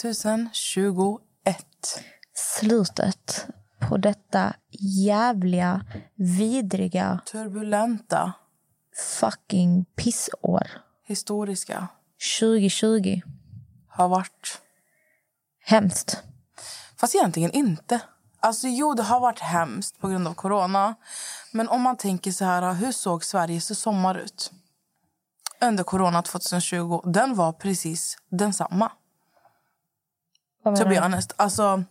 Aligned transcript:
2021. 0.00 1.20
Slutet 2.34 3.46
på 3.80 3.96
detta 3.96 4.54
jävliga, 5.06 5.86
vidriga, 6.14 7.20
Turbulenta, 7.26 8.32
fucking 9.20 9.84
pissår. 9.84 10.66
historiska, 11.06 11.88
2020. 12.40 13.20
har 13.88 14.08
varit... 14.08 14.60
Hemskt. 15.64 16.22
Fast 16.96 17.14
egentligen 17.14 17.50
inte. 17.50 18.00
Alltså 18.40 18.68
jo, 18.68 18.94
det 18.94 19.02
har 19.02 19.20
varit 19.20 19.40
hemskt 19.40 20.00
på 20.00 20.08
grund 20.08 20.28
av 20.28 20.34
corona. 20.34 20.94
Men 21.52 21.68
om 21.68 21.82
man 21.82 21.96
tänker 21.96 22.32
så 22.32 22.44
här, 22.44 22.74
hur 22.74 22.92
såg 22.92 23.24
Sveriges 23.24 23.80
sommar 23.80 24.14
ut? 24.14 24.52
Under 25.60 25.84
corona 25.84 26.22
2020, 26.22 27.00
den 27.04 27.34
var 27.34 27.52
precis 27.52 28.16
densamma. 28.30 28.92
To 30.64 30.88
be 30.88 31.00
honest. 31.00 31.32
Alltså, 31.36 31.84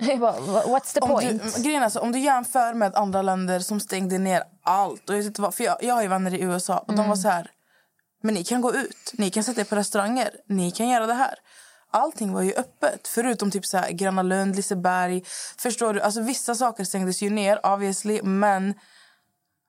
bara, 0.20 0.40
What's 0.62 0.94
the 0.94 1.00
point? 1.00 1.54
du, 1.56 1.62
grejen 1.62 1.82
är 1.82 1.88
så, 1.88 2.00
om 2.00 2.12
du 2.12 2.18
jämför 2.18 2.74
med 2.74 2.94
andra 2.94 3.22
länder 3.22 3.60
som 3.60 3.80
stängde 3.80 4.18
ner 4.18 4.42
allt. 4.62 5.10
Och 5.10 5.16
jag, 5.16 5.38
vad, 5.38 5.54
för 5.54 5.64
jag, 5.64 5.76
jag 5.80 5.94
har 5.94 6.02
ju 6.02 6.08
vänner 6.08 6.34
i 6.34 6.40
USA 6.40 6.78
och 6.78 6.94
de 6.94 7.08
var 7.08 7.16
så 7.16 7.28
här... 7.28 7.50
Men 8.22 8.34
ni 8.34 8.44
kan 8.44 8.60
gå 8.60 8.74
ut, 8.74 9.12
ni 9.12 9.30
kan 9.30 9.44
sätta 9.44 9.60
er 9.60 9.64
på 9.64 9.76
restauranger, 9.76 10.30
ni 10.48 10.70
kan 10.70 10.88
göra 10.88 11.06
det 11.06 11.14
här. 11.14 11.34
Allting 11.92 12.32
var 12.32 12.42
ju 12.42 12.52
öppet, 12.52 13.08
förutom 13.08 13.50
typ 13.50 13.66
så 13.66 13.76
här 13.76 13.90
Gröna 13.90 14.22
Lund, 14.22 14.56
Liseberg. 14.56 15.22
Förstår 15.58 15.94
du? 15.94 16.00
Alltså 16.00 16.20
vissa 16.20 16.54
saker 16.54 16.84
stängdes 16.84 17.22
ju 17.22 17.30
ner, 17.30 17.66
obviously, 17.66 18.22
men 18.22 18.74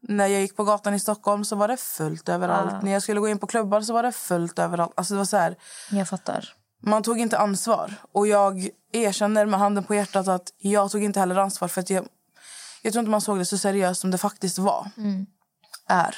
när 0.08 0.28
jag 0.28 0.42
gick 0.42 0.56
på 0.56 0.64
gatan 0.64 0.94
i 0.94 1.00
Stockholm 1.00 1.46
så 1.46 1.56
var 1.56 1.68
det 1.68 1.78
fullt 1.78 2.30
överallt. 2.30 2.84
När 2.84 2.92
jag 2.92 3.02
skulle 3.02 3.20
gå 3.20 3.28
in 3.28 3.40
på 3.40 3.48
klubbar 3.48 3.82
så 3.82 3.94
var 3.94 4.04
det 4.04 4.12
fullt 4.12 4.60
överallt. 4.60 4.94
Alltså 4.96 5.14
det 5.14 5.18
var 5.18 5.26
så 5.26 5.38
här, 5.38 5.56
Jag 5.92 6.08
fattar. 6.10 6.54
Man 6.82 7.04
tog 7.04 7.20
inte 7.20 7.38
ansvar. 7.38 7.94
Och 8.12 8.28
jag 8.28 8.70
erkänner 8.92 9.46
med 9.46 9.60
handen 9.60 9.84
på 9.84 9.96
hjärtat 9.96 10.28
att 10.28 10.54
jag 10.58 10.92
tog 10.92 11.04
inte 11.04 11.20
heller 11.20 11.36
ansvar. 11.36 11.68
För 11.68 11.82
att 11.82 11.90
jag, 11.90 12.08
jag 12.82 12.94
tror 12.94 13.02
inte 13.02 13.12
man 13.12 13.22
såg 13.22 13.38
det 13.38 13.46
så 13.46 13.58
seriöst 13.58 14.02
som 14.02 14.12
det 14.12 14.18
faktiskt 14.18 14.58
var. 14.58 14.92
Är. 15.88 16.16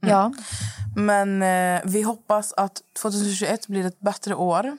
Ja. 0.00 0.32
Men 0.96 1.42
eh, 1.42 1.80
vi 1.84 2.02
hoppas 2.02 2.52
att 2.52 2.82
2021 3.02 3.66
blir 3.66 3.86
ett 3.86 4.00
bättre 4.00 4.34
år. 4.34 4.78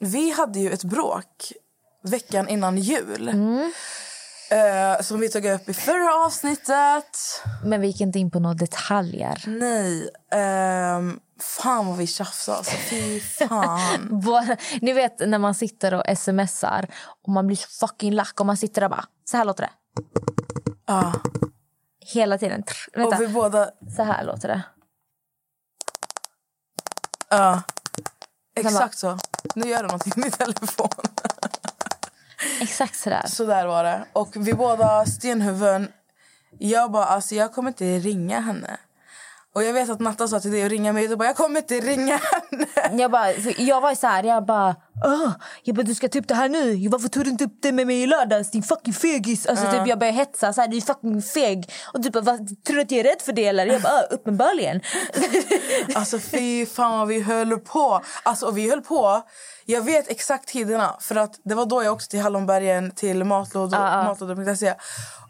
Vi 0.00 0.30
hade 0.30 0.60
ju 0.60 0.70
ett 0.70 0.84
bråk 0.84 1.52
veckan 2.02 2.48
innan 2.48 2.78
jul. 2.78 3.30
Eh, 4.50 5.00
som 5.00 5.20
vi 5.20 5.28
tog 5.28 5.44
upp 5.44 5.68
i 5.68 5.74
förra 5.74 6.24
avsnittet. 6.26 7.42
Men 7.64 7.80
vi 7.80 7.86
gick 7.86 8.00
inte 8.00 8.18
in 8.18 8.30
på 8.30 8.38
några 8.40 8.54
detaljer. 8.54 9.44
Nej. 9.46 10.10
ehm, 10.32 11.20
fan 11.40 11.86
vad 11.86 11.96
vi 11.96 12.06
tjafsade. 12.06 12.58
Alltså, 12.58 12.76
fy 12.76 13.20
fan. 13.20 14.20
Bara, 14.24 14.56
ni 14.80 14.92
vet 14.92 15.28
när 15.28 15.38
man 15.38 15.54
sitter 15.54 15.94
och 15.94 16.18
smsar 16.18 16.88
och 17.22 17.32
man 17.32 17.46
blir 17.46 17.56
så 17.56 17.86
fucking 17.86 18.12
lack 18.12 18.40
och 18.40 18.46
man 18.46 18.56
sitter 18.56 18.80
där 18.80 18.86
och 18.86 18.90
bara, 18.90 19.04
så 19.24 19.36
här 19.36 19.44
låter 19.44 19.62
det. 19.62 19.70
Ja. 20.86 21.12
Hela 22.00 22.38
tiden. 22.38 22.62
Trr, 22.62 22.88
Och 22.94 23.00
vänta, 23.00 23.18
vi 23.18 23.28
båda... 23.28 23.70
så 23.96 24.02
här 24.02 24.24
låter 24.24 24.48
det. 24.48 24.62
Ja. 27.28 27.62
Exakt 28.54 28.98
så. 28.98 29.18
Nu 29.54 29.68
gör 29.68 29.76
det 29.76 29.86
någonting 29.86 30.12
med 30.16 30.32
telefon. 30.32 30.88
Exakt 32.60 32.96
så 32.96 33.10
där. 33.10 33.26
Så 33.26 33.44
där 33.44 33.66
var 33.66 33.84
det. 33.84 34.06
Och 34.12 34.36
vi 34.36 34.52
båda 34.54 35.06
stenhuvuden. 35.06 35.88
Jag 36.58 36.90
bara, 36.90 37.04
alltså 37.04 37.34
jag 37.34 37.52
kommer 37.52 37.68
inte 37.68 37.98
ringa 37.98 38.40
henne. 38.40 38.76
Och 39.56 39.64
jag 39.64 39.72
vet 39.72 39.90
att 39.90 40.00
Natta 40.00 40.28
sa 40.28 40.40
till 40.40 40.50
dig 40.50 40.62
att 40.64 40.70
ringa 40.70 40.92
mig. 40.92 41.08
Du 41.08 41.16
bara, 41.16 41.28
jag 41.28 41.36
kommer 41.36 41.60
inte 41.60 41.80
ringa 41.80 42.20
henne. 42.50 43.02
Jag, 43.02 43.10
bara, 43.10 43.32
jag 43.58 43.80
var 43.80 43.94
så 43.94 44.06
här, 44.06 44.22
jag 44.24 44.46
bara, 44.46 44.76
Åh, 45.04 45.30
jag 45.62 45.76
bara 45.76 45.82
du 45.82 45.94
ska 45.94 46.08
ta 46.08 46.18
upp 46.18 46.28
det 46.28 46.34
här 46.34 46.48
nu. 46.48 46.88
Varför 46.88 47.08
tog 47.08 47.24
du 47.24 47.30
inte 47.30 47.44
upp 47.44 47.58
det 47.62 47.72
med 47.72 47.86
mig 47.86 48.02
i 48.02 48.06
lördags 48.06 48.50
din 48.50 48.62
fucking 48.62 48.94
fegis? 48.94 49.46
Alltså, 49.46 49.64
typ, 49.70 49.86
jag 49.86 49.98
började 49.98 50.18
hetsa 50.18 50.52
så 50.52 50.60
här, 50.60 50.68
du 50.68 50.76
är 50.76 50.80
fucking 50.80 51.22
feg. 51.22 51.72
Och 51.92 52.00
du 52.00 52.10
bara, 52.10 52.24
tror 52.66 52.74
du 52.76 52.80
att 52.80 52.90
jag 52.90 53.00
är 53.00 53.04
rädd 53.04 53.22
för 53.22 53.32
det 53.32 53.46
eller? 53.46 53.66
Jag 53.66 53.82
bara, 53.82 53.92
"Ja, 53.92 54.06
uppenbarligen. 54.10 54.80
Alltså 55.94 56.18
fy 56.18 56.66
fan 56.66 56.98
vad 56.98 57.08
vi 57.08 57.20
höll 57.20 57.58
på. 57.58 58.00
Alltså 58.22 58.46
och 58.46 58.58
vi 58.58 58.70
höll 58.70 58.82
på. 58.82 59.22
Jag 59.64 59.82
vet 59.82 60.08
exakt 60.10 60.48
tiderna. 60.48 60.96
För 61.00 61.16
att 61.16 61.40
det 61.44 61.54
var 61.54 61.66
då 61.66 61.84
jag 61.84 61.92
åkte 61.92 62.08
till 62.08 62.20
Hallonbergen 62.20 62.90
till 62.90 63.24
matlådor, 63.24 63.78
matlådor.se. 63.78 64.74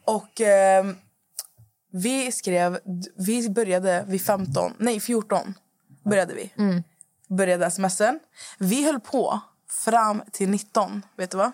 Och 0.04 0.40
ehm, 0.40 0.96
vi 1.92 2.32
skrev, 2.32 2.78
vi 3.16 3.48
började 3.48 4.04
vid 4.08 4.22
15, 4.22 4.72
nej 4.78 5.00
14 5.00 5.54
började 6.04 6.34
vi. 6.34 6.50
Började 7.28 7.70
smsen. 7.70 8.20
Vi 8.58 8.84
höll 8.84 9.00
på 9.00 9.40
fram 9.84 10.22
till 10.32 10.48
19, 10.48 11.02
vet 11.16 11.30
du 11.30 11.36
vad? 11.36 11.52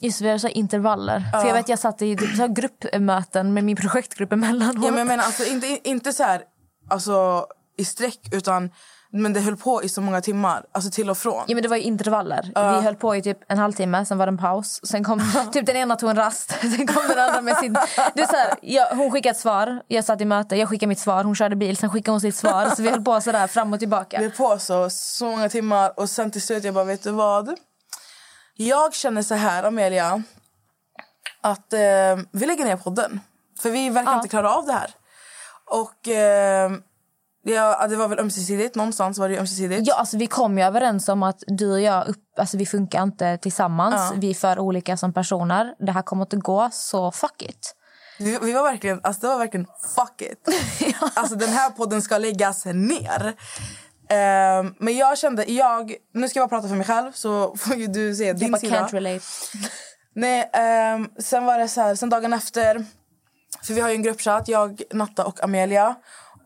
Just 0.00 0.20
vi 0.20 0.28
har 0.28 0.38
så 0.38 0.48
intervaller. 0.48 1.20
För 1.32 1.46
jag 1.46 1.54
vet 1.54 1.68
jag 1.68 1.78
satt 1.78 2.02
i 2.02 2.16
typ 2.16 2.36
så 2.36 2.48
gruppmöten 2.48 3.54
med 3.54 3.64
min 3.64 3.76
projektgrupp 3.76 4.32
emellanåt. 4.32 4.84
Ja, 4.84 4.90
men 4.90 4.98
jag 4.98 5.06
menar 5.06 5.24
alltså 5.24 5.44
inte, 5.44 5.88
inte 5.88 6.12
så 6.12 6.22
här 6.22 6.42
alltså, 6.88 7.46
i 7.76 7.84
sträck 7.84 8.28
utan 8.32 8.70
men 9.16 9.32
det 9.32 9.40
höll 9.40 9.56
på 9.56 9.82
i 9.82 9.88
så 9.88 10.00
många 10.00 10.20
timmar, 10.20 10.64
alltså 10.72 10.90
till 10.90 11.10
och 11.10 11.18
från. 11.18 11.44
Ja, 11.46 11.54
men 11.54 11.62
det 11.62 11.68
var 11.68 11.76
ju 11.76 11.82
intervaller. 11.82 12.42
Vi 12.54 12.84
höll 12.84 12.94
på 12.96 13.16
i 13.16 13.22
typ 13.22 13.38
en 13.48 13.58
halvtimme, 13.58 14.06
sen 14.06 14.18
var 14.18 14.26
det 14.26 14.30
en 14.30 14.38
paus. 14.38 14.80
Sen 14.86 15.04
kom 15.04 15.20
typ 15.52 15.66
den 15.66 15.76
ena 15.76 15.96
tog 15.96 16.10
en 16.10 16.16
rast, 16.16 16.50
sen 16.60 16.86
kom 16.86 17.02
den 17.08 17.18
andra 17.18 17.40
med 17.40 17.56
sin... 17.56 17.72
Det 18.14 18.22
är 18.22 18.26
så 18.26 18.36
här, 18.36 18.54
jag, 18.62 18.86
hon 18.96 19.10
skickade 19.10 19.30
ett 19.30 19.40
svar, 19.40 19.82
jag 19.88 20.04
satt 20.04 20.20
i 20.20 20.24
möte, 20.24 20.56
jag 20.56 20.68
skickade 20.68 20.88
mitt 20.88 20.98
svar, 20.98 21.24
hon 21.24 21.34
körde 21.34 21.56
bil, 21.56 21.76
sen 21.76 21.90
skickade 21.90 22.10
hon 22.12 22.20
sitt 22.20 22.36
svar. 22.36 22.70
Så 22.76 22.82
vi 22.82 22.90
höll 22.90 23.04
på 23.04 23.20
så 23.20 23.32
där 23.32 23.46
fram 23.46 23.72
och 23.72 23.78
tillbaka. 23.78 24.18
Vi 24.18 24.24
höll 24.24 24.32
på 24.32 24.58
så, 24.58 24.90
så 24.90 25.24
många 25.24 25.48
timmar 25.48 25.92
och 26.00 26.10
sen 26.10 26.30
till 26.30 26.42
slut 26.42 26.64
jag 26.64 26.74
bara, 26.74 26.84
vet 26.84 27.02
du 27.02 27.10
vad? 27.10 27.54
Jag 28.56 28.94
känner 28.94 29.22
så 29.22 29.34
här, 29.34 29.62
Amelia, 29.64 30.22
att 31.40 31.72
eh, 31.72 31.80
vi 32.32 32.46
lägger 32.46 32.64
ner 32.64 32.76
podden. 32.76 33.20
För 33.60 33.70
vi 33.70 33.90
verkar 33.90 34.10
Ja. 34.12 34.16
inte 34.16 34.28
klara 34.28 34.54
av 34.54 34.66
det 34.66 34.72
här. 34.72 34.90
Och 35.66 36.08
eh, 36.08 36.70
ja, 37.44 37.86
det 37.88 37.96
var 37.96 38.08
väl 38.08 38.18
ömsesidigt, 38.18 38.74
någonstans 38.74 39.18
var 39.18 39.28
det 39.28 39.38
ömsesidigt. 39.38 39.82
Ja, 39.86 39.94
alltså, 39.94 40.16
vi 40.16 40.26
kom 40.26 40.58
ju 40.58 40.64
överens 40.64 41.08
om 41.08 41.22
att 41.22 41.42
du 41.46 41.72
och 41.72 41.80
jag 41.80 42.08
upp, 42.08 42.38
alltså, 42.38 42.56
vi 42.56 42.66
funkar 42.66 43.02
inte 43.02 43.38
tillsammans. 43.38 44.12
Vi 44.16 44.30
är 44.30 44.34
för 44.34 44.58
olika 44.58 44.96
som 44.96 45.12
personer. 45.12 45.74
Det 45.86 45.92
här 45.92 46.02
kommer 46.02 46.22
inte 46.24 46.36
gå, 46.36 46.68
så 46.72 47.10
fuck 47.12 47.42
it. 47.42 47.74
Vi, 48.18 48.38
vi 48.42 48.52
var 48.52 48.62
verkligen, 48.62 49.00
alltså 49.02 49.20
det 49.20 49.28
var 49.28 49.38
verkligen 49.38 49.66
fuck 49.96 50.22
it. 50.22 50.48
Alltså 51.14 51.34
den 51.34 51.48
här 51.48 51.70
podden 51.70 52.02
ska 52.02 52.18
läggas 52.18 52.64
ner. 52.64 53.34
Ehm, 54.10 54.74
men 54.78 54.96
jag 54.96 55.18
kände, 55.18 55.44
jag, 55.52 55.94
nu 56.14 56.28
ska 56.28 56.38
jag 56.38 56.48
bara 56.48 56.56
prata 56.58 56.68
för 56.68 56.76
mig 56.76 56.86
själv 56.86 57.12
så 57.12 57.56
får 57.56 57.76
ju 57.76 57.86
du 57.86 58.14
se 58.14 58.24
Jag 58.26 58.36
din 58.38 58.52
bara 58.52 58.58
sida. 58.58 58.76
can't 58.76 58.92
relate. 58.92 59.24
Nej, 60.14 60.50
ehm, 60.52 61.08
sen 61.18 61.44
var 61.44 61.58
det 61.58 61.68
så 61.68 61.80
här, 61.80 61.94
sen 61.94 62.10
dagen 62.10 62.32
efter, 62.32 62.84
för 63.62 63.74
vi 63.74 63.80
har 63.80 63.88
ju 63.88 63.94
en 63.94 64.02
gruppchatt, 64.02 64.48
jag, 64.48 64.82
Natta 64.92 65.24
och 65.24 65.44
Amelia. 65.44 65.94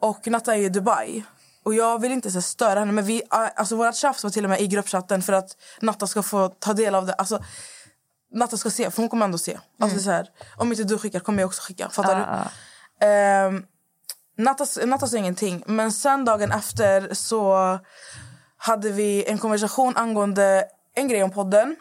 Och 0.00 0.26
Natta 0.26 0.54
är 0.56 0.59
i 0.60 0.69
Dubai. 0.69 1.22
Och 1.62 1.75
jag 1.75 2.00
vill 2.00 2.12
inte 2.12 2.31
så 2.31 2.42
störa 2.42 2.78
henne, 2.81 2.92
men 2.92 3.04
vi, 3.04 3.22
alltså 3.31 3.76
vårat 3.76 3.97
tjafs 3.97 4.25
var 4.25 4.31
till 4.31 4.44
och 4.44 4.50
med 4.50 4.60
i 4.60 4.66
gruppchatten 4.66 5.22
för 5.22 5.32
att 5.32 5.56
Natta 5.81 6.06
ska 6.06 6.23
få 6.23 6.49
ta 6.49 6.73
del 6.73 6.94
av 6.94 7.06
det. 7.06 7.12
Alltså, 7.12 7.43
Natta 8.32 8.56
ska 8.56 8.70
se, 8.70 8.90
för 8.90 9.02
hon 9.02 9.08
kommer 9.08 9.25
ändå 9.25 9.38
se. 9.38 9.58
Alltså, 9.81 9.99
så 9.99 10.11
här, 10.11 10.28
om 10.56 10.73
inte 10.73 10.84
du 10.84 10.99
skickar 10.99 11.20
kommer 11.20 11.43
jag 11.43 11.46
också 11.46 11.62
skicka. 11.62 11.88
Fattar 11.88 12.17
Mm. 12.17 12.28
Ah, 12.28 12.49
du? 13.00 13.06
Ehm, 13.06 13.64
Natta, 14.38 14.67
Natta 14.87 15.06
sa 15.06 15.17
ingenting. 15.17 15.62
Men 15.67 15.93
sen 15.93 16.25
dagen 16.25 16.52
efter 16.52 17.14
så 17.14 17.78
hade 18.56 18.90
vi 18.90 19.25
en 19.25 19.38
konversation 19.38 19.96
angående 19.96 20.64
en 20.94 21.08
grej 21.08 21.23
om 21.23 21.31
podden. 21.31 21.76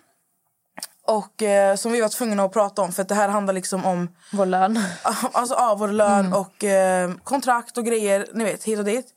Och 1.07 1.43
eh, 1.43 1.75
som 1.75 1.91
vi 1.91 2.01
var 2.01 2.09
tvungna 2.09 2.43
att 2.43 2.53
prata 2.53 2.81
om 2.81 2.91
för 2.91 3.01
att 3.01 3.09
det 3.09 3.15
här 3.15 3.29
handlar 3.29 3.53
liksom 3.53 3.85
om 3.85 4.09
Vår 4.31 4.45
lön. 4.45 4.79
alltså, 5.31 5.55
ja, 5.55 5.75
vår 5.79 5.87
lön 5.87 6.33
och 6.33 6.63
eh, 6.63 7.11
kontrakt 7.23 7.77
och 7.77 7.85
grejer, 7.85 8.27
ni 8.33 8.43
vet, 8.43 8.63
hit 8.63 8.79
och 8.79 8.85
dit. 8.85 9.07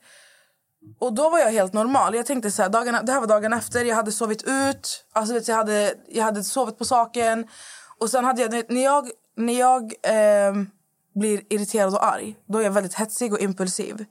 Och 0.99 1.13
då 1.13 1.29
var 1.29 1.39
jag 1.39 1.51
helt 1.51 1.73
normal. 1.73 2.15
Jag 2.15 2.25
tänkte 2.25 2.51
så 2.51 2.61
här, 2.61 2.69
dagarna, 2.69 3.01
det 3.01 3.11
här 3.11 3.19
var 3.19 3.27
dagen 3.27 3.53
efter, 3.53 3.85
jag 3.85 3.95
hade 3.95 4.11
sovit 4.11 4.43
ut, 4.43 5.05
alltså 5.13 5.33
vet, 5.33 5.47
jag, 5.47 5.55
hade, 5.55 5.93
jag 6.07 6.23
hade 6.23 6.43
sovit 6.43 6.77
på 6.77 6.85
saken. 6.85 7.47
Och 7.99 8.09
sen 8.09 8.25
hade 8.25 8.41
jag, 8.41 8.63
när 8.69 8.83
jag, 8.83 9.09
när 9.37 9.59
jag 9.59 9.93
ehm, 10.03 10.69
blir 11.15 11.41
irriterad 11.49 11.93
och 11.93 12.05
arg, 12.05 12.35
då 12.45 12.59
är 12.59 12.63
jag 12.63 12.71
väldigt 12.71 12.93
hetsig 12.93 13.33
och 13.33 13.39
impulsiv. 13.39 14.05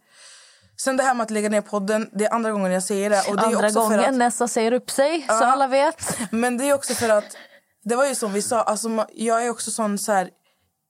Sen 0.76 0.96
det 0.96 1.02
här 1.02 1.14
med 1.14 1.24
att 1.24 1.30
lägga 1.30 1.48
ner 1.48 1.60
podden, 1.60 2.10
det 2.12 2.24
är 2.24 2.34
andra 2.34 2.50
gången 2.50 2.72
jag 2.72 2.82
säger 2.82 3.10
det. 3.10 3.22
Och 3.28 3.36
det 3.36 3.42
är 3.42 3.46
Andra 3.46 3.66
också 3.66 3.88
för 3.88 3.96
gången 3.96 4.10
att, 4.10 4.14
Nessa 4.14 4.48
säger 4.48 4.72
upp 4.72 4.90
sig, 4.90 5.26
så 5.28 5.44
alla 5.44 5.66
vet. 5.66 6.18
men 6.30 6.58
det 6.58 6.68
är 6.68 6.74
också 6.74 6.94
för 6.94 7.08
att, 7.08 7.36
det 7.84 7.96
var 7.96 8.06
ju 8.06 8.14
som 8.14 8.32
vi 8.32 8.42
sa, 8.42 8.62
alltså, 8.62 9.06
jag 9.14 9.46
är 9.46 9.50
också 9.50 9.70
sån 9.70 9.98
så 9.98 10.12
här, 10.12 10.30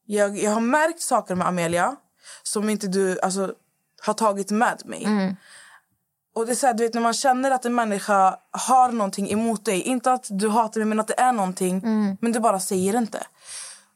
jag, 0.06 0.38
jag 0.38 0.50
har 0.50 0.60
märkt 0.60 1.00
saker 1.02 1.34
med 1.34 1.46
Amelia 1.46 1.96
som 2.42 2.68
inte 2.70 2.86
du 2.86 3.20
alltså, 3.20 3.54
har 4.02 4.14
tagit 4.14 4.50
med 4.50 4.82
mig. 4.84 5.02
Och 6.34 6.46
det 6.46 6.52
är 6.52 6.56
så 6.56 6.66
här, 6.66 6.74
du 6.74 6.82
vet 6.84 6.94
när 6.94 7.00
man 7.00 7.12
känner 7.14 7.50
att 7.50 7.64
en 7.64 7.74
människa 7.74 8.36
har 8.50 8.92
någonting 8.92 9.30
emot 9.30 9.64
dig, 9.64 9.80
inte 9.80 10.12
att 10.12 10.26
du 10.30 10.48
hatar 10.48 10.80
mig 10.80 10.86
men 10.88 11.00
att 11.00 11.08
det 11.08 11.20
är 11.20 11.32
någonting, 11.32 11.80
men 12.20 12.32
du 12.32 12.40
bara 12.40 12.60
säger 12.60 12.98
inte. 12.98 13.26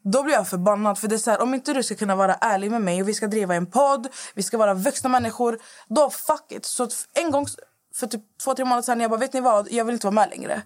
Då 0.02 0.22
blir 0.22 0.34
jag 0.34 0.48
förbannad 0.48 0.98
för 0.98 1.08
det 1.08 1.14
är 1.14 1.18
så 1.18 1.30
här, 1.30 1.42
om 1.42 1.54
inte 1.54 1.72
du 1.72 1.82
ska 1.82 1.94
kunna 1.94 2.16
vara 2.16 2.34
ärlig 2.34 2.70
med 2.70 2.82
mig 2.82 3.02
och 3.02 3.08
vi 3.08 3.14
ska 3.14 3.26
driva 3.26 3.54
en 3.54 3.66
podd, 3.66 4.08
vi 4.34 4.42
ska 4.42 4.58
vara 4.58 4.74
vuxna 4.74 5.08
människor, 5.08 5.58
då 5.88 6.10
fuck 6.10 6.52
it. 6.52 6.64
Så 6.64 6.88
en 7.14 7.30
gång 7.30 7.46
för 7.96 8.06
typ 8.06 8.20
två, 8.44 8.54
tre 8.54 8.64
månader 8.64 8.82
sedan. 8.82 9.00
Jag 9.00 9.10
bara, 9.10 9.20
vet 9.20 9.32
ni 9.32 9.40
vad? 9.40 9.72
Jag 9.72 9.84
vill 9.84 9.92
inte 9.92 10.06
vara 10.06 10.14
med 10.14 10.30
längre. 10.30 10.62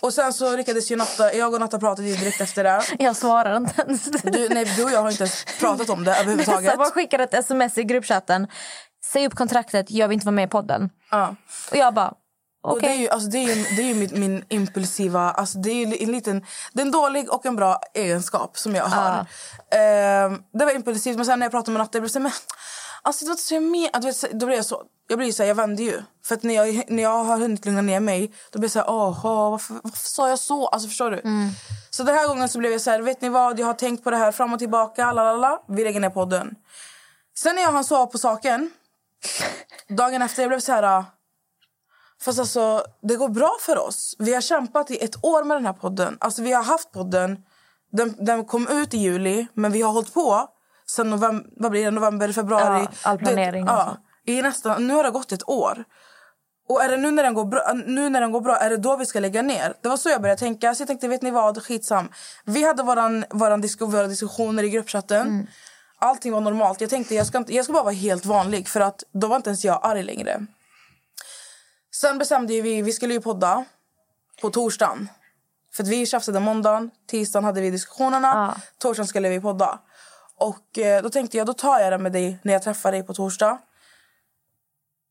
Och 0.00 0.14
sen 0.14 0.32
så 0.32 0.56
lyckades 0.56 0.90
ju 0.90 0.96
Natta, 0.96 1.34
jag 1.34 1.54
och 1.54 1.60
Natta 1.60 1.78
pratade 1.78 2.08
ju 2.08 2.16
direkt 2.16 2.40
efter 2.40 2.64
det. 2.64 2.82
Jag 2.98 3.16
svarar 3.16 3.56
inte 3.56 3.82
ens. 3.82 4.04
Du, 4.04 4.48
nej, 4.48 4.72
du 4.76 4.84
och 4.84 4.90
jag 4.90 5.02
har 5.02 5.10
inte 5.10 5.22
ens 5.22 5.44
pratat 5.60 5.90
om 5.90 6.04
det 6.04 6.16
överhuvudtaget. 6.16 6.64
Jag 6.64 6.78
bara 6.78 6.90
skickade 6.90 7.24
ett 7.24 7.34
sms 7.34 7.78
i 7.78 7.84
gruppchatten. 7.84 8.46
Säg 9.04 9.26
upp 9.26 9.34
kontraktet, 9.34 9.90
jag 9.90 10.08
vill 10.08 10.14
inte 10.14 10.26
vara 10.26 10.34
med 10.34 10.44
i 10.44 10.50
podden. 10.50 10.90
Ja. 11.10 11.34
Och 11.70 11.76
jag 11.76 11.94
bara. 11.94 12.14
Och 12.62 12.80
det 12.80 12.88
är 12.88 12.94
ju, 12.94 13.08
alltså, 13.08 13.28
det 13.28 13.38
är 13.38 13.54
ju, 13.54 13.62
det 13.76 13.82
är 13.82 13.86
ju 13.86 13.94
min, 13.94 14.20
min 14.20 14.44
impulsiva... 14.48 15.30
Alltså, 15.30 15.58
det 15.58 15.70
är 15.70 15.74
ju 15.74 15.96
en 16.04 16.12
liten, 16.12 16.44
det 16.72 16.82
är 16.82 16.86
en 16.86 16.92
dålig 16.92 17.32
och 17.32 17.46
en 17.46 17.56
bra 17.56 17.80
egenskap 17.94 18.58
som 18.58 18.74
jag 18.74 18.84
har. 18.84 19.26
Ehm, 19.70 20.42
det 20.52 20.64
var 20.64 20.74
impulsivt, 20.74 21.16
men 21.16 21.26
sen 21.26 21.38
när 21.38 21.46
jag 21.46 21.50
pratade 21.50 21.72
med 21.72 21.80
Natta 21.80 21.98
jag 21.98 22.02
blev 22.02 22.08
så 22.08 22.18
här, 22.18 22.22
men, 22.22 22.32
alltså, 23.02 23.24
det 23.24 23.28
var 23.28 23.36
så 23.36 23.54
jag 23.54 23.90
att, 23.92 24.04
vet, 24.04 24.40
då 24.40 24.46
blev 24.46 24.56
jag 24.56 24.66
så... 24.66 24.82
Jag 25.08 25.18
blir 25.18 25.32
så 25.32 25.42
här, 25.42 25.48
jag 25.48 25.54
vände 25.54 25.82
ju. 25.82 26.02
För 26.24 26.34
att 26.34 26.42
när 26.42 26.54
jag, 26.54 26.90
när 26.90 27.02
jag 27.02 27.24
har 27.24 27.38
hunnit 27.38 27.66
lugna 27.66 27.82
ner 27.82 28.00
mig, 28.00 28.34
då 28.50 28.58
blir 28.58 28.66
jag 28.66 28.72
så 28.72 28.78
här, 28.78 28.90
åh, 28.90 29.50
varför, 29.50 29.74
varför 29.82 30.08
sa 30.08 30.28
jag 30.28 30.38
så? 30.38 30.68
Alltså 30.68 30.88
förstår 30.88 31.10
du? 31.10 31.22
Så 31.90 32.02
den 32.02 32.14
här 32.14 32.28
gången 32.28 32.48
så 32.48 32.58
blev 32.58 32.72
jag 32.72 32.80
så 32.80 32.90
här, 32.90 33.00
vet 33.02 33.20
ni 33.20 33.28
vad? 33.28 33.58
Jag 33.58 33.66
har 33.66 33.74
tänkt 33.74 34.04
på 34.04 34.10
det 34.10 34.16
här 34.16 34.32
fram 34.32 34.52
och 34.52 34.58
tillbaka, 34.58 35.12
lalala. 35.12 35.62
Vi 35.68 35.84
lägger 35.84 36.00
ner 36.00 36.10
podden. 36.10 36.54
Sen 37.36 37.54
när 37.54 37.62
jag 37.62 37.72
hann 37.72 37.84
sova 37.84 38.06
på 38.06 38.18
saken, 38.18 38.70
dagen 39.88 40.22
efter, 40.22 40.42
jag 40.42 40.50
blev 40.50 40.60
så 40.60 40.72
här... 40.72 41.04
Fast 42.22 42.38
alltså, 42.38 42.84
det 43.02 43.16
går 43.16 43.28
bra 43.28 43.56
för 43.60 43.78
oss. 43.78 44.16
Vi 44.18 44.34
har 44.34 44.40
kämpat 44.40 44.90
i 44.90 45.04
ett 45.04 45.24
år 45.24 45.44
med 45.44 45.56
den 45.56 45.66
här 45.66 45.72
podden. 45.72 46.16
Alltså, 46.20 46.42
vi 46.42 46.52
har 46.52 46.62
haft 46.62 46.92
podden. 46.92 47.38
Den, 47.92 48.16
den 48.18 48.44
kom 48.44 48.68
ut 48.68 48.94
i 48.94 48.98
juli, 48.98 49.46
men 49.54 49.72
vi 49.72 49.82
har 49.82 49.92
hållit 49.92 50.14
på 50.14 50.48
sen 50.96 51.10
november, 51.10 51.50
vad 51.56 51.70
blir 51.70 51.84
det, 51.84 51.90
november, 51.90 52.32
februari. 52.32 52.80
Ja, 52.80 52.88
all 53.02 53.18
planering 53.18 53.64
Det, 53.64 53.72
ja, 53.72 53.96
i 54.24 54.42
nästan, 54.42 54.86
nu 54.86 54.94
har 54.94 55.04
det 55.04 55.10
gått 55.10 55.32
ett 55.32 55.48
år. 55.48 55.84
Och 56.68 56.82
är 56.84 56.88
det 56.88 56.96
nu 56.96 57.10
när, 57.10 57.22
den 57.22 57.34
går 57.34 57.44
bra, 57.44 57.72
nu 57.86 58.08
när 58.08 58.20
den 58.20 58.32
går 58.32 58.40
bra, 58.40 58.56
är 58.56 58.70
det 58.70 58.76
då 58.76 58.96
vi 58.96 59.06
ska 59.06 59.20
lägga 59.20 59.42
ner? 59.42 59.74
Det 59.82 59.88
var 59.88 59.96
så 59.96 60.08
jag 60.08 60.20
började 60.22 60.38
tänka. 60.38 60.74
Så 60.74 60.80
jag 60.80 60.86
tänkte, 60.88 61.08
vet 61.08 61.22
ni 61.22 61.30
vad, 61.30 61.62
skitsam. 61.62 62.08
Vi 62.44 62.64
hade 62.64 62.82
våran, 62.82 63.24
våran 63.30 63.60
disk 63.60 63.80
våra 63.80 64.06
diskussioner 64.06 64.62
i 64.62 64.70
gruppchatten. 64.70 65.46
Allting 65.98 66.32
var 66.32 66.40
normalt. 66.40 66.80
Jag 66.80 66.90
tänkte, 66.90 67.14
jag 67.14 67.26
ska, 67.26 67.38
inte, 67.38 67.54
jag 67.54 67.64
ska 67.64 67.72
bara 67.72 67.82
vara 67.82 67.94
helt 67.94 68.26
vanlig. 68.26 68.68
För 68.68 68.80
att 68.80 69.04
då 69.12 69.26
var 69.26 69.36
inte 69.36 69.50
ens 69.50 69.64
jag 69.64 69.80
arg 69.82 70.02
längre. 70.02 70.46
Sen 71.94 72.18
bestämde 72.18 72.60
vi, 72.60 72.82
vi 72.82 72.92
skulle 72.92 73.14
ju 73.14 73.20
podda 73.20 73.64
på 74.42 74.50
torsdagen. 74.50 75.08
För 75.74 75.84
vi 75.84 76.06
tjafsade 76.06 76.40
måndagen, 76.40 76.90
tisdagen 77.10 77.44
hade 77.44 77.60
vi 77.60 77.70
diskussionerna, 77.70 78.28
Ja. 78.56 78.62
torsdagen 78.78 79.06
skulle 79.08 79.28
vi 79.28 79.40
podda. 79.40 79.78
Och 80.40 80.78
eh, 80.78 81.02
då 81.02 81.10
tänkte 81.10 81.36
jag, 81.36 81.46
då 81.46 81.52
tar 81.52 81.80
jag 81.80 81.92
det 81.92 81.98
med 81.98 82.12
dig 82.12 82.38
när 82.42 82.52
jag 82.52 82.62
träffar 82.62 82.92
dig 82.92 83.02
på 83.02 83.14
torsdag. 83.14 83.58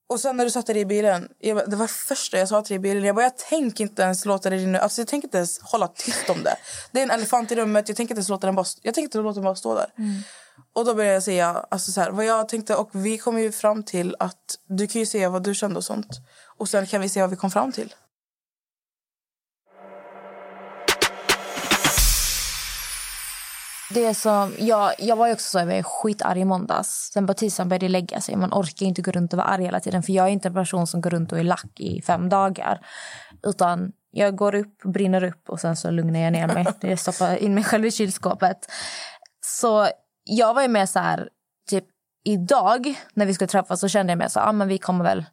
Och 0.09 0.19
sen 0.19 0.37
när 0.37 0.45
du 0.45 0.51
satte 0.51 0.73
dig 0.73 0.81
i 0.81 0.85
bilen, 0.85 1.27
bara- 1.43 1.65
det 1.65 1.75
var 1.75 1.87
det 1.87 1.93
första 1.93 2.37
jag 2.37 2.47
sa 2.49 2.61
till 2.61 2.69
dig 2.69 2.75
i 2.75 2.79
bilen. 2.79 3.03
Jag 3.03 3.15
bara, 3.15 3.23
jag 3.25 3.37
tänker 3.37 3.83
inte 3.83 4.01
ens 4.01 4.25
låta 4.25 4.49
dig 4.49 4.59
rinna. 4.59 4.79
Alltså 4.79 5.01
jag 5.01 5.07
tänker 5.07 5.27
inte 5.27 5.37
ens 5.37 5.59
hålla 5.61 5.87
tyst 5.87 6.29
om 6.29 6.43
det. 6.43 6.55
Det 6.91 6.99
är 6.99 7.03
en 7.03 7.11
elefant 7.11 7.51
i 7.51 7.55
rummet, 7.55 7.87
jag 7.89 7.97
tänker 7.97 8.11
inte 8.13 8.19
ens 8.19 8.29
låta 8.29 8.47
den 8.47 8.55
bara, 8.55 8.65
jag 8.81 8.93
tänker 8.93 9.05
inte 9.07 9.17
låta 9.17 9.33
den 9.35 9.43
bara 9.43 9.55
stå 9.55 9.75
där. 9.75 9.91
Och 10.73 10.85
då 10.85 10.95
började 10.95 11.13
jag 11.13 11.23
säga 11.23 11.65
alltså 11.71 11.91
så 11.91 12.01
här, 12.01 12.11
vad 12.11 12.25
jag 12.25 12.49
tänkte 12.49 12.75
och 12.75 12.89
vi 12.93 13.17
kom 13.17 13.39
ju 13.39 13.51
fram 13.51 13.83
till 13.83 14.15
att 14.19 14.57
du 14.67 14.87
kan 14.87 14.99
ju 14.99 15.05
säga 15.05 15.29
vad 15.29 15.43
du 15.43 15.55
kände 15.55 15.77
och 15.77 15.83
sånt. 15.83 16.07
Och 16.57 16.69
sen 16.69 16.87
kan 16.87 17.01
vi 17.01 17.09
se 17.09 17.21
vad 17.21 17.29
vi 17.29 17.35
kom 17.35 17.51
fram 17.51 17.71
till. 17.71 17.93
Det 23.99 24.13
som, 24.13 24.53
jag, 24.59 24.91
jag 24.97 25.15
var 25.15 25.31
också 25.31 25.49
så, 25.49 25.59
jag 25.59 25.65
var 25.65 25.83
skitarg 25.83 26.39
i 26.39 26.45
måndags. 26.45 27.11
Sen 27.13 27.27
på 27.27 27.33
tisdagen 27.33 27.69
började 27.69 27.85
det 27.85 27.89
lägga 27.89 28.21
sig. 28.21 28.35
Man 28.35 28.53
orkar 28.53 28.85
inte 28.85 29.01
gå 29.01 29.11
runt 29.11 29.33
och 29.33 29.37
vara 29.37 29.47
arg 29.47 29.63
hela 29.63 29.79
tiden. 29.79 30.03
För 30.03 30.13
jag 30.13 30.25
är 30.25 30.29
inte 30.29 30.47
en 30.47 30.53
person 30.53 30.87
som 30.87 31.01
går 31.01 31.09
runt 31.09 31.31
och 31.31 31.39
är 31.39 31.43
lack 31.43 31.79
i 31.79 32.01
fem 32.01 32.29
dagar. 32.29 32.79
Utan 33.43 33.91
jag 34.11 34.35
går 34.35 34.55
upp, 34.55 34.81
brinner 34.83 35.23
upp 35.23 35.49
och 35.49 35.59
sen 35.59 35.75
så 35.75 35.91
lugnar 35.91 36.19
jag 36.19 36.33
ner 36.33 36.47
mig. 36.47 36.65
Jag 36.81 36.99
stoppar 36.99 37.35
in 37.35 37.53
mig 37.53 37.63
själv 37.63 37.85
i 37.85 37.91
kylskåpet. 37.91 38.57
Så 39.45 39.87
jag 40.23 40.53
var 40.53 40.61
ju 40.61 40.67
med 40.67 40.89
så 40.89 40.99
här, 40.99 41.29
typ 41.69 41.85
idag 42.23 42.95
när 43.13 43.25
vi 43.25 43.33
skulle 43.33 43.47
träffas 43.47 43.79
så 43.79 43.87
kände 43.87 44.11
jag 44.11 44.17
mig 44.17 44.29
så, 44.29 44.39
ah, 44.39 44.51
men 44.51 44.67
vi 44.67 44.77
kommer 44.77 45.05
väl 45.05 45.25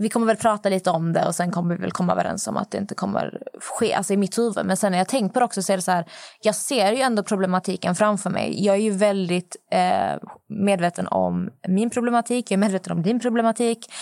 vi 0.00 0.08
kommer 0.08 0.26
väl 0.26 0.36
prata 0.36 0.68
lite 0.68 0.90
om 0.90 1.12
det 1.12 1.26
och 1.26 1.34
sen 1.34 1.50
kommer 1.50 1.74
vi 1.74 1.80
väl 1.80 1.92
komma 1.92 2.12
överens 2.12 2.48
om 2.48 2.56
att 2.56 2.70
det 2.70 2.78
inte 2.78 2.94
kommer 2.94 3.38
ske 3.60 3.94
alltså 3.94 4.12
i 4.12 4.16
mitt 4.16 4.38
huvud. 4.38 4.66
Men 4.66 4.76
sen 4.76 4.92
när 4.92 4.98
jag 4.98 5.08
tänkt 5.08 5.34
på 5.34 5.38
det 5.38 5.44
också 5.44 5.62
så 5.62 5.72
är 5.72 5.76
det 5.76 5.82
så 5.82 5.90
här, 5.90 6.04
jag 6.42 6.54
ser 6.54 6.92
ju 6.92 7.00
ändå 7.00 7.22
problematiken 7.22 7.94
framför 7.94 8.30
mig. 8.30 8.64
Jag 8.64 8.76
är 8.76 8.80
ju 8.80 8.90
väldigt 8.90 9.56
eh, 9.72 10.28
medveten 10.48 11.06
om 11.06 11.50
min 11.68 11.90
problematik, 11.90 12.50
jag 12.50 12.56
är 12.56 12.60
medveten 12.60 12.92
om 12.92 13.02
din 13.02 13.20
problematik. 13.20 13.92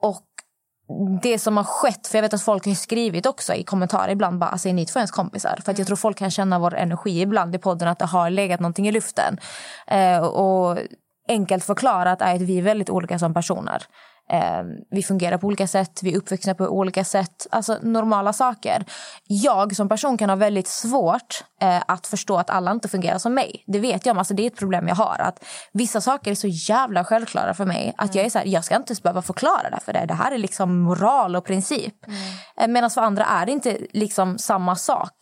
Och 0.00 0.24
det 1.22 1.38
som 1.38 1.56
har 1.56 1.64
skett, 1.64 2.06
för 2.06 2.18
jag 2.18 2.22
vet 2.22 2.34
att 2.34 2.42
folk 2.42 2.66
har 2.66 2.74
skrivit 2.74 3.26
också 3.26 3.54
i 3.54 3.64
kommentarer 3.64 4.12
ibland 4.12 4.38
bara, 4.38 4.50
alltså 4.50 4.68
är 4.68 4.72
ni 4.72 4.86
två 4.86 4.98
ens 4.98 5.10
kompisar? 5.10 5.60
För 5.64 5.72
att 5.72 5.78
jag 5.78 5.86
tror 5.86 5.96
folk 5.96 6.18
kan 6.18 6.30
känna 6.30 6.58
vår 6.58 6.74
energi 6.74 7.20
ibland 7.20 7.54
i 7.54 7.58
podden 7.58 7.88
att 7.88 7.98
det 7.98 8.04
har 8.04 8.30
legat 8.30 8.60
någonting 8.60 8.88
i 8.88 8.92
luften. 8.92 9.38
Eh, 9.86 10.18
och 10.18 10.78
enkelt 11.28 11.64
förklarat 11.64 12.22
är 12.22 12.34
att 12.34 12.40
vi 12.40 12.58
är 12.58 12.62
väldigt 12.62 12.90
olika 12.90 13.18
som 13.18 13.34
personer. 13.34 13.82
Eh, 14.30 14.62
vi 14.90 15.02
fungerar 15.02 15.38
på 15.38 15.46
olika 15.46 15.66
sätt, 15.66 16.00
vi 16.02 16.12
är 16.12 16.16
uppvuxna 16.16 16.54
på 16.54 16.64
olika 16.64 17.04
sätt. 17.04 17.46
Alltså 17.50 17.78
normala 17.82 18.32
saker. 18.32 18.84
Jag 19.24 19.76
som 19.76 19.88
person 19.88 20.18
kan 20.18 20.28
ha 20.28 20.36
väldigt 20.36 20.68
svårt 20.68 21.44
eh, 21.60 21.82
att 21.88 22.06
förstå 22.06 22.36
att 22.36 22.50
alla 22.50 22.70
inte 22.70 22.88
fungerar 22.88 23.18
som 23.18 23.34
mig. 23.34 23.64
Det 23.66 23.78
vet 23.78 24.06
jag. 24.06 24.18
Alltså, 24.18 24.34
det 24.34 24.42
är 24.42 24.46
ett 24.46 24.58
problem 24.58 24.88
jag 24.88 24.94
har. 24.94 25.16
Att 25.18 25.44
Vissa 25.72 26.00
saker 26.00 26.30
är 26.30 26.34
så 26.34 26.46
jävla 26.48 27.04
självklara 27.04 27.54
för 27.54 27.64
mig. 27.64 27.94
Att 27.96 28.14
jag 28.14 28.24
är 28.24 28.30
så 28.30 28.38
här, 28.38 28.46
jag 28.46 28.64
ska 28.64 28.76
inte 28.76 28.90
ens 28.90 29.02
behöva 29.02 29.22
förklara 29.22 29.70
det 29.70 29.80
för 29.84 29.92
det. 29.92 30.06
Det 30.06 30.14
här 30.14 30.32
är 30.32 30.38
liksom 30.38 30.80
moral 30.80 31.36
och 31.36 31.44
princip. 31.44 31.94
Eh, 32.60 32.68
Medan 32.68 32.90
för 32.90 33.00
andra 33.00 33.24
är 33.24 33.46
det 33.46 33.52
inte 33.52 33.78
liksom 33.92 34.38
samma 34.38 34.76
sak. 34.76 35.14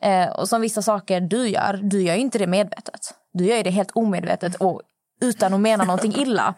Eh, 0.00 0.28
och 0.28 0.48
som 0.48 0.60
vissa 0.60 0.82
saker 0.82 1.20
du 1.20 1.48
gör, 1.48 1.80
du 1.82 2.02
gör 2.02 2.14
inte 2.14 2.38
det 2.38 2.46
medvetet. 2.46 3.14
Du 3.32 3.44
gör 3.44 3.64
det 3.64 3.70
helt 3.70 3.90
omedvetet 3.90 4.54
och 4.54 4.82
utan 5.20 5.54
att 5.54 5.60
mena 5.60 5.84
någonting 5.84 6.14
illa. 6.18 6.54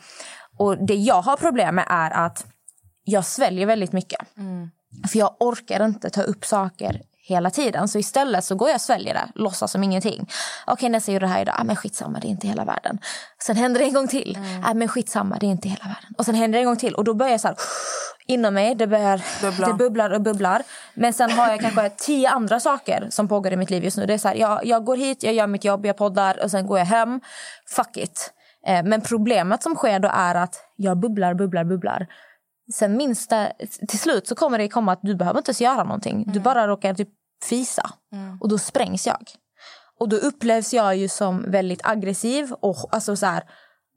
Och 0.56 0.78
det 0.86 0.94
jag 0.94 1.22
har 1.22 1.36
problem 1.36 1.74
med 1.74 1.84
är 1.88 2.10
att 2.10 2.46
jag 3.04 3.24
sväljer 3.24 3.66
väldigt 3.66 3.92
mycket. 3.92 4.20
För 5.10 5.18
jag 5.18 5.36
orkar 5.40 5.84
inte 5.84 6.10
ta 6.10 6.22
upp 6.22 6.44
saker 6.44 7.02
hela 7.24 7.50
tiden. 7.50 7.88
Så 7.88 7.98
istället 7.98 8.44
så 8.44 8.54
går 8.54 8.68
jag 8.68 8.74
och 8.74 8.80
sväljer 8.80 9.14
det, 9.14 9.28
låtsas 9.34 9.72
som 9.72 9.84
ingenting. 9.84 10.28
Okej, 10.66 10.88
nästa 10.88 11.12
gjorde 11.12 11.26
det 11.26 11.30
här 11.32 11.42
idag. 11.42 11.54
Ah, 11.58 11.64
men 11.64 11.76
skitsamma, 11.76 12.18
det 12.18 12.26
är 12.26 12.30
inte 12.30 12.46
hela 12.48 12.64
världen. 12.64 12.98
Sen 13.42 13.56
händer 13.56 13.80
det 13.80 13.86
en 13.86 13.94
gång 13.94 14.08
till. 14.08 14.38
Ah, 14.64 14.74
men 14.74 14.88
skitsamma, 14.88 15.36
det 15.40 15.46
är 15.46 15.50
inte 15.50 15.68
hela 15.68 15.84
världen. 15.84 16.14
Och 16.18 16.24
sen 16.24 16.34
händer 16.34 16.58
det 16.58 16.62
en 16.62 16.66
gång 16.66 16.76
till. 16.76 16.94
Och 16.94 17.04
då 17.04 17.14
börjar 17.14 17.30
jag 17.32 17.40
så 17.40 17.48
här, 17.48 17.56
inom 18.26 18.54
mig, 18.54 18.74
det, 18.74 18.86
börjar, 18.86 19.22
Bubbla. 19.42 19.66
det 19.66 19.74
bubblar 19.74 20.10
och 20.10 20.20
bubblar. 20.20 20.62
Men 20.94 21.12
sen 21.12 21.30
har 21.30 21.48
jag 21.48 21.60
kanske 21.60 21.90
tio 21.90 22.30
andra 22.30 22.60
saker 22.60 23.06
som 23.10 23.28
pågår 23.28 23.52
i 23.52 23.56
mitt 23.56 23.70
liv 23.70 23.84
just 23.84 23.96
nu. 23.96 24.06
Det 24.06 24.14
är 24.14 24.18
så 24.18 24.28
här, 24.28 24.34
jag, 24.34 24.64
jag 24.64 24.84
går 24.84 24.96
hit, 24.96 25.22
jag 25.22 25.34
gör 25.34 25.46
mitt 25.46 25.64
jobb, 25.64 25.86
jag 25.86 25.96
poddar 25.96 26.44
och 26.44 26.50
sen 26.50 26.66
går 26.66 26.78
jag 26.78 26.86
hem. 26.86 27.20
Fuck 27.66 27.96
it. 27.96 28.32
Eh, 28.66 28.84
Men 28.84 29.00
problemet 29.00 29.62
som 29.62 29.74
sker 29.74 29.98
då 29.98 30.08
är 30.12 30.34
att 30.34 30.56
jag 30.76 30.98
bubblar, 31.00 31.34
bubblar, 31.34 31.64
bubblar. 31.64 32.06
Sen 32.74 32.96
minsta, 32.96 33.48
till 33.88 33.98
slut 33.98 34.26
så 34.26 34.34
kommer 34.34 34.58
det 34.58 34.68
komma 34.68 34.92
att 34.92 35.00
du 35.02 35.14
behöver 35.14 35.38
inte 35.38 35.50
ens 35.50 35.60
göra 35.60 35.84
någonting. 35.84 36.24
Du 36.26 36.40
bara 36.40 36.68
råkar 36.68 36.94
typ 36.94 37.08
fisa. 37.44 37.90
Och 38.40 38.48
då 38.48 38.58
sprängs 38.58 39.06
jag. 39.06 39.22
Och 40.00 40.08
då 40.08 40.16
upplevs 40.16 40.74
jag 40.74 40.96
ju 40.96 41.08
som 41.08 41.50
väldigt 41.50 41.80
aggressiv 41.84 42.52
och 42.60 42.76
alltså 42.94 43.16
så 43.16 43.26
här, 43.26 43.42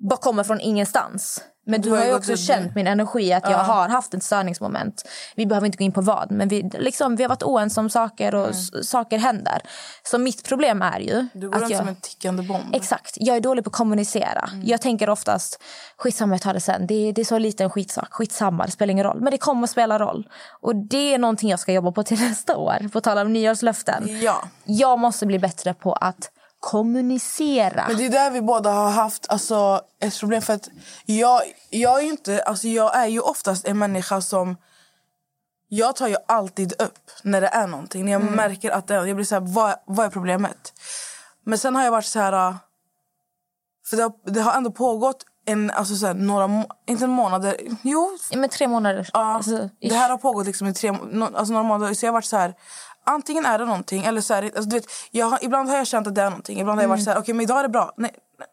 bara 0.09 0.17
kommer 0.17 0.43
från 0.43 0.59
ingenstans. 0.59 1.43
Men 1.67 1.81
du 1.81 1.89
Du 1.89 1.95
har 1.95 2.05
ju 2.05 2.13
också 2.15 2.37
känt 2.37 2.75
min 2.75 2.87
energi 2.87 3.33
att 3.33 3.49
jag 3.49 3.57
har 3.57 3.89
haft 3.89 4.13
ett 4.13 4.23
störningsmoment. 4.23 5.03
Vi 5.35 5.45
behöver 5.45 5.65
inte 5.65 5.77
gå 5.77 5.83
in 5.83 5.91
på 5.91 6.01
vad, 6.01 6.31
men 6.31 6.47
vi, 6.47 6.69
liksom, 6.73 7.15
vi 7.15 7.23
har 7.23 7.29
varit 7.29 7.43
oense 7.43 7.79
om 7.79 7.89
saker 7.89 8.35
och 8.35 8.49
s- 8.49 8.89
saker 8.89 9.17
händer. 9.17 9.61
Så 10.03 10.17
mitt 10.17 10.43
problem 10.47 10.81
är 10.81 10.99
ju 10.99 11.27
Du 11.33 11.47
går 11.49 11.55
att 11.55 11.61
runt 11.61 11.71
jag... 11.71 11.79
som 11.79 11.87
en 11.87 11.95
tickande 11.95 12.43
bomb. 12.43 12.75
Exakt. 12.75 13.13
Jag 13.19 13.35
är 13.37 13.41
dålig 13.41 13.63
på 13.63 13.69
att 13.69 13.75
kommunicera. 13.75 14.49
Jag 14.63 14.81
tänker 14.81 15.09
oftast, 15.09 15.63
skitsamma 15.97 16.33
jag 16.33 16.41
tar 16.41 16.53
det 16.53 16.59
sen. 16.61 16.87
Det 16.87 16.93
är, 17.09 17.13
det 17.13 17.21
är 17.21 17.25
så 17.25 17.37
liten 17.37 17.69
skitsak. 17.69 18.07
Skitsamma, 18.13 18.65
det 18.65 18.71
spelar 18.71 18.91
ingen 18.91 19.05
roll. 19.05 19.21
Men 19.21 19.31
det 19.31 19.37
kommer 19.37 19.63
att 19.63 19.69
spela 19.69 19.99
roll. 19.99 20.27
Och 20.61 20.75
det 20.75 21.13
är 21.13 21.17
någonting 21.17 21.49
jag 21.49 21.59
ska 21.59 21.73
jobba 21.73 21.91
på 21.91 22.03
till 22.03 22.19
nästa 22.29 22.57
år. 22.57 22.89
På 22.93 23.01
tal 23.01 23.17
om 23.17 23.33
nyårslöften. 23.33 24.19
Ja. 24.21 24.43
Jag 24.65 24.99
måste 24.99 25.25
bli 25.25 25.39
bättre 25.39 25.73
på 25.73 25.93
att 25.93 26.29
kommunicera. 26.65 27.85
Men 27.87 27.97
det 27.97 28.05
är 28.05 28.09
där 28.09 28.31
vi 28.31 28.41
båda 28.41 28.71
har 28.71 28.89
haft 28.89 29.29
alltså, 29.29 29.81
ett 29.99 30.19
problem. 30.19 30.41
För 30.41 30.53
att 30.53 30.69
jag, 31.05 31.41
jag, 31.69 31.99
är 31.99 32.05
inte, 32.05 32.43
alltså, 32.43 32.67
jag 32.67 32.95
är 32.95 33.07
ju 33.07 33.19
oftast 33.19 33.67
en 33.67 33.79
människa 33.79 34.21
som... 34.21 34.57
Jag 35.67 35.95
tar 35.95 36.07
ju 36.07 36.15
alltid 36.27 36.81
upp 36.81 37.11
när 37.23 37.41
det 37.41 37.47
är 37.47 37.67
någonting. 37.67 38.05
När 38.05 38.11
jag 38.11 38.23
märker 38.23 38.71
att 38.71 38.87
det, 38.87 38.93
jag 38.93 39.15
blir 39.15 39.25
så 39.25 39.35
här, 39.35 39.41
vad, 39.41 39.75
vad 39.85 40.05
är 40.05 40.09
problemet? 40.09 40.73
Men 41.43 41.57
sen 41.57 41.75
har 41.75 41.83
jag 41.83 41.91
varit 41.91 42.05
så 42.05 42.19
här... 42.19 42.55
För 43.89 43.97
det 43.97 44.03
har, 44.03 44.13
det 44.31 44.41
har 44.41 44.53
ändå 44.53 44.71
pågått 44.71 45.25
en, 45.45 45.71
alltså 45.71 45.95
så 45.95 46.07
här, 46.07 46.13
några 46.13 46.65
inte 46.87 47.07
månader. 47.07 47.57
Jo, 47.81 48.17
Men 48.35 48.49
tre 48.49 48.67
månader. 48.67 49.09
Ja, 49.13 49.35
Alltså, 49.35 49.69
det 49.81 49.95
här 49.95 50.09
har 50.09 50.17
pågått 50.17 50.45
liksom 50.45 50.67
i 50.67 50.73
tre, 50.73 50.89
alltså 50.89 51.53
några 51.53 51.63
månader. 51.63 51.93
Så 51.93 52.05
jag 52.05 52.11
har 52.11 52.13
varit 52.13 52.25
så 52.25 52.37
här, 52.37 52.53
antingen 53.05 53.45
är 53.45 53.59
det 53.59 53.65
någonting 53.65 54.05
eller 54.05 54.21
så 54.21 54.33
här, 54.33 54.43
alltså 54.43 54.61
du 54.61 54.75
vet, 54.75 54.85
jag 55.11 55.25
har, 55.25 55.39
ibland 55.41 55.69
har 55.69 55.77
jag 55.77 55.87
känt 55.87 56.07
att 56.07 56.15
det 56.15 56.21
är 56.21 56.29
någonting. 56.29 56.59
Ibland 56.59 56.77
har 56.79 56.83
jag 56.83 56.89
varit 56.89 57.03
så 57.03 57.09
här, 57.09 57.19
okej 57.19 57.33
men 57.33 57.43
idag 57.43 57.59
är 57.59 57.63
det 57.63 57.69
bra. 57.69 57.93
Nej, 57.97 58.11
nej. 58.39 58.47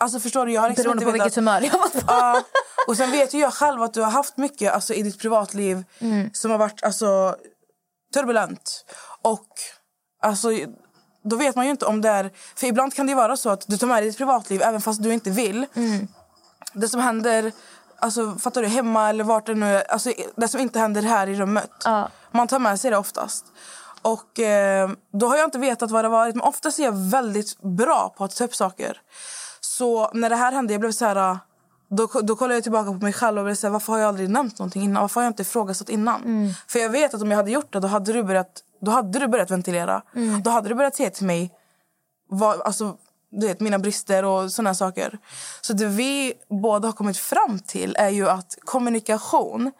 Alltså 0.00 0.20
förstår 0.20 0.46
du? 0.46 0.52
Jag 0.52 0.60
har 0.60 0.68
liksom 0.68 0.82
Beroende 0.82 1.04
på 1.04 1.10
vilket 1.10 1.34
humör 1.34 1.60
jag 1.60 1.78
var 1.78 1.88
på. 1.88 2.00
Ja. 2.06 2.42
och 2.86 2.96
sen 2.96 3.10
vet 3.10 3.34
ju 3.34 3.38
jag 3.38 3.54
själv 3.54 3.82
att 3.82 3.94
du 3.94 4.02
har 4.02 4.10
haft 4.10 4.36
mycket 4.36 4.72
alltså, 4.72 4.94
i 4.94 5.02
ditt 5.02 5.18
privatliv 5.18 5.84
Mm. 5.98 6.30
som 6.32 6.50
har 6.50 6.58
varit 6.58 6.82
alltså, 6.82 7.36
turbulent. 8.14 8.84
Och 9.22 9.46
alltså, 10.22 10.48
då 11.24 11.36
vet 11.36 11.56
man 11.56 11.64
ju 11.64 11.70
inte 11.70 11.84
om 11.86 12.00
det 12.00 12.08
är... 12.08 12.30
För 12.56 12.66
ibland 12.66 12.94
kan 12.94 13.06
det 13.06 13.14
vara 13.14 13.36
så 13.36 13.50
att 13.50 13.64
du 13.68 13.78
tar 13.78 13.86
med 13.86 14.02
dig 14.02 14.10
ditt 14.10 14.18
privatliv 14.18 14.62
även 14.62 14.80
fast 14.80 15.02
du 15.02 15.12
inte 15.12 15.30
vill. 15.30 15.66
Mm. 15.74 16.08
Det 16.72 16.88
som 16.88 17.00
händer 17.00 17.52
alltså, 17.98 18.34
fattar 18.38 18.62
du, 18.62 18.68
hemma 18.68 19.08
eller 19.08 19.24
vart 19.24 19.46
det 19.46 19.54
nu 19.54 19.76
är. 19.76 19.92
Alltså, 19.92 20.12
det 20.36 20.48
som 20.48 20.60
inte 20.60 20.78
händer 20.78 21.02
här 21.02 21.26
i 21.26 21.34
rummet. 21.34 21.70
Ja. 21.84 22.08
Man 22.30 22.48
tar 22.48 22.58
med 22.58 22.80
sig 22.80 22.90
det 22.90 22.96
oftast. 22.96 23.44
Och 24.02 24.40
eh, 24.40 24.90
då 25.12 25.26
har 25.26 25.36
jag 25.36 25.46
inte 25.46 25.58
vetat 25.58 25.90
vad 25.90 26.04
det 26.04 26.08
varit. 26.08 26.34
Men 26.34 26.44
oftast 26.44 26.78
är 26.78 26.82
jag 26.82 26.92
väldigt 27.10 27.62
bra 27.62 28.14
på 28.18 28.24
att 28.24 28.36
ta 28.36 28.44
upp 28.44 28.54
saker. 28.54 29.00
Så 29.60 30.10
när 30.14 30.30
det 30.30 30.36
här 30.36 30.52
hände, 30.52 30.72
jag 30.74 30.80
blev 30.80 30.92
så 30.92 31.04
här... 31.04 31.38
Då, 31.90 32.06
då 32.22 32.36
kollade 32.36 32.54
jag 32.54 32.62
tillbaka 32.62 32.90
på 32.90 33.04
mig 33.04 33.12
själv 33.12 33.38
och 33.38 33.44
blev 33.44 33.54
så 33.54 33.66
här, 33.66 33.72
varför 33.72 33.92
har 33.92 34.00
jag 34.00 34.08
aldrig 34.08 34.30
nämnt 34.30 34.58
någonting 34.58 34.82
innan? 34.82 35.00
Varför 35.00 35.20
har 35.20 35.24
jag 35.24 35.30
inte 35.30 35.42
ifrågasatt 35.42 35.88
innan? 35.88 36.54
För 36.68 36.78
jag 36.78 36.90
vet 36.90 37.14
att 37.14 37.22
om 37.22 37.30
jag 37.30 37.38
hade 37.38 37.50
gjort 37.50 37.72
det, 37.72 37.80
då 37.80 37.88
hade 37.88 38.12
du 38.12 38.22
börjat, 38.22 38.62
då 38.80 38.90
hade 38.90 39.18
du 39.18 39.28
börjat 39.28 39.50
ventilera. 39.50 40.02
Då 40.44 40.50
hade 40.50 40.68
du 40.68 40.74
börjat 40.74 40.96
säga 40.96 41.10
till 41.10 41.26
mig 41.26 41.50
vad, 42.30 42.60
alltså, 42.60 42.96
du 43.30 43.46
vet, 43.46 43.60
mina 43.60 43.78
brister 43.78 44.24
och 44.24 44.52
såna 44.52 44.74
saker. 44.74 45.18
Så 45.60 45.72
det 45.72 45.86
vi 45.86 46.34
båda 46.48 46.88
har 46.88 46.92
kommit 46.92 47.18
fram 47.18 47.58
till 47.58 47.96
är 47.98 48.08
ju 48.08 48.28
att 48.28 48.58
kommunikation 48.64 49.72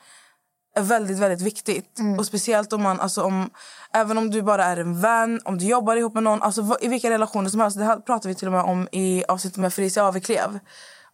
är 0.78 0.82
väldigt, 0.82 1.18
väldigt 1.18 1.40
viktigt. 1.40 1.98
Och 2.18 2.26
speciellt 2.26 2.72
om 2.72 2.82
man, 2.82 3.00
alltså 3.00 3.22
om, 3.22 3.50
även 3.92 4.18
om 4.18 4.30
du 4.30 4.42
bara 4.42 4.64
är 4.64 4.76
en 4.76 5.00
vän, 5.00 5.40
om 5.44 5.58
du 5.58 5.66
jobbar 5.66 5.96
ihop 5.96 6.14
med 6.14 6.22
någon, 6.22 6.42
alltså 6.42 6.76
i 6.80 6.88
vilka 6.88 7.10
relationer 7.10 7.50
som 7.50 7.60
helst. 7.60 7.78
Det 7.78 7.84
här 7.84 7.96
pratar 7.96 8.28
vi 8.28 8.34
till 8.34 8.46
och 8.48 8.52
med 8.52 8.62
om 8.62 8.88
i 8.92 9.24
avsnittet 9.28 9.58
med 9.58 9.72
Felicia 9.74 10.04
Aveklev. 10.04 10.58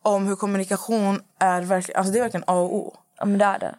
Om 0.02 0.26
hur 0.26 0.36
kommunikation 0.36 1.20
är 1.40 1.62
verkligen, 1.62 1.98
alltså 1.98 2.12
det 2.12 2.18
är 2.18 2.22
verkligen 2.22 2.44
A 2.46 2.52
och 2.54 2.74
O. 2.74 2.96
Ja, 3.18 3.24
men 3.24 3.38
det 3.38 3.44
är 3.44 3.58
det. 3.58 3.74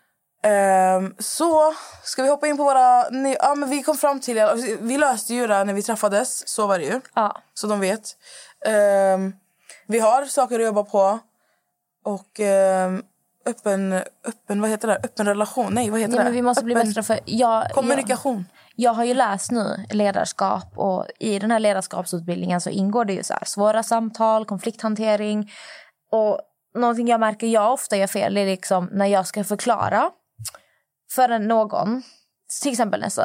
Ehm, 0.47 1.15
så 1.19 1.73
ska 2.03 2.23
vi 2.23 2.29
hoppa 2.29 2.47
in 2.47 2.57
på 2.57 2.63
våra... 2.63 3.09
ni- 3.09 3.37
Ja, 3.39 3.55
men 3.55 3.69
vi 3.69 3.83
kom 3.83 3.97
fram 3.97 4.19
till... 4.19 4.41
Vi 4.79 4.97
löste 4.97 5.33
ju 5.33 5.47
det 5.47 5.63
när 5.63 5.73
vi 5.73 5.83
träffades, 5.83 6.47
så 6.47 6.67
var 6.67 6.79
det 6.79 6.85
ju. 6.85 7.01
Ja. 7.13 7.41
Så 7.53 7.67
de 7.67 7.79
vet. 7.79 8.15
Ehm, 8.65 9.33
vi 9.87 9.99
har 9.99 10.25
saker 10.25 10.59
att 10.59 10.65
jobba 10.65 10.83
på. 10.83 11.19
Och 12.05 12.39
ehm, 12.39 13.03
öppen, 13.45 13.93
öppen... 14.27 14.61
Vad 14.61 14.69
heter 14.69 14.87
det? 14.87 14.95
Öppen 15.03 15.25
relation? 15.25 15.73
Nej, 15.73 15.89
vad 15.89 15.99
heter 15.99 16.11
Nej, 16.11 16.19
det? 16.19 16.23
men 16.23 16.33
vi 16.33 16.41
måste 16.41 16.63
bli 16.63 16.75
öppen 16.75 16.87
bättre 16.87 17.03
för 17.03 17.19
jag, 17.25 17.71
Kommunikation. 17.71 18.45
Jag, 18.75 18.91
jag 18.91 18.93
har 18.93 19.03
ju 19.03 19.13
läst 19.13 19.51
nu 19.51 19.85
ledarskap 19.89 20.77
och 20.77 21.05
i 21.19 21.39
den 21.39 21.51
här 21.51 21.59
ledarskapsutbildningen 21.59 22.61
så 22.61 22.69
ingår 22.69 23.05
det 23.05 23.13
ju 23.13 23.23
så 23.23 23.33
här, 23.33 23.45
svåra 23.45 23.83
samtal, 23.83 24.45
konflikthantering 24.45 25.51
och 26.11 26.39
någonting 26.75 27.07
jag 27.07 27.19
märker 27.19 27.47
jag 27.47 27.73
ofta 27.73 27.97
gör 27.97 28.07
fel 28.07 28.37
är 28.37 28.45
liksom 28.45 28.89
när 28.91 29.05
jag 29.05 29.27
ska 29.27 29.43
förklara 29.43 30.09
för 31.15 31.39
någon, 31.39 32.03
till 32.61 32.71
exempel 32.71 33.01
nästa, 33.01 33.23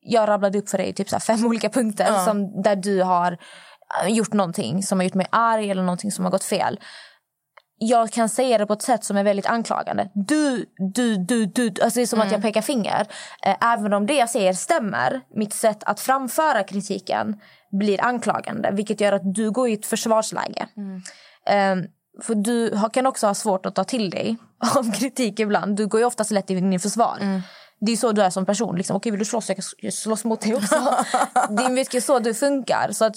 jag 0.00 0.28
rabblade 0.28 0.58
upp 0.58 0.68
för 0.68 0.78
dig 0.78 0.92
typ 0.92 1.08
så 1.08 1.20
fem 1.20 1.46
olika 1.46 1.68
punkter 1.68 2.06
Ja. 2.08 2.24
som, 2.24 2.62
där 2.62 2.76
du 2.76 3.02
har 3.02 3.38
eh, 4.04 4.08
gjort 4.08 4.32
någonting 4.32 4.82
som 4.82 4.98
har 4.98 5.04
gjort 5.04 5.14
mig 5.14 5.26
arg 5.30 5.70
eller 5.70 5.82
någonting 5.82 6.12
som 6.12 6.24
har 6.24 6.32
gått 6.32 6.44
fel 6.44 6.80
jag 7.88 8.10
kan 8.10 8.28
säga 8.28 8.58
det 8.58 8.66
på 8.66 8.72
ett 8.72 8.82
sätt 8.82 9.04
som 9.04 9.16
är 9.16 9.24
väldigt 9.24 9.46
anklagande. 9.46 10.08
Du, 10.14 10.66
du, 10.94 11.16
du, 11.16 11.46
du. 11.46 11.66
Alltså 11.82 11.98
det 11.98 12.02
är 12.02 12.06
som 12.06 12.20
att 12.20 12.32
jag 12.32 12.42
pekar 12.42 12.62
finger. 12.62 13.06
Eh, 13.46 13.56
Även 13.72 13.92
om 13.92 14.06
det 14.06 14.14
jag 14.14 14.30
säger 14.30 14.52
stämmer, 14.52 15.20
mitt 15.34 15.52
sätt 15.54 15.84
att 15.84 16.00
framföra 16.00 16.62
kritiken 16.64 17.40
blir 17.72 18.04
anklagande. 18.04 18.70
Vilket 18.72 19.00
gör 19.00 19.12
att 19.12 19.34
du 19.34 19.50
går 19.50 19.68
i 19.68 19.72
ett 19.72 19.86
försvarsläge. 19.86 20.66
Eh, 21.46 21.76
För 22.22 22.34
du 22.34 22.78
kan 22.92 23.06
också 23.06 23.26
ha 23.26 23.34
svårt 23.34 23.66
att 23.66 23.74
ta 23.74 23.84
till 23.84 24.10
dig 24.10 24.36
av 24.76 24.92
kritik 24.92 25.40
ibland. 25.40 25.76
Du 25.76 25.86
går 25.86 26.00
ju 26.00 26.06
oftast 26.06 26.30
lätt 26.30 26.50
in 26.50 26.72
i 26.72 26.78
försvar. 26.78 27.18
Det 27.80 27.92
är 27.92 27.96
så 27.96 28.12
du 28.12 28.22
är 28.22 28.30
som 28.30 28.46
person. 28.46 28.76
Liksom, 28.76 28.96
Okej, 28.96 29.12
vill 29.12 29.18
du 29.18 29.24
slåss? 29.24 29.48
Jag 29.48 29.56
kan 29.56 29.92
slåss 29.92 30.24
mot 30.24 30.40
dig 30.40 30.54
också. 30.54 30.74
det 31.50 31.62
är 31.62 31.70
mycket 31.70 32.04
så 32.04 32.18
du 32.18 32.34
funkar. 32.34 32.92
Så 32.92 33.04
att 33.04 33.14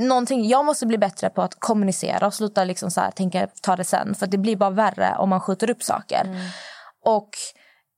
någonting, 0.00 0.48
jag 0.48 0.64
måste 0.64 0.86
bli 0.86 0.98
bättre 0.98 1.30
på 1.30 1.42
att 1.42 1.60
kommunicera 1.60 2.26
och 2.26 2.34
sluta 2.34 2.64
liksom 2.64 2.90
så 2.90 3.00
här, 3.00 3.10
tänka 3.10 3.48
ta 3.62 3.76
det 3.76 3.84
sen. 3.84 4.14
För 4.14 4.26
det 4.26 4.38
blir 4.38 4.56
bara 4.56 4.70
värre 4.70 5.16
om 5.18 5.28
man 5.28 5.40
skjuter 5.40 5.70
upp 5.70 5.82
saker. 5.82 6.26
Och 7.04 7.30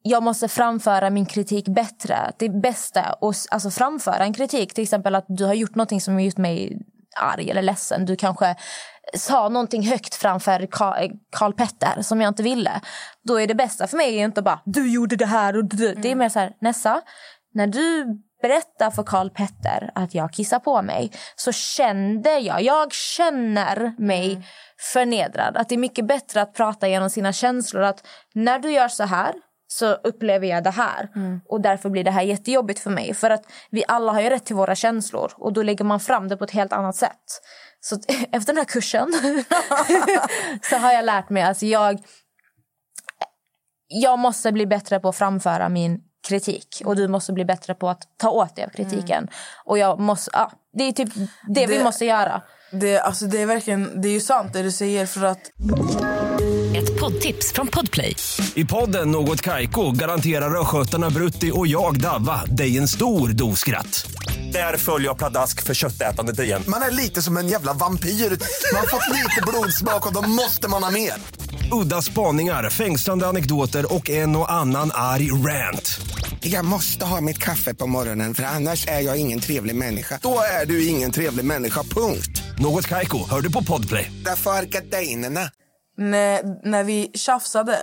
jag 0.02 0.23
måste 0.23 0.49
framföra 0.49 1.11
min 1.11 1.26
kritik 1.26 1.68
bättre. 1.68 2.32
Det 2.38 2.49
bästa 2.49 3.12
och 3.21 3.35
alltså 3.50 3.71
framföra 3.71 4.25
en 4.25 4.35
kritik. 4.35 4.75
Till 4.75 4.82
exempel 4.82 5.14
att 5.14 5.25
du 5.28 5.44
har 5.44 5.54
gjort 5.54 5.75
någonting 5.75 6.00
som 6.00 6.14
har 6.14 6.21
gjort 6.21 6.37
mig 6.37 6.78
arg 7.21 7.50
eller 7.50 7.62
ledsen. 7.62 8.06
Du 8.06 8.16
kanske 8.16 8.56
sa 9.14 9.49
någonting 9.49 9.82
högt 9.82 10.14
framför 10.14 10.61
Ka- 10.61 11.11
Karl 11.30 11.52
Petter 11.52 12.02
som 12.02 12.21
jag 12.21 12.28
inte 12.28 12.42
ville. 12.42 12.80
Då 13.25 13.40
är 13.40 13.47
det 13.47 13.54
bästa 13.54 13.87
för 13.87 13.97
mig 13.97 14.16
inte 14.16 14.42
bara 14.42 14.61
du 14.64 14.92
gjorde 14.92 15.16
det 15.16 15.26
här 15.26 15.56
och 15.56 15.64
du. 15.64 15.94
Det 15.94 16.11
är 16.11 16.14
mer 16.14 16.28
så 16.28 16.38
här 16.38 16.52
Nessa, 16.61 17.00
när 17.54 17.66
du 17.66 18.06
berättar 18.43 18.91
för 18.91 19.03
Karl 19.03 19.31
Petter 19.31 19.91
att 19.95 20.15
jag 20.15 20.33
kissar 20.33 20.59
på 20.59 20.83
mig 20.83 21.13
så 21.37 21.53
kände 21.53 22.39
jag, 22.39 22.63
jag 22.63 22.93
känner 22.93 23.95
mig 23.99 24.47
förnedrad. 24.93 25.57
Att 25.57 25.69
det 25.69 25.75
är 25.75 25.79
mycket 25.79 26.07
bättre 26.07 26.43
att 26.43 26.55
prata 26.55 26.89
genom 26.89 27.11
sina 27.11 27.33
känslor. 27.33 27.83
Att 27.83 28.07
när 28.35 28.59
du 28.59 28.73
gör 28.73 28.89
så 28.89 29.05
här 29.05 29.35
så 29.67 29.93
upplever 29.93 30.47
jag 30.47 30.65
det 30.65 30.71
här. 30.71 31.09
Och 31.49 31.61
därför 31.61 31.91
blir 31.91 32.05
det 32.05 32.11
här 32.11 32.23
jättejobbigt 32.23 32.81
för 32.81 32.91
mig. 32.91 33.15
För 33.15 33.31
att 33.31 33.45
vi 33.71 33.85
alla 33.89 34.13
har 34.13 34.21
ju 34.21 34.29
rätt 34.29 34.45
till 34.45 34.57
våra 34.57 34.75
känslor. 34.75 35.33
Och 35.37 35.53
då 35.53 35.63
lägger 35.63 35.85
man 35.85 36.01
fram 36.01 36.29
det 36.29 36.37
på 36.37 36.45
ett 36.45 36.51
helt 36.51 36.73
annat 36.73 36.97
sätt. 36.97 37.41
Så 37.81 37.95
att 37.95 38.05
efter 38.33 38.53
den 38.53 38.57
här 38.57 38.65
kursen 38.65 39.13
så 40.63 40.77
har 40.77 40.93
jag 40.93 41.05
lärt 41.05 41.31
mig, 41.31 41.43
alltså 41.43 41.67
jag 41.67 42.01
jag 43.95 44.19
måste 44.19 44.53
bli 44.53 44.67
bättre 44.67 45.01
på 45.01 45.09
att 45.09 45.17
framföra 45.17 45.69
min 45.69 46.01
kritik 46.29 46.83
och 46.85 46.97
du 46.97 47.09
måste 47.09 47.33
bli 47.33 47.45
bättre 47.45 47.75
på 47.75 47.88
att 47.88 48.02
ta 48.17 48.31
åt 48.31 48.57
dig 48.57 48.64
av 48.64 48.69
kritiken. 48.71 49.29
Och 49.64 49.79
jag 49.79 50.00
måste, 50.00 50.31
ja, 50.35 50.52
det 50.79 50.85
är 50.88 50.93
typ 50.93 51.09
det, 51.49 51.67
vi 51.67 51.79
Det- 51.79 51.85
måste 51.85 52.05
göra. 52.05 52.43
Det, 52.73 52.99
alltså, 52.99 53.25
det 53.26 53.43
är 53.43 53.47
verkligen... 53.47 54.00
Det 54.02 54.09
är 54.09 54.12
ju 54.12 54.21
sant 54.21 54.52
det 54.52 54.62
du 54.62 54.71
säger 54.71 55.07
för 55.07 55.25
att... 55.25 55.38
Ett 56.76 57.00
poddtips 57.00 57.52
från 57.52 57.67
Podplay. 57.67 58.17
I 58.55 58.64
podden 58.64 59.11
Något 59.11 59.41
Kaiko 59.43 59.91
garanterar 59.91 60.61
östgötarna 60.61 61.11
Brutti 61.11 61.50
och 61.55 61.67
jag, 61.67 62.00
Davva, 62.00 62.45
dig 62.45 62.79
en 62.79 62.88
stor 62.88 63.29
dos 63.29 63.59
skratt. 63.61 64.07
Där 64.52 64.76
följer 64.76 65.09
jag 65.09 65.19
pladask 65.19 65.62
för 65.62 65.75
köttätandet 65.75 66.38
igen. 66.41 66.62
Man 66.67 66.83
är 66.83 66.91
lite 66.91 67.23
som 67.23 67.37
en 67.37 67.49
jävla 67.49 67.73
vampyr. 67.73 68.09
Man 68.09 68.81
har 68.81 68.87
fått 68.87 69.09
lite 69.17 69.43
blodsmak 69.47 70.07
och 70.07 70.12
då 70.14 70.23
måste 70.29 70.69
man 70.69 70.83
ha 70.83 70.91
mer. 70.91 71.12
Udda 71.73 72.02
spaningar, 72.02 72.71
fängslande 72.71 73.26
anekdoter 73.26 73.95
och 73.95 74.11
en 74.11 74.37
och 74.37 74.52
annan 74.52 74.91
arg 74.95 75.33
rant. 75.33 76.00
Jag 76.41 76.64
måste 76.64 77.05
ha 77.05 77.21
mitt 77.21 77.38
kaffe 77.38 77.75
på 77.75 77.87
morgonen 77.87 78.35
för 78.35 78.43
annars 78.43 78.87
är 78.87 79.00
jag 79.00 79.17
ingen 79.17 79.41
trevlig 79.41 79.75
människa. 79.76 80.19
Då 80.23 80.38
är 80.62 80.67
du 80.67 80.87
ingen 80.87 81.12
trevlig 81.12 81.45
människa, 81.45 81.83
punkt. 81.83 82.43
Något 82.59 82.88
Kaiko, 82.88 83.19
hör 83.31 83.41
du 83.41 83.52
på 83.52 83.64
Podplay. 83.64 84.12
Därför 84.25 84.50
är 84.50 84.62
gardinerna. 84.62 85.50
när, 85.97 86.69
när 86.69 86.85
vi 86.85 87.11
tjafsade 87.14 87.79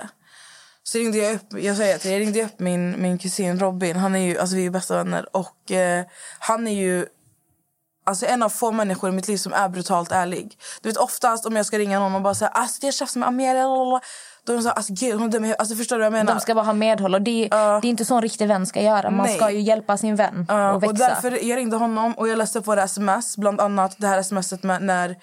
så 0.84 0.98
ringde 0.98 1.18
jag 1.18 1.36
upp, 1.36 1.64
jag 1.64 1.78
säger 1.78 1.96
att 1.96 2.06
jag 2.06 2.20
ringde 2.20 2.44
upp 2.44 2.60
min, 2.60 3.02
min 3.02 3.18
kusin 3.18 3.60
Robin. 3.60 3.96
Han 3.96 4.16
är 4.16 4.20
ju, 4.20 4.38
alltså 4.40 4.56
vi 4.56 4.66
är 4.66 4.70
bästa 4.70 4.98
vänner. 5.04 5.26
Och 5.36 5.72
eh, 5.72 6.06
han 6.40 6.68
är 6.68 6.72
ju 6.72 7.06
alltså 8.10 8.26
en 8.26 8.44
av 8.44 8.50
få 8.50 8.72
människor 8.72 9.10
i 9.10 9.14
mitt 9.14 9.28
liv 9.28 9.38
som 9.38 9.54
är 9.54 9.70
brutalt 9.70 10.12
ärlig. 10.12 10.58
Du 10.82 10.90
vet 10.90 10.98
oftast 10.98 11.46
om 11.46 11.56
jag 11.56 11.66
ska 11.66 11.80
ringa 11.80 12.00
någon 12.00 12.16
och 12.16 12.22
bara 12.22 12.36
säga 12.36 12.50
alltså 12.50 12.86
jag 12.86 12.94
tjafsar 12.94 13.20
med 13.20 13.28
Amelia. 13.30 13.68
lalalala." 13.68 14.02
De 14.54 14.66
här, 14.66 14.74
alltså 14.74 14.94
gud 14.94 15.20
hon 15.20 15.30
dömer 15.30 15.46
i 15.46 15.48
huvudet." 15.48 15.60
Alltså 15.60 15.76
förstår 15.76 15.96
du 15.96 16.00
vad 16.00 16.06
jag 16.06 16.12
menar? 16.12 16.34
De 16.34 16.40
ska 16.42 16.56
bara 16.56 16.66
ha 16.66 16.74
medhåll. 16.74 17.14
Och 17.16 17.22
det, 17.22 17.48
det 17.52 17.56
är 17.58 17.86
inte 17.86 18.06
så 18.06 18.16
en 18.16 18.22
riktig 18.22 18.48
vän 18.48 18.66
ska 18.66 18.82
göra. 18.82 19.10
Man 19.10 19.26
Nej. 19.26 19.36
ska 19.36 19.52
ju 19.52 19.60
hjälpa 19.60 19.98
sin 19.98 20.16
vän 20.16 20.46
Ja, 20.50 20.72
och 20.74 20.84
växa. 20.84 20.90
och 20.92 20.98
därför 20.98 21.46
jag 21.46 21.58
ringde 21.58 21.78
honom 21.78 22.14
och 22.14 22.28
jag 22.28 22.38
läste 22.38 22.60
upp 22.60 22.68
våra 22.68 22.84
sms. 22.84 23.38
Bland 23.38 23.62
annat 23.62 23.96
det 23.98 24.08
här 24.08 24.24
smset 24.24 24.64
med 24.64 24.82
när 24.82 25.16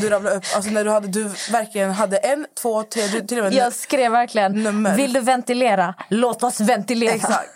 du 0.00 0.08
rabblade 0.08 0.36
upp. 0.36 0.44
Alltså 0.56 0.70
när 0.70 0.84
du, 0.84 0.90
hade, 0.90 1.08
du 1.08 1.24
verkligen 1.52 1.90
hade 1.90 2.16
en, 2.16 2.46
två, 2.62 2.82
tre, 2.82 3.06
du, 3.06 3.20
till 3.26 3.38
och 3.38 3.44
med 3.44 3.54
jag 3.54 3.72
skrev 3.72 4.12
verkligen, 4.12 4.62
Nummer. 4.62 4.96
vill 4.96 5.12
du 5.12 5.20
ventilera? 5.20 5.94
Låt 6.08 6.42
oss 6.42 6.60
ventilera. 6.60 7.14
Exakt. 7.14 7.48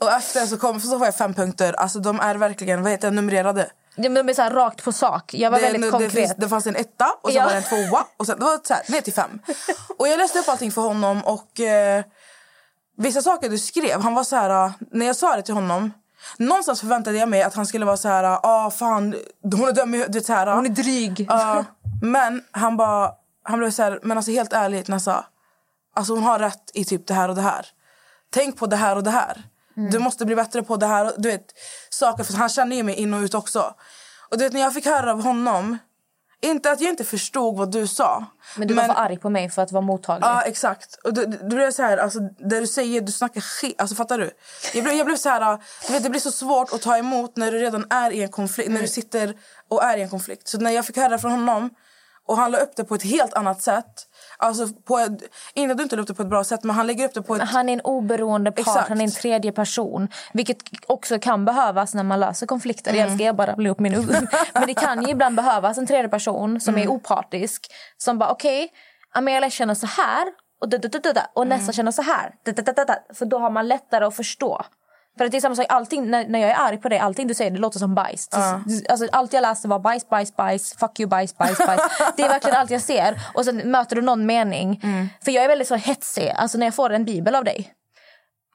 Och 0.00 0.12
efter 0.12 0.46
så 0.46 0.56
kom 0.58 0.80
så 0.80 0.98
får 0.98 1.06
jag 1.06 1.16
fem 1.16 1.34
punkter. 1.34 1.72
Alltså 1.72 1.98
de 1.98 2.20
är 2.20 2.34
verkligen, 2.34 2.82
vad 2.82 2.92
heter 2.92 3.10
det, 3.10 3.16
numrerade. 3.16 3.66
Ja, 3.96 4.02
De 4.08 4.28
är 4.28 4.34
så 4.34 4.42
här 4.42 4.50
rakt 4.50 4.84
på 4.84 4.92
sak. 4.92 5.34
Jag 5.34 5.50
var 5.50 5.58
Det, 5.58 5.64
väldigt 5.64 5.82
det, 5.82 5.90
konkret. 5.90 6.12
finns, 6.12 6.34
det 6.36 6.48
fanns 6.48 6.66
en 6.66 6.76
etta 6.76 7.06
och 7.22 7.30
sen 7.30 7.36
Ja. 7.38 7.44
var 7.44 7.50
det 7.52 7.56
en 7.56 7.62
tvåa 7.88 8.04
och 8.16 8.26
sen 8.26 8.38
det 8.38 8.44
var 8.44 8.60
så 8.64 8.74
här, 8.74 8.82
ner 8.88 9.00
till 9.00 9.12
fem. 9.12 9.38
Och 9.98 10.08
jag 10.08 10.18
läste 10.18 10.38
upp 10.38 10.48
allting 10.48 10.71
för 10.72 10.82
honom 10.82 11.24
och 11.24 11.60
eh, 11.60 12.04
vissa 12.98 13.22
saker 13.22 13.48
du 13.48 13.58
skrev, 13.58 14.00
han 14.00 14.14
var 14.14 14.24
så 14.24 14.36
här, 14.36 14.64
eh, 14.66 14.72
när 14.90 15.06
jag 15.06 15.16
sa 15.16 15.36
det 15.36 15.42
till 15.42 15.54
honom 15.54 15.92
Någonstans 16.36 16.80
förväntade 16.80 17.18
jag 17.18 17.28
mig 17.28 17.42
att 17.42 17.54
han 17.54 17.66
skulle 17.66 17.84
vara 17.84 17.96
så 17.96 18.08
här, 18.08 18.38
ah 18.42 18.70
fan, 18.70 19.14
hon 19.42 19.68
är 19.68 19.72
dum 19.72 19.94
i 19.94 19.98
huvudet. 19.98 20.26
så 20.26 20.32
här, 20.32 20.54
Hon 20.54 20.66
är 20.66 20.70
dryg. 20.70 21.26
Ja, 21.28 21.64
men 22.02 22.44
han 22.50 22.76
bara, 22.76 23.10
han 23.42 23.58
blev 23.58 23.70
så 23.70 23.82
här, 23.82 24.00
men 24.02 24.16
alltså 24.16 24.32
helt 24.32 24.52
ärligt 24.52 24.88
Nessa. 24.88 25.24
Alltså 25.94 26.14
hon 26.14 26.22
har 26.22 26.38
rätt 26.38 26.70
i 26.74 26.84
typ 26.84 27.06
det 27.06 27.14
här 27.14 27.28
och 27.28 27.34
det 27.34 27.42
här. 27.42 27.66
Tänk 28.30 28.56
på 28.56 28.66
det 28.66 28.76
här 28.76 28.96
och 28.96 29.02
det 29.02 29.10
här. 29.10 29.42
Du 29.74 29.98
måste 29.98 30.24
bli 30.24 30.36
bättre 30.36 30.62
på 30.62 30.76
det 30.76 30.86
här. 30.86 31.12
Du 31.16 31.28
vet, 31.28 31.46
saker, 31.90 32.24
för 32.24 32.34
han 32.34 32.48
känner 32.48 32.76
ju 32.76 32.82
mig 32.82 32.94
in 32.94 33.14
och 33.14 33.20
ut 33.20 33.34
också. 33.34 33.74
Och 34.30 34.38
du 34.38 34.44
vet, 34.44 34.52
när 34.52 34.60
jag 34.60 34.74
fick 34.74 34.86
höra 34.86 35.12
av 35.12 35.22
honom. 35.22 35.78
Inte 36.44 36.70
att 36.70 36.80
jag 36.80 36.90
inte 36.90 37.04
förstod 37.04 37.56
vad 37.56 37.72
du 37.72 37.86
sa. 37.86 38.24
Men 38.56 38.68
du 38.68 38.74
var 38.74 38.84
för 38.84 38.94
arg 38.94 39.18
på 39.18 39.30
mig 39.30 39.50
för 39.50 39.62
att 39.62 39.72
vara 39.72 39.80
mottaglig. 39.80 40.26
Ja, 40.26 40.42
exakt. 40.42 40.94
Och 41.04 41.14
då, 41.14 41.24
då 41.24 41.56
blev 41.56 41.70
så 41.70 41.82
här, 41.82 41.98
alltså, 41.98 42.20
det 42.20 42.60
du 42.60 42.66
säger, 42.66 43.00
du 43.00 43.12
snackar 43.12 43.40
skit. 43.40 43.80
Alltså, 43.80 43.96
fattar 43.96 44.18
du? 44.18 44.30
Jag 44.74 44.84
blev, 44.84 44.96
jag 44.96 45.06
blev 45.06 45.16
så 45.16 45.28
här, 45.28 45.58
du 45.86 45.92
vet, 45.92 46.02
det 46.02 46.10
blir 46.10 46.20
så 46.20 46.30
svårt 46.30 46.72
att 46.72 46.82
ta 46.82 46.96
emot 46.96 47.36
när 47.36 47.52
du 47.52 47.58
redan 47.58 47.86
är 47.90 48.10
i 48.10 48.22
en 48.22 48.28
konflikt. 48.28 48.70
När 48.70 48.80
du 48.80 48.88
sitter 48.88 49.34
och 49.68 49.84
är 49.84 49.96
i 49.96 50.02
en 50.02 50.10
konflikt. 50.10 50.48
Så 50.48 50.58
när 50.58 50.70
jag 50.70 50.86
fick 50.86 50.96
höra 50.96 51.18
från 51.18 51.30
honom 51.30 51.70
och 52.26 52.36
han 52.36 52.50
la 52.50 52.58
upp 52.58 52.76
det 52.76 52.84
på 52.84 52.94
ett 52.94 53.02
helt 53.02 53.34
annat 53.34 53.62
sätt. 53.62 54.06
Alltså 54.42 54.68
på 54.68 54.98
ett, 54.98 55.12
inte 55.54 55.72
att 55.72 55.76
du 55.78 55.82
inte 55.82 55.96
det 55.96 56.14
på 56.14 56.22
ett 56.22 56.28
bra 56.28 56.44
sätt, 56.44 56.64
men 56.64 56.76
han 56.76 56.86
lägger 56.86 57.04
upp 57.04 57.14
det 57.14 57.22
på 57.22 57.36
ett... 57.36 57.42
Han 57.42 57.68
är 57.68 57.72
en 57.72 57.80
oberoende 57.80 58.50
part, 58.52 58.58
Exakt. 58.58 58.88
han 58.88 59.00
är 59.00 59.04
en 59.04 59.10
tredje 59.10 59.52
person. 59.52 60.08
Vilket 60.32 60.58
också 60.86 61.18
kan 61.18 61.44
behövas 61.44 61.94
när 61.94 62.02
man 62.02 62.20
löser 62.20 62.46
konflikter. 62.46 62.90
Mm. 62.90 63.02
Jag 63.08 63.14
ska 63.16 63.24
jag 63.24 63.36
bara 63.36 63.56
bli 63.56 63.70
upp 63.70 63.78
min 63.80 63.94
ugn. 63.94 64.28
Men 64.54 64.66
det 64.66 64.74
kan 64.74 65.02
ju 65.02 65.10
ibland 65.10 65.36
behövas 65.36 65.78
en 65.78 65.86
tredje 65.86 66.08
person 66.08 66.60
som 66.60 66.74
Mm. 66.74 66.88
är 66.88 66.92
opartisk. 66.92 67.66
Som 67.96 68.18
bara 68.18 68.30
okej, 68.30 68.68
Amelia 69.14 69.50
känner 69.50 69.74
så 69.74 69.86
här 69.86 70.26
och, 70.60 70.68
da, 70.68 70.78
da, 70.78 70.88
da, 70.88 70.98
da, 70.98 71.12
da, 71.12 71.26
och 71.34 71.42
Mm. 71.44 71.58
Nessa 71.58 71.72
känner 71.72 71.92
så 71.92 72.02
här. 72.02 72.34
För 73.14 73.24
då 73.24 73.38
har 73.38 73.50
man 73.50 73.68
lättare 73.68 74.04
att 74.04 74.16
förstå. 74.16 74.62
För 75.18 75.24
att 75.24 75.30
det 75.30 75.36
är 75.36 75.40
samma 75.40 75.56
sak, 75.56 75.66
allting, 75.68 76.10
när, 76.10 76.28
när 76.28 76.38
jag 76.38 76.50
är 76.50 76.54
arg 76.54 76.76
på 76.76 76.88
dig, 76.88 76.98
allting 76.98 77.26
du 77.26 77.34
säger 77.34 77.50
det 77.50 77.58
låter 77.58 77.78
som 77.78 77.94
bajs. 77.94 78.28
Alltså, 78.88 79.08
allt 79.12 79.32
jag 79.32 79.42
läste 79.42 79.68
var 79.68 79.78
bajs, 79.78 80.08
bajs, 80.08 80.36
bajs, 80.36 80.74
fuck 80.78 81.00
you, 81.00 81.08
bajs, 81.08 81.36
bajs, 81.36 81.58
bajs. 81.58 81.82
det 82.16 82.22
är 82.22 82.28
verkligen 82.28 82.56
allt 82.56 82.70
jag 82.70 82.82
ser. 82.82 83.20
Och 83.34 83.44
sen 83.44 83.56
möter 83.56 83.96
du 83.96 84.02
någon 84.02 84.26
mening. 84.26 84.80
Mm. 84.82 85.08
För 85.24 85.32
jag 85.32 85.44
är 85.44 85.48
väldigt 85.48 85.68
så 85.68 85.74
hetsig, 85.74 86.32
alltså 86.36 86.58
när 86.58 86.66
jag 86.66 86.74
får 86.74 86.90
en 86.90 87.04
bibel 87.04 87.34
av 87.34 87.44
dig. 87.44 87.74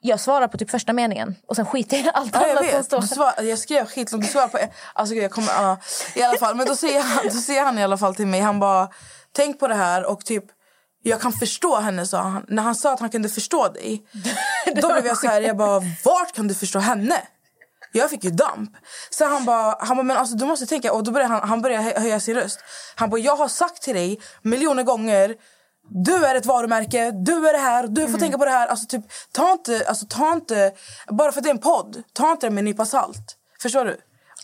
Jag 0.01 0.19
svarar 0.19 0.47
på 0.47 0.57
typ 0.57 0.69
första 0.69 0.93
meningen 0.93 1.35
och 1.47 1.55
sen 1.55 1.65
skiter 1.65 1.97
jag 1.97 2.05
i 2.05 2.09
allt 2.13 2.35
Ja, 2.35 2.47
jag 2.47 2.57
annat 2.57 2.71
som 2.71 2.83
står. 2.83 3.01
Svar, 3.01 3.33
jag 3.43 3.59
skrev 3.59 3.85
skitlångt. 3.85 4.25
Du 4.25 4.31
svarade 4.31 4.51
på... 4.51 4.59
Alltså, 4.93 5.15
jag 5.15 5.31
kommer, 5.31 5.47
ja, 5.47 5.77
I 6.15 6.21
alla 6.21 6.37
fall. 6.37 6.55
Men 6.55 6.67
då 6.67 6.75
säger, 6.75 7.01
han, 7.01 7.23
då 7.23 7.29
säger 7.29 7.63
han 7.63 7.79
i 7.79 7.83
alla 7.83 7.97
fall 7.97 8.15
till 8.15 8.27
mig, 8.27 8.39
han 8.39 8.59
bara... 8.59 8.89
Tänk 9.31 9.59
på 9.59 9.67
det 9.67 9.75
här 9.75 10.05
och 10.05 10.25
typ... 10.25 10.43
Jag 11.07 11.21
kan 11.21 11.33
förstå 11.33 11.75
henne, 11.75 12.05
sa 12.05 12.21
han. 12.21 12.45
När 12.47 12.63
han 12.63 12.75
sa 12.75 12.93
att 12.93 12.99
han 12.99 13.09
kunde 13.09 13.29
förstå 13.29 13.67
dig. 13.67 14.03
Då 14.81 14.93
blev 14.93 15.05
jag 15.05 15.17
så 15.17 15.27
här, 15.27 15.41
jag 15.41 15.57
bara, 15.57 15.81
vart 16.03 16.35
kan 16.35 16.47
du 16.47 16.53
förstå 16.53 16.79
henne? 16.79 17.21
Jag 17.91 18.09
fick 18.09 18.23
ju 18.23 18.29
damp. 18.29 18.71
Så 19.09 19.25
han 19.25 19.45
bara, 19.45 19.75
han 19.79 19.97
bara 19.97 20.03
men 20.03 20.17
alltså, 20.17 20.35
du 20.35 20.45
måste 20.45 20.65
tänka... 20.65 20.93
Och 20.93 21.03
då 21.03 21.11
började 21.11 21.33
han, 21.33 21.49
han 21.49 21.61
började 21.61 21.83
hö- 21.83 21.99
höja 21.99 22.19
sin 22.19 22.35
röst. 22.35 22.59
Han 22.95 23.09
bara, 23.09 23.21
jag 23.21 23.35
har 23.35 23.47
sagt 23.47 23.81
till 23.81 23.95
dig 23.95 24.19
miljoner 24.41 24.83
gånger 24.83 25.35
du 25.89 26.25
är 26.25 26.35
ett 26.35 26.45
varumärke, 26.45 27.11
du 27.11 27.47
är 27.49 27.53
det 27.53 27.59
här, 27.59 27.87
du 27.87 28.07
får 28.07 28.19
tänka 28.19 28.37
på 28.37 28.45
det 28.45 28.51
här. 28.51 28.67
Alltså, 28.67 28.85
typ, 28.85 29.05
ta 29.31 29.51
inte, 29.51 29.85
alltså, 29.87 30.05
ta 30.05 30.33
inte, 30.33 30.71
bara 31.07 31.31
för 31.31 31.39
att 31.39 31.43
det 31.43 31.49
är 31.49 31.53
en 31.53 31.59
podd, 31.59 32.03
ta 32.13 32.31
inte 32.31 32.47
det 32.47 32.51
med 32.51 32.61
en 32.61 32.65
nypa 32.65 32.85
salt. 32.85 33.35
Förstår 33.61 33.85
du? 33.85 33.97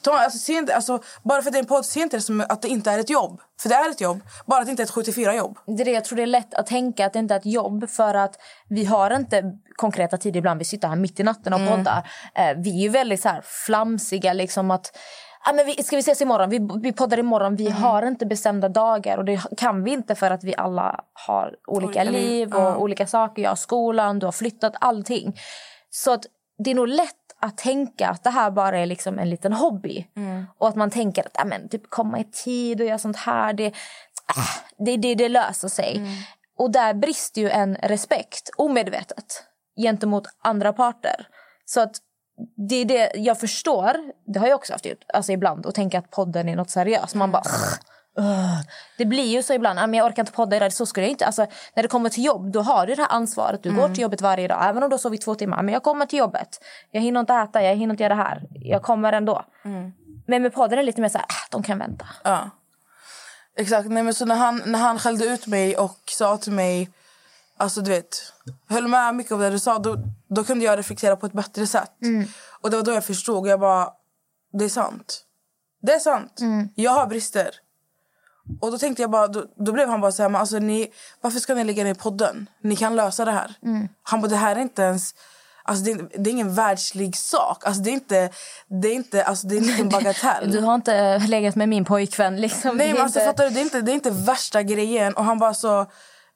Ta, 0.04 0.12
alltså, 0.20 0.38
se 0.40 0.54
inte, 0.54 0.76
alltså, 0.76 1.00
bara 1.24 1.42
för 1.42 1.50
att 1.50 1.54
det 1.54 1.60
är 1.60 1.64
en 1.64 1.68
podd, 1.68 1.86
se 1.86 2.00
inte 2.00 2.18
det 2.18 2.22
som 2.22 2.46
att 2.50 2.62
det 2.62 2.68
inte 2.68 2.92
är 2.92 3.00
ett 3.00 3.10
jobb. 3.10 3.42
För 3.62 3.70
det 3.70 3.76
är 3.76 3.90
ett 3.90 4.02
jobb, 4.02 4.22
bara 4.46 4.60
att 4.60 4.66
det 4.66 4.72
inte 4.72 4.84
är 4.84 4.86
ett 4.86 4.92
74-jobb. 5.08 5.58
Det 5.66 5.84
är 5.84 5.86
det, 5.86 5.92
jag 5.92 6.06
tror 6.06 6.16
det 6.18 6.24
är 6.24 6.28
lätt 6.28 6.54
att 6.54 6.66
tänka 6.68 7.06
att 7.06 7.14
det 7.14 7.20
inte 7.20 7.34
är 7.34 7.40
ett 7.40 7.46
jobb 7.46 7.90
för 7.90 8.14
att 8.14 8.36
vi 8.70 8.86
har 8.86 9.16
inte 9.16 9.44
konkreta 9.76 10.18
tider 10.18 10.38
ibland. 10.38 10.60
Vi 10.60 10.66
sitter 10.66 10.88
här 10.88 10.96
mitt 10.96 11.20
i 11.20 11.24
natten 11.24 11.54
och 11.54 11.60
Mm. 11.60 11.78
poddar. 11.78 12.10
Eh, 12.36 12.58
vi 12.58 12.70
är 12.70 12.82
ju 12.82 12.90
väldigt 12.90 13.22
så 13.22 13.30
här 13.30 13.42
flamsiga 13.46 14.34
liksom 14.34 14.72
att 14.72 14.98
ah, 15.46 15.54
men 15.54 15.66
vi, 15.66 15.84
ska 15.84 15.96
vi 15.96 16.00
ses 16.00 16.22
imorgon? 16.22 16.50
Vi, 16.50 16.60
vi 16.84 16.94
poddar 16.94 17.20
imorgon. 17.20 17.56
Vi 17.56 17.68
Mm. 17.68 17.82
har 17.82 18.06
inte 18.06 18.26
bestämda 18.26 18.70
dagar 18.70 19.18
och 19.18 19.26
det 19.26 19.42
kan 19.58 19.84
vi 19.84 19.92
inte 19.92 20.16
för 20.16 20.32
att 20.32 20.44
vi 20.44 20.56
alla 20.58 21.00
har 21.28 21.56
olika, 21.68 21.86
Olika 21.88 22.04
liv, 22.04 22.54
och 22.54 22.62
ja. 22.62 22.76
olika 22.76 23.08
saker. 23.08 23.42
Jag 23.42 23.52
har 23.52 23.56
skolan, 23.56 24.20
du 24.20 24.26
har 24.28 24.32
flyttat, 24.32 24.74
allting. 24.80 25.40
Så 25.90 26.14
att 26.14 26.26
det 26.64 26.72
är 26.72 26.76
nog 26.76 26.88
lätt 26.88 27.23
att 27.44 27.58
tänka 27.58 28.10
att 28.10 28.24
det 28.24 28.30
här 28.30 28.52
bara 28.52 28.80
är 28.80 28.86
liksom 28.86 29.20
en 29.20 29.30
liten 29.30 29.54
hobby. 29.54 30.08
Mm. 30.16 30.46
Och 30.58 30.68
att 30.68 30.76
man 30.76 30.90
tänker 30.90 31.26
att 31.34 31.48
men, 31.48 31.70
typ, 31.70 31.90
komma 31.90 32.20
i 32.20 32.24
tid 32.24 32.82
och 32.82 32.88
göra 32.88 32.98
sånt 32.98 33.18
här, 33.18 33.54
det, 33.54 33.74
ah, 34.26 34.64
det, 34.78 34.98
det, 34.98 35.16
det 35.16 35.30
löser 35.30 35.68
sig. 35.68 35.98
Mm. 35.98 36.10
Och 36.58 36.72
där 36.72 36.94
brister 36.94 37.42
ju 37.42 37.50
en 37.50 37.76
respekt, 37.76 38.50
omedvetet, 38.58 39.44
gentemot 39.82 40.24
andra 40.44 40.74
parter. 40.74 41.28
Så 41.66 41.82
att 41.82 41.98
det 42.70 42.76
är 42.76 42.86
det 42.86 43.12
jag 43.16 43.40
förstår, 43.40 43.96
det 44.34 44.40
har 44.40 44.48
jag 44.48 44.56
också 44.56 44.74
haft 44.74 44.86
gjort, 44.86 45.04
alltså 45.14 45.32
ibland, 45.32 45.66
och 45.66 45.76
tänka 45.76 46.00
att 46.00 46.12
podden 46.12 46.50
är 46.50 46.56
något 46.56 46.70
seriöst. 46.70 47.16
Man 47.16 47.32
bara... 47.32 47.44
Det 48.98 49.06
blir 49.06 49.24
ju 49.26 49.44
så 49.44 49.54
ibland, 49.54 49.80
"Ah, 49.80 49.88
men 49.88 49.98
jag 49.98 50.06
orkar 50.08 50.22
inte 50.22 50.32
podda 50.32 50.56
idag, 50.56 50.74
så 50.74 50.86
skulle 50.86 51.06
jag 51.06 51.12
inte. 51.12 51.26
Alltså, 51.26 51.46
när 51.76 51.84
det 51.84 51.90
kommer 51.90 52.10
till 52.10 52.26
jobb, 52.26 52.52
då 52.52 52.62
har 52.62 52.88
du 52.88 52.96
det 52.96 53.02
här 53.02 53.12
ansvaret. 53.12 53.64
Du 53.64 53.70
går 53.76 53.88
till 53.94 54.02
jobbet 54.02 54.22
varje 54.22 54.48
dag, 54.48 54.58
även 54.70 54.84
om 54.84 54.90
du 54.90 54.94
har 54.94 55.00
sovit 55.00 55.22
två 55.22 55.36
timmar. 55.36 55.64
Men 55.64 55.74
jag 55.74 55.84
kommer 55.84 56.06
till 56.06 56.20
jobbet, 56.20 56.60
jag 56.92 57.02
hinner 57.02 57.20
inte 57.20 57.34
äta, 57.34 57.64
jag 57.64 57.76
hinner 57.76 57.94
inte 57.94 58.04
göra 58.04 58.16
det 58.16 58.22
här. 58.24 58.48
Jag 58.52 58.82
kommer 58.84 59.14
ändå. 59.14 59.46
Men 60.28 60.42
med 60.42 60.54
podden 60.54 60.74
är 60.74 60.78
det 60.78 60.84
lite 60.86 61.02
mer 61.02 61.10
så 61.10 61.18
här, 61.18 61.26
"Ah, 61.30 61.48
de 61.52 61.64
kan 61.64 61.78
vänta. 61.80 62.06
Ja. 62.24 62.50
Exakt. 63.58 63.90
Nej, 63.90 64.04
men 64.04 64.14
så 64.14 64.26
när, 64.26 64.36
han, 64.36 64.62
när 64.66 64.80
han 64.80 65.00
skällde 65.00 65.26
ut 65.26 65.48
mig 65.48 65.78
och 65.78 66.00
sa 66.06 66.38
till 66.38 66.52
mig... 66.52 66.90
Alltså 67.58 67.82
du 67.82 67.92
vet, 67.92 68.34
höll 68.70 68.88
med 68.88 69.16
mycket 69.16 69.32
av 69.32 69.40
det 69.40 69.50
du 69.50 69.60
sa. 69.60 69.80
Då, 69.80 69.98
då 70.28 70.44
kunde 70.44 70.66
jag 70.66 70.80
reflektera 70.80 71.16
på 71.16 71.26
ett 71.26 71.34
bättre 71.34 71.68
sätt. 71.68 71.92
Och 72.62 72.70
det 72.70 72.78
var 72.78 72.84
då 72.84 72.92
jag 72.92 73.06
förstod. 73.06 73.48
Jag 73.48 73.60
bara, 73.60 73.90
det 74.54 74.66
är 74.66 74.70
sant. 74.70 75.24
Det 75.82 75.94
är 75.94 76.00
sant. 76.00 76.40
Jag 76.76 76.92
har 76.92 77.08
brister. 77.08 77.50
Och 78.62 78.72
då 78.72 78.78
tänkte 78.78 79.02
jag 79.04 79.12
bara, 79.12 79.28
då, 79.28 79.46
då 79.56 79.72
blev 79.72 79.90
han 79.90 80.02
bara 80.02 80.12
så 80.12 80.22
här, 80.22 80.30
men 80.30 80.42
alltså 80.42 80.60
ni, 80.60 80.92
varför 81.22 81.40
ska 81.40 81.54
ni 81.54 81.64
lägga 81.64 81.84
ner 81.84 81.94
podden? 81.94 82.50
Ni 82.64 82.76
kan 82.76 82.96
lösa 82.96 83.26
det 83.26 83.32
här. 83.32 83.54
Han 84.04 84.22
bara, 84.22 84.28
det 84.28 84.36
här 84.36 84.56
är 84.56 84.60
inte 84.60 84.82
ens, 84.82 85.16
alltså 85.64 85.84
det, 85.86 85.92
är, 85.92 86.10
det 86.18 86.30
är 86.30 86.32
ingen 86.32 86.54
världslig 86.54 87.16
sak. 87.18 87.66
Alltså 87.68 87.82
det 87.82 87.90
är 87.90 87.94
inte, 87.94 88.30
det 88.82 88.88
är 88.88 88.94
inte, 88.94 89.24
alltså 89.24 89.48
det 89.48 89.56
är 89.56 89.58
en 89.62 89.64
liten 89.66 89.90
bagatell. 89.90 90.52
Du 90.52 90.60
har 90.62 90.76
inte 90.76 91.18
legat 91.20 91.56
med 91.56 91.70
min 91.70 91.86
pojkvän. 91.86 92.42
Liksom. 92.42 92.78
Nej 92.78 92.94
men 92.94 93.02
alltså 93.02 93.20
inte- 93.20 93.32
fattar 93.32 93.44
du, 93.44 93.50
det 93.50 93.60
är 93.60 93.64
inte, 93.64 93.82
det 93.82 93.92
är 93.92 93.94
inte 93.94 94.12
värsta 94.12 94.64
grejen. 94.64 95.14
Och 95.14 95.24
han 95.26 95.40
bara 95.40 95.54
så, 95.54 95.86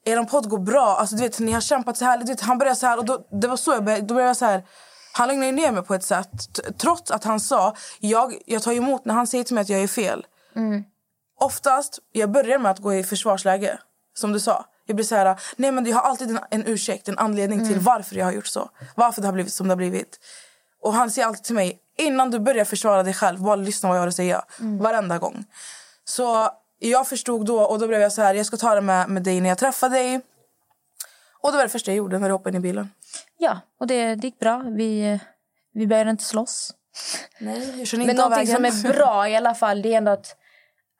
er 0.05 0.23
podd 0.23 0.49
går 0.49 0.59
bra. 0.59 0.95
Alltså 0.99 1.15
du 1.15 1.21
vet, 1.21 1.39
ni 1.39 1.51
har 1.51 1.61
kämpat 1.61 1.97
så 1.97 2.05
här. 2.05 2.17
Du 2.17 2.25
vet, 2.25 2.41
han 2.41 2.57
började 2.57 2.75
så 2.75 2.87
här 2.87 2.97
och 2.97 3.05
då, 3.05 3.27
det 3.41 3.47
var 3.47 3.57
så 3.57 3.71
jag 3.71 3.83
började, 3.83 4.05
då 4.05 4.13
började 4.13 4.29
jag 4.29 4.37
så 4.37 4.45
här. 4.45 4.63
Han 5.13 5.27
lugnade 5.29 5.51
ner 5.51 5.71
mig 5.71 5.83
på 5.83 5.93
ett 5.95 6.03
sätt. 6.03 6.29
Trots 6.77 7.11
att 7.11 7.23
han 7.23 7.39
sa, 7.39 7.75
jag, 7.99 8.33
jag 8.45 8.61
tar 8.61 8.71
emot 8.71 9.05
när 9.05 9.13
han 9.13 9.27
säger 9.27 9.43
till 9.43 9.53
mig 9.55 9.61
att 9.61 9.69
jag 9.69 9.83
är 9.83 9.87
fel. 9.87 10.25
Oftast, 11.39 11.99
jag 12.11 12.31
börjar 12.31 12.59
med 12.59 12.71
att 12.71 12.79
gå 12.79 12.93
i 12.93 13.03
försvarsläge. 13.03 13.79
Som 14.13 14.31
du 14.33 14.39
sa. 14.39 14.65
Jag 14.85 14.95
blir 14.95 15.05
så 15.05 15.15
här, 15.15 15.39
nej 15.55 15.71
men 15.71 15.85
jag 15.85 15.95
har 15.95 16.09
alltid 16.09 16.29
en, 16.29 16.39
en 16.51 16.65
ursäkt, 16.65 17.07
en 17.07 17.17
anledning 17.17 17.67
till 17.67 17.79
varför 17.79 18.15
jag 18.15 18.25
har 18.25 18.31
gjort 18.31 18.47
så. 18.47 18.69
Varför 18.95 19.21
det 19.21 19.27
har 19.27 19.33
blivit 19.33 19.53
som 19.53 19.67
det 19.67 19.71
har 19.71 19.77
blivit. 19.77 20.19
Och 20.81 20.93
han 20.93 21.11
säger 21.11 21.27
alltid 21.27 21.43
till 21.43 21.55
mig, 21.55 21.79
innan 21.97 22.31
du 22.31 22.39
börjar 22.39 22.65
försvara 22.65 23.03
dig 23.03 23.13
själv, 23.13 23.41
bara 23.41 23.55
lyssna 23.55 23.89
vad 23.89 23.97
jag 23.97 24.01
har 24.01 24.07
att 24.07 24.15
säga. 24.15 24.45
Varenda 24.59 25.17
gång. 25.17 25.45
Så 26.03 26.49
jag 26.79 27.07
förstod 27.07 27.45
då 27.45 27.61
och 27.61 27.79
då 27.79 27.87
blev 27.87 28.01
jag 28.01 28.13
så 28.13 28.21
här, 28.21 28.33
jag 28.33 28.45
ska 28.45 28.57
ta 28.57 28.75
det 28.75 28.81
med, 28.81 29.09
med 29.09 29.23
dig 29.23 29.41
när 29.41 29.49
jag 29.49 29.57
träffar 29.57 29.89
dig. 29.89 30.21
Och 31.41 31.51
det 31.51 31.57
var 31.57 31.63
det 31.63 31.69
första 31.69 31.91
jag 31.91 31.97
gjorde 31.97 32.19
när 32.19 32.27
du 32.27 32.33
hoppade 32.33 32.57
in 32.57 32.63
i 32.63 32.67
bilen. 32.67 32.91
Ja, 33.37 33.59
och 33.79 33.87
det, 33.87 34.15
det 34.15 34.27
gick 34.27 34.39
bra. 34.39 34.63
Vi, 34.67 35.19
vi 35.73 35.87
började 35.87 36.09
inte 36.09 36.23
slåss. 36.23 36.73
Nej, 37.39 37.79
jag 37.79 37.99
Men 37.99 38.09
inte 38.09 38.23
av 38.23 38.29
någonting 38.29 38.53
vägen. 38.53 38.71
som 38.71 38.89
är 38.89 38.93
bra 38.93 39.29
i 39.29 39.35
alla 39.35 39.55
fall 39.55 39.81
det 39.81 39.93
är 39.93 39.97
ändå 39.97 40.11
att 40.11 40.35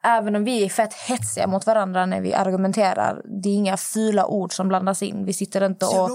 även 0.04 0.36
om 0.36 0.44
vi 0.44 0.64
är 0.64 0.68
fett 0.68 0.94
hetsiga 0.94 1.46
mot 1.46 1.66
varandra 1.66 2.06
när 2.06 2.20
vi 2.20 2.34
argumenterar, 2.34 3.22
det 3.42 3.48
är 3.48 3.54
inga 3.54 3.76
fula 3.76 4.26
ord 4.26 4.52
som 4.52 4.68
blandas 4.68 5.02
in. 5.02 5.24
Vi 5.24 5.32
sitter 5.32 5.66
inte 5.66 5.86
och... 5.86 6.10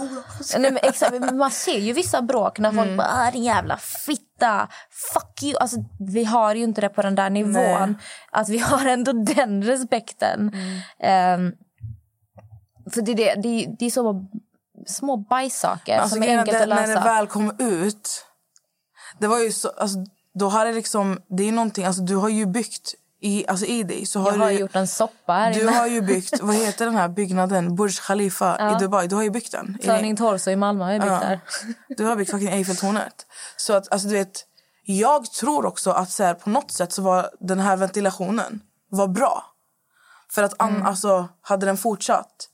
Nej, 0.57 0.71
men 0.71 0.77
exakt, 0.83 1.33
man 1.33 1.51
ser 1.51 1.79
ju 1.79 1.93
vissa 1.93 2.21
bråk 2.21 2.59
när 2.59 2.71
folk 2.71 2.97
bara 2.97 3.07
"Ah, 3.11 3.31
din 3.31 3.43
jävla 3.43 3.77
fitta, 3.77 4.67
fuck 5.13 5.43
you. 5.43 5.57
Alltså, 5.59 5.77
vi 5.99 6.23
har 6.23 6.55
ju 6.55 6.63
inte 6.63 6.81
det 6.81 6.89
på 6.89 7.01
den 7.01 7.15
där 7.15 7.29
nivån. 7.29 7.97
Att 8.31 8.49
vi 8.49 8.57
har 8.57 8.85
ändå 8.85 9.11
den 9.11 9.63
respekten. 9.63 10.51
Ehm, 10.99 11.51
för 12.93 13.01
det, 13.01 13.11
är 13.11 13.15
det, 13.15 13.41
det, 13.41 13.63
är- 13.63 13.75
det 13.79 13.85
är 13.85 13.89
så 13.91 14.25
små 14.87 15.17
bajssaker 15.17 15.97
Alltså, 15.97 16.15
som 16.15 16.23
är 16.23 16.37
enkelt 16.37 16.57
det, 16.57 16.63
att 16.63 16.69
lösa. 16.69 16.81
När 16.87 16.95
det 16.95 17.01
väl 17.01 17.27
kom 17.27 17.55
ut, 17.59 18.25
det 19.19 19.27
var 19.27 19.39
ju 19.39 19.51
så, 19.51 19.69
alltså, 19.69 19.97
då 20.39 20.49
har 20.49 20.65
det 20.65 20.73
liksom, 20.73 21.19
det 21.37 21.43
är 21.47 21.51
någonting, 21.51 21.85
alltså 21.85 22.01
du 22.01 22.15
har 22.15 22.29
ju 22.29 22.45
byggt 22.45 22.93
i, 23.25 23.45
alltså, 23.47 23.65
i 23.65 23.83
dig. 23.83 24.05
Så 24.05 24.19
har 24.19 24.31
Jag 24.31 24.37
har 24.39 24.49
du, 24.49 24.59
gjort 24.59 24.75
en 24.75 24.87
soppa 24.87 25.33
här 25.33 25.53
Du 25.53 25.61
inne. 25.61 25.71
har 25.71 25.87
ju 25.87 26.01
byggt, 26.01 26.39
vad 26.41 26.55
heter 26.55 26.85
den 26.85 26.95
här 26.95 27.07
byggnaden? 27.19 27.75
Burj 27.75 27.93
Khalifa 27.93 28.71
i 28.75 28.83
Dubai. 28.83 29.07
Du 29.07 29.15
har 29.15 29.23
ju 29.23 29.29
byggt 29.29 29.51
den. 29.51 29.77
Turning 29.83 30.15
Torso 30.15 30.51
i 30.51 30.55
Malmö 30.55 30.83
har 30.83 30.91
jag 30.91 31.01
byggt 31.01 31.11
Ja. 31.11 31.19
där. 31.19 31.39
Du 31.97 32.05
har 32.05 32.15
byggt 32.15 32.31
fucking 32.31 32.49
Eiffeltornet. 32.49 33.25
Så 33.57 33.73
att, 33.73 33.91
alltså, 33.91 34.07
du 34.07 34.13
vet, 34.13 34.45
jag 34.85 35.25
tror 35.31 35.65
också 35.65 35.91
att 35.91 36.09
så 36.09 36.23
här, 36.23 36.33
på 36.33 36.49
något 36.49 36.71
sätt 36.71 36.91
så 36.93 37.01
var 37.01 37.29
den 37.39 37.59
här 37.59 37.77
ventilationen 37.77 38.61
var 38.89 39.07
bra. 39.07 39.43
För 40.31 40.43
att 40.43 40.61
an, 40.61 40.83
alltså, 40.85 41.27
hade 41.41 41.65
den 41.65 41.77
fortsatt, 41.77 42.49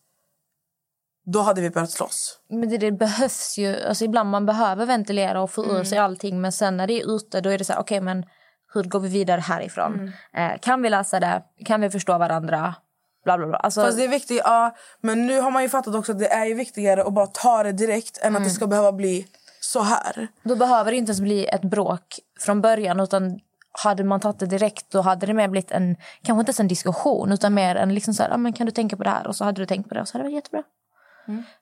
då 1.25 1.41
hade 1.41 1.61
vi 1.61 1.69
börjat 1.69 1.91
slåss. 1.91 2.39
Men 2.49 2.69
det, 2.69 2.77
det 2.77 2.91
behövs 2.91 3.57
ju, 3.57 3.83
alltså 3.87 4.05
ibland 4.05 4.29
man 4.29 4.45
behöver 4.45 4.85
ventilera 4.85 5.41
och 5.41 5.51
få 5.51 5.65
ur 5.65 5.83
sig 5.83 5.97
allting 5.97 6.41
men 6.41 6.51
sen 6.51 6.77
när 6.77 6.87
det 6.87 7.01
är 7.01 7.15
ute 7.15 7.41
då 7.41 7.49
är 7.49 7.57
det 7.57 7.65
så 7.65 7.73
här, 7.73 7.79
okej 7.79 8.01
men 8.01 8.25
hur 8.73 8.83
går 8.83 8.99
vi 8.99 9.09
vidare 9.09 9.41
härifrån? 9.41 10.11
Eh, 10.33 10.51
kan 10.61 10.81
vi 10.81 10.89
läsa 10.89 11.19
det? 11.19 11.43
Kan 11.65 11.81
vi 11.81 11.89
förstå 11.89 12.17
varandra? 12.17 12.75
Bla 13.23 13.37
bla 13.37 13.47
bla. 13.47 13.57
Alltså, 13.57 13.81
Fast 13.81 13.97
det 13.97 14.03
är 14.03 14.07
viktigt, 14.07 14.41
ja. 14.43 14.75
Men 15.01 15.25
nu 15.25 15.39
har 15.39 15.51
man 15.51 15.63
ju 15.63 15.69
fattat 15.69 15.95
också 15.95 16.11
att 16.11 16.19
det 16.19 16.33
är 16.33 16.45
ju 16.45 16.53
viktigare 16.53 17.03
att 17.03 17.13
bara 17.13 17.27
ta 17.27 17.63
det 17.63 17.71
direkt 17.71 18.17
än 18.17 18.35
att 18.35 18.43
det 18.43 18.49
ska 18.49 18.67
behöva 18.67 18.91
bli 18.91 19.27
så 19.61 19.81
här. 19.81 20.27
Då 20.43 20.55
behöver 20.55 20.91
det 20.91 20.97
inte 20.97 21.09
ens 21.09 21.21
bli 21.21 21.45
ett 21.45 21.61
bråk 21.61 22.19
från 22.39 22.61
början 22.61 22.99
utan 22.99 23.39
hade 23.83 24.03
man 24.03 24.19
tagit 24.19 24.39
det 24.39 24.45
direkt 24.45 24.91
då 24.91 25.01
hade 25.01 25.25
det 25.25 25.33
mer 25.33 25.47
blivit 25.47 25.71
en, 25.71 25.95
kanske 26.21 26.39
inte 26.39 26.49
ens 26.49 26.59
en 26.59 26.67
diskussion 26.67 27.31
utan 27.31 27.53
mer 27.53 27.75
en 27.75 27.93
liksom 27.93 28.13
så 28.13 28.23
här, 28.23 28.31
ah, 28.31 28.37
men 28.37 28.53
kan 28.53 28.65
du 28.65 28.71
tänka 28.71 28.97
på 28.97 29.03
det 29.03 29.09
här? 29.09 29.27
Och 29.27 29.35
så 29.35 29.45
hade 29.45 29.61
du 29.61 29.65
tänkt 29.65 29.89
på 29.89 29.95
det 29.95 30.01
och 30.01 30.07
så 30.07 30.13
hade 30.13 30.23
det 30.23 30.29
varit 30.29 30.35
jättebra. 30.35 30.63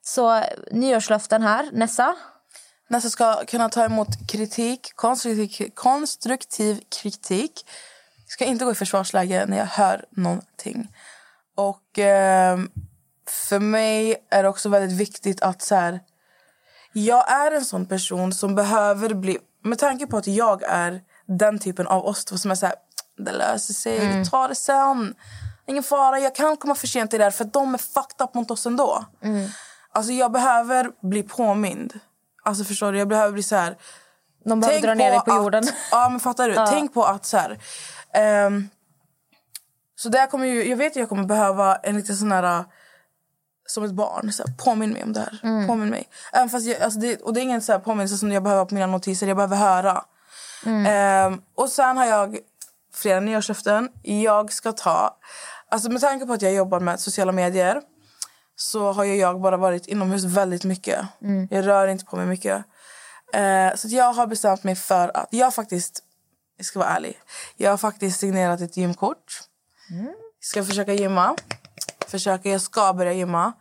Så 0.02 0.42
nyårslöften 0.70 1.42
här, 1.42 1.68
Nessa. 1.72 2.16
Nästa 2.88 3.10
ska 3.10 3.44
kunna 3.44 3.68
ta 3.68 3.84
emot 3.84 4.08
kritik, 4.28 4.92
konstruktiv, 4.94 5.70
konstruktiv 5.74 6.80
kritik. 7.02 7.66
Ska 8.26 8.44
inte 8.44 8.64
gå 8.64 8.70
i 8.70 8.74
försvarsläge 8.74 9.46
när 9.46 9.58
jag 9.58 9.66
hör 9.66 10.04
någonting. 10.10 10.88
Och 11.56 11.98
eh, 11.98 12.58
för 13.28 13.58
mig 13.58 14.26
är 14.30 14.42
det 14.42 14.48
också 14.48 14.68
väldigt 14.68 14.98
viktigt 14.98 15.42
att 15.42 15.62
så 15.62 15.74
här, 15.74 16.00
jag 16.92 17.30
är 17.30 17.50
en 17.50 17.64
sån 17.64 17.86
person 17.86 18.32
som 18.32 18.54
behöver 18.54 19.14
bli... 19.14 19.38
Med 19.64 19.78
tanke 19.78 20.06
på 20.06 20.16
att 20.16 20.26
jag 20.26 20.62
är 20.62 21.00
den 21.26 21.58
typen 21.58 21.86
av 21.86 22.06
oss 22.06 22.24
två 22.24 22.36
som 22.36 22.50
är 22.50 22.54
så 22.54 22.66
här, 22.66 22.74
det 23.16 23.32
löser 23.32 23.74
sig, 23.74 23.98
vi 24.18 24.24
tar 24.24 24.48
det 24.48 24.54
sen. 24.54 25.14
Ingen 25.66 25.82
fara, 25.82 26.18
jag 26.18 26.34
kan 26.34 26.56
komma 26.56 26.74
för 26.74 26.86
sent 26.86 27.10
till 27.10 27.18
det 27.18 27.24
här 27.24 27.30
för 27.30 27.44
de 27.44 27.74
är 27.74 27.78
fucked 27.78 28.24
up 28.24 28.34
mot 28.34 28.50
oss 28.50 28.66
ändå. 28.66 29.04
Alltså 29.92 30.12
jag 30.12 30.32
behöver 30.32 30.90
bli 31.08 31.22
påmind. 31.22 32.00
Alltså 32.48 32.64
förstår 32.64 32.92
du, 32.92 32.98
jag 32.98 33.08
behöver 33.08 33.32
bli 33.32 33.42
så 33.42 33.56
här... 33.56 33.76
De 34.44 34.60
behöver 34.60 34.80
dra 34.82 34.94
ner 34.94 35.10
dig 35.10 35.20
på 35.20 35.32
att- 35.32 35.36
jorden. 35.36 35.64
Ja, 35.90 36.08
men 36.08 36.20
fattar 36.20 36.48
du? 36.48 36.54
Tänk 36.70 36.94
på 36.94 37.04
att 37.04 37.26
så 37.26 37.36
här... 37.36 37.58
ehm, 38.14 38.68
så 39.96 40.08
där 40.08 40.26
kommer 40.26 40.46
ju, 40.46 40.68
jag 40.68 40.76
vet 40.76 40.92
att 40.92 40.96
jag 40.96 41.08
kommer 41.08 41.24
behöva 41.24 41.76
en 41.76 41.96
liten 41.96 42.16
sån 42.16 42.32
här... 42.32 42.64
Som 43.66 43.84
ett 43.84 43.92
barn. 43.92 44.32
Så 44.32 44.42
här, 44.46 44.54
påminn 44.64 44.92
mig 44.92 45.02
om 45.02 45.12
det 45.12 45.20
här. 45.20 45.40
Mm. 45.42 45.66
Påminn 45.66 45.90
mig. 45.90 46.08
Även 46.32 46.48
fast 46.48 46.66
jag, 46.66 46.82
alltså 46.82 47.00
det, 47.00 47.22
och 47.22 47.34
det 47.34 47.40
är 47.40 47.42
ingen 47.42 47.62
så 47.62 47.72
här 47.72 47.78
påminnelse 47.78 48.16
som 48.16 48.32
jag 48.32 48.42
behöver 48.42 48.64
på 48.64 48.74
mina 48.74 48.86
notiser. 48.86 49.26
Jag 49.26 49.36
behöver 49.36 49.56
höra. 49.56 50.04
Mm. 50.66 50.86
Ehm, 50.86 51.40
och 51.54 51.68
sen 51.68 51.96
har 51.96 52.04
jag 52.04 52.38
flera 52.94 53.20
nyårslöften. 53.20 53.88
Jag 54.02 54.52
ska 54.52 54.72
ta... 54.72 55.18
Alltså 55.70 55.90
med 55.90 56.00
tanke 56.00 56.26
på 56.26 56.32
att 56.32 56.42
jag 56.42 56.52
jobbar 56.52 56.80
med 56.80 57.00
sociala 57.00 57.32
medier 57.32 57.82
så 58.60 58.92
har 58.92 59.04
jag 59.04 59.40
bara 59.40 59.56
varit 59.56 59.86
inomhus 59.86 60.24
väldigt 60.24 60.64
mycket. 60.64 61.00
Jag 61.50 61.66
rör 61.66 61.88
inte 61.88 62.04
på 62.04 62.16
mig 62.16 62.26
mycket. 62.26 62.64
Eh, 63.32 63.74
så 63.74 63.88
jag 63.88 64.12
har 64.12 64.26
bestämt 64.26 64.64
mig 64.64 64.74
för 64.74 65.16
att... 65.16 65.28
Jag 65.30 65.54
faktiskt... 65.54 66.02
Jag 66.56 66.66
ska 66.66 66.78
vara 66.78 66.88
ärlig. 66.88 67.20
Jag 67.56 67.70
har 67.70 67.76
faktiskt 67.76 68.20
signerat 68.20 68.60
ett 68.60 68.76
gymkort. 68.76 69.40
Ska 70.40 70.64
försöka 70.64 70.92
gymma. 70.92 71.36
Försöka, 72.06 72.48
jag 72.48 72.60
ska 72.60 72.92
börja 72.92 73.12
gymma. 73.12 73.52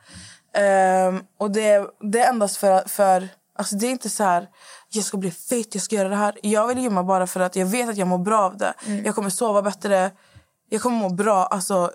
Ehm, 0.53 1.23
och 1.38 1.51
det, 1.51 1.89
det 1.99 2.19
är 2.19 2.29
endast 2.29 2.57
för... 2.57 2.88
för 2.88 3.29
alltså 3.55 3.75
det 3.75 3.88
är 3.88 3.91
inte 3.91 4.10
så 4.10 4.23
här... 4.23 4.49
Jag 4.89 5.03
ska 5.03 5.17
bli 5.17 5.31
fit, 5.31 5.75
jag 5.75 5.83
ska 5.83 5.95
göra 5.95 6.10
det 6.10 6.15
här. 6.15 6.38
Jag 6.43 6.67
vill 6.67 6.77
gymma 6.77 7.03
bara 7.03 7.27
för 7.27 7.39
att 7.39 7.55
jag 7.55 7.65
vet 7.65 7.89
att 7.89 7.97
jag 7.97 8.07
mår 8.07 8.17
bra 8.17 8.39
av 8.39 8.57
det. 8.57 8.73
Jag 9.05 9.15
kommer 9.15 9.29
sova 9.29 9.62
bättre. 9.62 10.12
Jag 10.69 10.81
kommer 10.81 10.97
må 10.97 11.10
bra 11.10 11.45
alltså, 11.45 11.91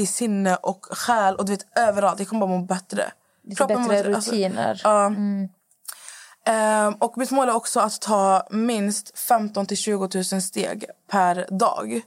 i 0.00 0.06
sinne 0.06 0.56
och 0.56 0.86
själ. 0.90 1.36
Och 1.36 1.44
du 1.44 1.52
vet, 1.52 1.78
överallt. 1.78 2.18
Jag 2.18 2.28
kommer 2.28 2.46
bara 2.46 2.58
må 2.58 2.64
bättre. 2.64 3.12
Lite 3.44 3.56
Kroppen 3.56 3.88
bättre 3.88 4.08
mår- 4.08 4.16
alltså, 4.16 4.30
rutiner. 4.30 4.80
Ja. 4.84 5.12
Ehm, 6.46 6.94
och 6.94 7.18
mitt 7.18 7.30
mål 7.30 7.48
är 7.48 7.54
också 7.54 7.80
att 7.80 8.00
ta 8.00 8.46
minst 8.50 9.18
15 9.18 9.66
till 9.66 9.76
20 9.76 10.08
000 10.14 10.24
steg 10.24 10.84
per 11.10 11.46
dag. 11.58 12.00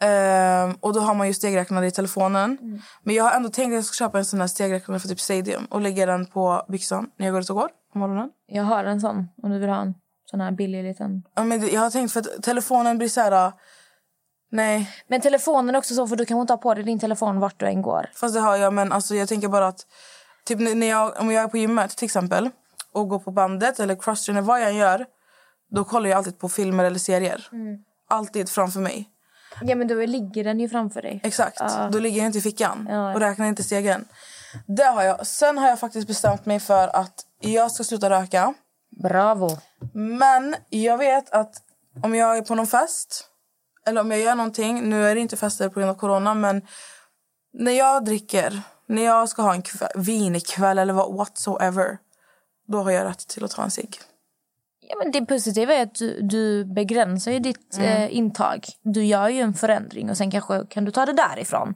Ehm, 0.00 0.76
och 0.80 0.92
då 0.92 1.00
har 1.00 1.14
man 1.14 1.26
ju 1.26 1.34
stegräknare 1.34 1.86
i 1.86 1.90
telefonen. 1.90 2.58
Men 3.02 3.14
jag 3.14 3.24
har 3.24 3.30
ändå 3.32 3.48
tänkt 3.48 3.68
att 3.68 3.74
jag 3.74 3.84
ska 3.84 4.04
köpa 4.04 4.18
en 4.18 4.24
sån 4.24 4.40
här 4.40 4.46
stegräknare 4.48 5.00
för 5.00 5.08
typ 5.08 5.20
Stadium 5.20 5.64
och 5.64 5.80
lägga 5.80 6.06
den 6.06 6.26
på 6.26 6.64
byxan 6.68 7.10
när 7.16 7.26
jag 7.26 7.32
går 7.32 7.42
ut 7.42 7.50
och 7.50 7.56
går 7.56 7.68
på 7.92 7.98
morgonen. 7.98 8.30
Jag 8.46 8.62
har 8.64 8.84
en 8.84 9.00
sån 9.00 9.28
om 9.42 9.50
du 9.50 9.58
vill 9.58 9.68
ha 9.68 9.80
en 9.80 9.94
sån 10.30 10.40
här 10.40 10.52
billig 10.52 10.84
liten. 10.84 11.22
Ja, 11.34 11.44
men 11.44 11.68
jag 11.68 11.80
har 11.80 11.90
tänkt 11.90 12.12
för 12.12 12.20
att 12.20 12.42
telefonen 12.42 12.98
blir 12.98 13.08
så 13.08 13.20
här... 13.20 13.52
Nej, 14.52 14.90
Men 15.08 15.20
telefonen 15.20 15.74
är 15.74 15.78
också 15.78 15.94
så 15.94 16.06
för 16.08 16.16
du 16.16 16.24
kan 16.24 16.38
inte 16.38 16.52
ha 16.52 16.58
på 16.58 16.74
dig 16.74 16.84
din 16.84 16.98
telefon 16.98 17.40
vart 17.40 17.60
du 17.60 17.66
än 17.66 17.82
går. 17.82 18.10
fast 18.14 18.34
det 18.34 18.40
har 18.40 18.56
jag. 18.56 18.72
Men 18.72 18.92
alltså, 18.92 19.14
jag 19.14 19.28
tänker 19.28 19.48
bara 19.48 19.66
att 19.66 19.86
typ 20.44 20.58
när 20.58 20.86
jag, 20.86 21.20
om 21.20 21.30
jag 21.32 21.44
är 21.44 21.48
på 21.48 21.56
gymmet 21.56 21.96
till 21.96 22.04
exempel 22.04 22.50
och 22.92 23.08
går 23.08 23.18
på 23.18 23.30
bandet 23.30 23.80
eller 23.80 23.94
crosstrainer, 23.94 24.40
vad 24.42 24.60
jag 24.60 24.68
än 24.68 24.76
gör, 24.76 25.06
då 25.70 25.84
kollar 25.84 26.10
jag 26.10 26.16
alltid 26.16 26.38
på 26.38 26.48
filmer 26.48 26.84
eller 26.84 26.98
serier. 26.98 27.48
Alltid 28.08 28.48
framför 28.48 28.80
mig. 28.80 29.08
Ja 29.62 29.74
men 29.76 29.88
då 29.88 29.94
ligger 29.94 30.44
den 30.44 30.60
ju 30.60 30.68
framför 30.68 31.02
dig. 31.02 31.20
Exakt. 31.24 31.56
Ja. 31.60 31.88
Då 31.92 31.98
ligger 31.98 32.18
jag 32.18 32.26
inte 32.26 32.38
i 32.38 32.40
fickan 32.40 32.86
Ja. 32.90 33.14
och 33.14 33.20
räknar 33.20 33.46
inte 33.46 33.62
stegen. 33.62 34.04
Det 34.66 34.84
har 34.84 35.02
jag. 35.02 35.26
Sen 35.26 35.58
har 35.58 35.68
jag 35.68 35.80
faktiskt 35.80 36.06
bestämt 36.08 36.46
mig 36.46 36.60
för 36.60 36.88
att 36.96 37.14
jag 37.40 37.72
ska 37.72 37.84
sluta 37.84 38.10
röka. 38.10 38.54
Bravo. 39.02 39.48
Men 39.94 40.54
jag 40.68 40.98
vet 40.98 41.30
att 41.30 41.54
om 42.02 42.14
jag 42.14 42.36
är 42.38 42.42
på 42.42 42.54
någon 42.54 42.66
fest 42.66 43.28
eller 43.86 44.00
om 44.00 44.10
jag 44.10 44.20
gör 44.20 44.34
någonting, 44.34 44.88
nu 44.90 45.06
är 45.06 45.14
det 45.14 45.20
inte 45.20 45.36
fester 45.36 45.68
på 45.68 45.80
grund 45.80 45.90
av 45.90 45.94
corona, 45.94 46.34
men 46.34 46.62
när 47.52 47.72
jag 47.72 48.04
dricker, 48.04 48.62
när 48.86 49.02
jag 49.02 49.28
ska 49.28 49.42
ha 49.42 49.54
en 49.54 49.62
kväll, 49.62 49.90
vin 49.96 50.36
ikväll 50.36 50.78
eller 50.78 50.92
vad 50.92 51.14
whatsoever, 51.14 51.98
då 52.68 52.82
har 52.82 52.90
jag 52.90 53.04
rätt 53.04 53.28
till 53.28 53.44
att 53.44 53.50
ta 53.50 53.62
en 53.62 53.70
cigg. 53.70 53.96
Ja, 54.88 54.96
men 54.98 55.12
det 55.12 55.26
positiva 55.26 55.74
är 55.74 55.82
att 55.82 55.94
du, 55.94 56.20
du 56.22 56.64
begränsar 56.64 57.32
ditt 57.32 57.78
eh, 57.78 58.16
intag. 58.16 58.66
Du 58.82 59.04
gör 59.04 59.28
ju 59.28 59.40
en 59.40 59.54
förändring 59.54 60.10
och 60.10 60.16
sen 60.16 60.30
kanske 60.30 60.66
kan 60.66 60.84
du 60.84 60.90
ta 60.90 61.06
det 61.06 61.12
därifrån. 61.12 61.74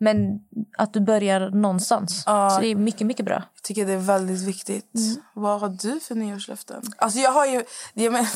Men 0.00 0.40
att 0.78 0.92
du 0.92 1.00
börjar 1.00 1.50
någonstans. 1.50 2.22
Så 2.24 2.58
det 2.60 2.66
är 2.66 2.74
mycket, 2.74 3.06
mycket 3.06 3.26
bra. 3.26 3.42
Jag 3.54 3.62
tycker 3.62 3.86
det 3.86 3.92
är 3.92 3.98
väldigt 3.98 4.48
viktigt. 4.48 4.90
Vad 5.34 5.60
har 5.60 5.68
du 5.68 6.00
för 6.00 6.14
nyårslöften? 6.14 6.82
Alltså 6.96 7.18
jag 7.18 7.32
har 7.32 7.46
ju... 7.46 7.64
Jag, 7.94 8.12
men, 8.12 8.26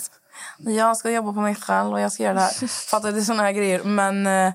jag 0.58 0.96
ska 0.96 1.10
jobba 1.10 1.32
på 1.32 1.40
mig 1.40 1.54
själv 1.54 1.92
och 1.92 2.00
jag 2.00 2.12
ska 2.12 2.22
göra 2.22 2.34
det 2.34 2.40
här. 2.40 2.66
Fattar? 2.68 3.12
Det 3.12 3.18
är 3.18 3.22
såna 3.22 3.42
här 3.42 3.52
grejer. 3.52 3.82
Men 3.84 4.26
eh, 4.26 4.52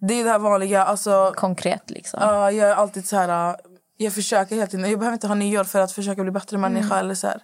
det 0.00 0.14
är 0.20 0.24
det 0.24 0.30
här 0.30 0.38
vanliga. 0.38 0.84
Alltså, 0.84 1.32
Konkret 1.36 1.90
liksom. 1.90 2.20
ja, 2.22 2.50
jag 2.50 2.70
är 2.70 2.74
alltid 2.74 3.08
så 3.08 3.16
här... 3.16 3.50
eh, 3.50 3.56
Jag 3.96 4.12
försöker 4.14 4.54
hela 4.54 4.66
tiden. 4.66 4.90
Jag 4.90 4.98
behöver 4.98 5.14
inte 5.14 5.26
ha 5.26 5.34
nyår 5.34 5.64
för 5.64 5.80
att 5.80 5.92
försöka 5.92 6.22
bli 6.22 6.30
bättre 6.30 6.58
människa. 6.58 6.98
Eller 6.98 7.14
så 7.14 7.26
här. 7.26 7.40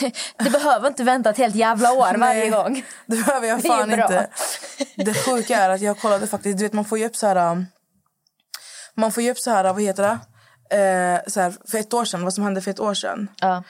Du 0.38 0.50
behöver 0.50 0.88
inte 0.88 1.04
vänta 1.04 1.30
ett 1.30 1.38
helt 1.38 1.54
jävla 1.54 1.92
år 1.92 2.14
varje 2.18 2.40
Nej. 2.40 2.50
gång. 2.50 2.84
Det 3.06 3.16
behöver 3.16 3.48
jag 3.48 3.58
Det 3.62 3.68
fan 3.68 3.88
bra. 3.88 4.02
inte. 4.02 4.28
Det 4.96 5.14
sjuka 5.14 5.56
är 5.56 5.70
att 5.70 5.80
jag 5.80 6.00
kollade 6.00 6.26
faktiskt... 6.26 6.58
Du 6.58 6.64
vet, 6.64 6.72
man 6.72 6.84
får 6.84 6.98
ju 6.98 7.06
upp 7.06 7.16
så 7.16 7.26
här... 7.26 7.50
um, 7.52 7.66
Man 8.94 9.12
får 9.12 9.22
ju 9.22 9.30
upp 9.30 9.38
så 9.38 9.50
här... 9.50 9.64
Vad 9.64 9.82
heter 9.82 10.02
det? 10.02 10.18
Eh, 10.76 11.30
så 11.30 11.40
här, 11.40 11.54
för 11.70 11.78
ett 11.78 11.94
år 11.94 12.04
sedan. 12.04 12.24
Vad 12.24 12.34
som 12.34 12.44
hände 12.44 12.60
för 12.60 12.70
ett 12.70 12.80
år 12.80 12.94
sedan. 12.94 13.28
Ja. 13.40 13.62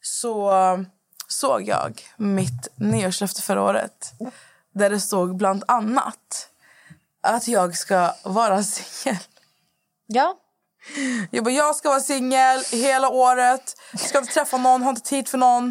så 0.00 0.50
såg 1.34 1.68
jag 1.68 2.02
mitt 2.16 2.68
nyårslöfte 2.76 3.42
förra 3.42 3.62
året. 3.62 4.12
Där 4.74 4.90
det 4.90 5.00
stod 5.00 5.36
bland 5.36 5.64
annat 5.68 6.48
att 7.22 7.48
jag 7.48 7.76
ska 7.76 8.14
vara 8.22 8.62
singel. 8.62 9.18
ja. 10.06 10.40
Jag 11.30 11.44
bara, 11.44 11.50
jag 11.50 11.76
ska 11.76 11.88
vara 11.88 12.00
singel 12.00 12.62
hela 12.72 13.08
året. 13.08 13.74
Ska 13.98 14.18
inte 14.18 14.32
träffa 14.32 14.56
någon, 14.56 14.82
har 14.82 14.90
inte 14.90 15.02
tid 15.02 15.28
för 15.28 15.38
någon. 15.38 15.70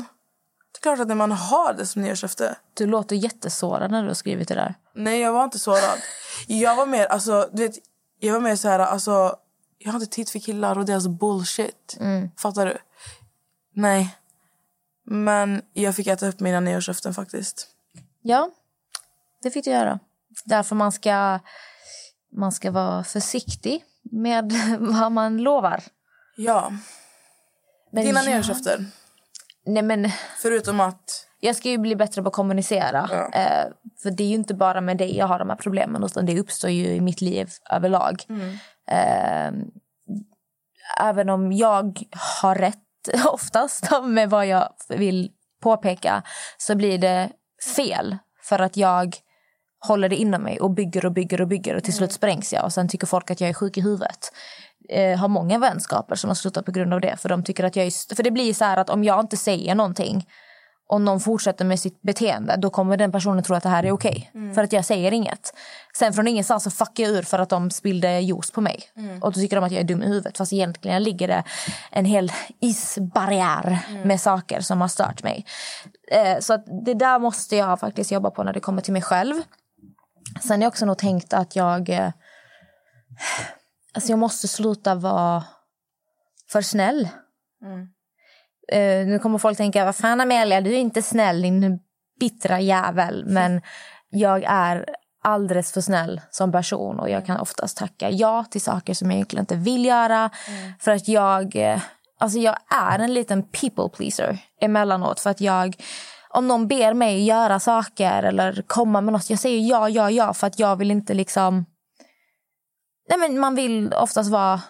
Det 0.72 0.78
är 0.78 0.82
klart 0.82 1.00
att 1.00 1.08
när 1.08 1.16
man 1.16 1.32
har 1.32 1.74
det 1.74 1.86
som 1.86 2.02
nyårslöfte. 2.02 2.56
Du 2.74 2.86
låter 2.86 3.16
jättesårad 3.16 3.92
när 3.92 4.02
du 4.02 4.08
har 4.08 4.16
skrivit 4.16 4.48
det 4.48 4.56
där. 4.56 4.76
Nej, 4.96 5.20
jag 5.20 5.34
var 5.34 5.44
inte 5.44 5.60
sårad. 5.60 6.00
Jag 6.48 6.76
var 6.76 6.86
mer, 6.86 7.06
alltså, 7.06 7.50
du 7.52 7.68
vet, 7.68 7.76
jag 8.20 8.34
var 8.34 8.40
mer 8.40 8.56
så 8.56 8.68
här, 8.70 8.80
alltså, 8.80 9.36
jag 9.78 9.92
har 9.92 10.00
inte 10.00 10.16
tid 10.16 10.30
för 10.30 10.40
killar 10.40 10.78
och 10.78 10.86
deras 10.86 11.08
bullshit. 11.08 11.98
Fattar 12.38 12.66
du? 12.66 12.78
Nej. 13.74 14.18
Men 15.06 15.62
jag 15.74 15.96
fick 15.96 16.08
äta 16.08 16.28
upp 16.28 16.40
mina 16.40 16.60
nyårslöften 16.60 17.14
faktiskt. 17.14 17.68
Ja, 18.22 18.50
det 19.42 19.52
fick 19.52 19.66
du 19.66 19.72
göra. 19.72 20.00
Därför 20.46 20.76
man 20.76 20.92
ska, 20.92 21.40
man 22.32 22.52
ska 22.52 22.72
vara 22.72 23.04
försiktig 23.04 23.84
med 24.02 24.54
vad 24.80 25.12
man 25.12 25.38
lovar. 25.38 25.84
Ja. 26.36 26.72
Men 27.92 28.06
Dina 28.06 28.24
ja, 28.24 28.30
nyårslöften. 28.32 28.92
Nej, 29.66 29.84
men 29.84 30.10
Förutom 30.42 30.80
att... 30.80 31.28
jag 31.40 31.56
ska 31.56 31.70
ju 31.70 31.78
bli 31.78 31.96
bättre 31.96 32.22
på 32.22 32.28
att 32.28 32.34
kommunicera. 32.34 33.10
Ja. 33.12 33.32
Eh, 33.32 33.68
för 34.04 34.12
det 34.12 34.24
är 34.24 34.28
ju 34.28 34.36
inte 34.36 34.54
bara 34.54 34.82
med 34.82 34.98
dig 34.98 35.18
jag 35.18 35.28
har 35.28 35.40
de 35.40 35.50
här 35.50 35.56
problemen 35.56 36.04
utan 36.04 36.26
det 36.26 36.40
uppstår 36.40 36.70
ju 36.70 36.86
i 36.86 37.02
mitt 37.02 37.22
liv 37.22 37.50
överlag. 37.72 38.24
Eh, 38.88 39.52
även 41.00 41.30
om 41.30 41.52
jag 41.52 42.04
har 42.42 42.56
rätt 42.56 42.80
oftast 43.26 43.90
med 44.04 44.30
vad 44.30 44.48
jag 44.48 44.70
vill 44.90 45.32
påpeka 45.62 46.24
så 46.58 46.76
blir 46.76 46.98
det 46.98 47.30
fel 47.76 48.18
för 48.44 48.60
att 48.60 48.78
jag 48.78 49.16
håller 49.88 50.10
det 50.10 50.16
inom 50.16 50.44
mig 50.44 50.60
och 50.60 50.72
bygger 50.72 51.06
och 51.06 51.12
bygger 51.12 51.42
och 51.42 51.48
bygger 51.48 51.76
och 51.76 51.84
till 51.84 51.94
slut 51.94 52.12
sprängs 52.12 52.54
jag 52.54 52.66
och 52.66 52.74
sen 52.74 52.90
tycker 52.90 53.08
folk 53.08 53.32
att 53.32 53.42
jag 53.42 53.50
är 53.50 53.54
sjuk 53.54 53.78
i 53.78 53.82
huvudet. 53.82 54.32
Eh, 54.90 55.20
har 55.20 55.28
många 55.28 55.60
vänskaper 55.60 56.16
som 56.16 56.30
har 56.30 56.36
slutat 56.36 56.66
på 56.66 56.72
grund 56.72 56.94
av 56.94 57.02
det 57.02 57.18
för 57.18 57.30
de 57.30 57.44
tycker 57.44 57.64
att 57.64 57.76
jag 57.76 57.86
är, 57.86 58.16
för 58.16 58.24
det 58.24 58.32
blir 58.32 58.54
så 58.54 58.66
här 58.66 58.78
att 58.78 58.90
om 58.90 59.04
jag 59.04 59.20
inte 59.20 59.38
säger 59.38 59.76
någonting 59.76 60.28
och 60.90 61.02
någon 61.02 61.20
fortsätter 61.20 61.66
med 61.66 61.80
sitt 61.80 62.02
beteende 62.02 62.56
då 62.58 62.70
kommer 62.70 62.98
den 62.98 63.12
personen 63.12 63.44
tro 63.44 63.56
att 63.56 63.64
det 63.64 63.70
här 63.70 63.84
är 63.84 63.92
okej. 63.92 64.32
För 64.56 64.64
att 64.64 64.74
jag 64.74 64.86
säger 64.86 65.12
inget. 65.12 65.54
Sen 65.98 66.14
från 66.14 66.28
ingenstans 66.28 66.64
så 66.64 66.72
fuckar 66.72 67.04
jag 67.04 67.14
ur 67.14 67.22
för 67.22 67.40
att 67.40 67.50
de 67.50 67.72
spillde 67.72 68.20
juice 68.20 68.52
på 68.52 68.62
mig. 68.62 68.80
Och 69.22 69.32
då 69.32 69.40
tycker 69.40 69.56
de 69.56 69.64
att 69.66 69.72
jag 69.72 69.82
är 69.82 69.88
dum 69.88 70.04
i 70.04 70.08
huvudet. 70.08 70.38
Fast 70.38 70.54
egentligen 70.54 71.04
ligger 71.04 71.28
det 71.28 71.44
en 71.92 72.06
hel 72.06 72.32
isbarriär 72.62 73.80
med 74.06 74.22
saker 74.22 74.62
som 74.62 74.82
har 74.82 74.88
stört 74.88 75.24
mig. 75.24 75.46
Eh, 76.12 76.40
så 76.40 76.58
det 76.86 76.94
där 76.94 77.20
måste 77.20 77.56
jag 77.56 77.80
faktiskt 77.80 78.12
jobba 78.12 78.32
på 78.32 78.44
när 78.44 78.54
det 78.54 78.60
kommer 78.60 78.82
till 78.82 78.94
mig 78.94 79.02
själv. 79.02 79.36
Sen 80.42 80.52
har 80.60 80.64
jag 80.64 80.70
också 80.70 80.86
nog 80.86 80.98
tänkt 80.98 81.34
att 81.34 81.56
jag... 81.56 81.90
Eh, 81.90 82.12
alltså 83.94 84.10
jag 84.10 84.20
måste 84.20 84.48
sluta 84.48 84.96
vara 84.96 85.44
för 86.52 86.62
snäll. 86.62 87.10
Eh, 88.72 89.08
nu 89.08 89.20
kommer 89.20 89.38
folk 89.38 89.58
tänka, 89.58 89.86
vad 89.86 89.96
fan 89.96 90.22
Amelia, 90.22 90.62
du 90.62 90.74
är 90.74 90.78
inte 90.78 91.02
snäll 91.02 91.42
din 91.42 91.80
bittra 92.20 92.60
jävel. 92.60 93.26
Men 93.26 93.62
jag 94.10 94.44
är 94.44 94.86
alldeles 95.24 95.72
för 95.72 95.82
snäll 95.82 96.22
som 96.30 96.52
person 96.52 97.00
och 97.00 97.10
jag 97.10 97.26
kan 97.26 97.40
oftast 97.40 97.78
tacka 97.78 98.10
ja 98.10 98.46
till 98.52 98.62
saker 98.62 98.94
som 98.94 99.12
jag 99.12 99.16
egentligen 99.16 99.44
inte 99.44 99.56
vill 99.56 99.86
göra. 99.86 100.30
För 100.80 100.92
att 100.92 101.08
jag, 101.08 101.56
eh, 101.56 101.82
alltså 102.20 102.40
jag 102.40 102.56
är 102.70 103.00
en 103.00 103.14
liten 103.14 103.44
people 103.44 103.90
pleaser 103.90 104.38
emellanåt. 104.62 105.20
För 105.20 105.30
att 105.30 105.42
jag, 105.42 105.76
om 106.30 106.48
någon 106.48 106.68
ber 106.68 106.94
mig 106.94 107.24
göra 107.24 107.60
saker 107.60 108.24
eller 108.24 108.64
komma 108.68 109.02
med 109.02 109.14
något, 109.14 109.30
jag 109.30 109.40
säger 109.40 109.70
ja, 109.70 109.90
ja, 109.90 110.12
ja 110.12 110.34
för 110.34 110.48
att 110.48 110.60
jag 110.60 110.76
vill 110.76 110.92
inte 110.92 111.14
liksom... 111.14 111.66
Nej 113.10 113.20
men 113.20 113.40
man 113.40 113.56
vill 113.56 113.94
oftast 113.94 114.32
vara 114.32 114.62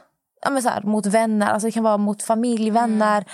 ja 0.41 0.49
men 0.49 0.63
så 0.63 0.69
här, 0.69 0.81
mot 0.81 1.05
vänner, 1.05 1.47
alltså 1.47 1.67
det 1.67 1.71
kan 1.71 1.83
vara 1.83 1.97
mot 1.97 2.23
familj, 2.23 2.69
vänner. 2.69 3.25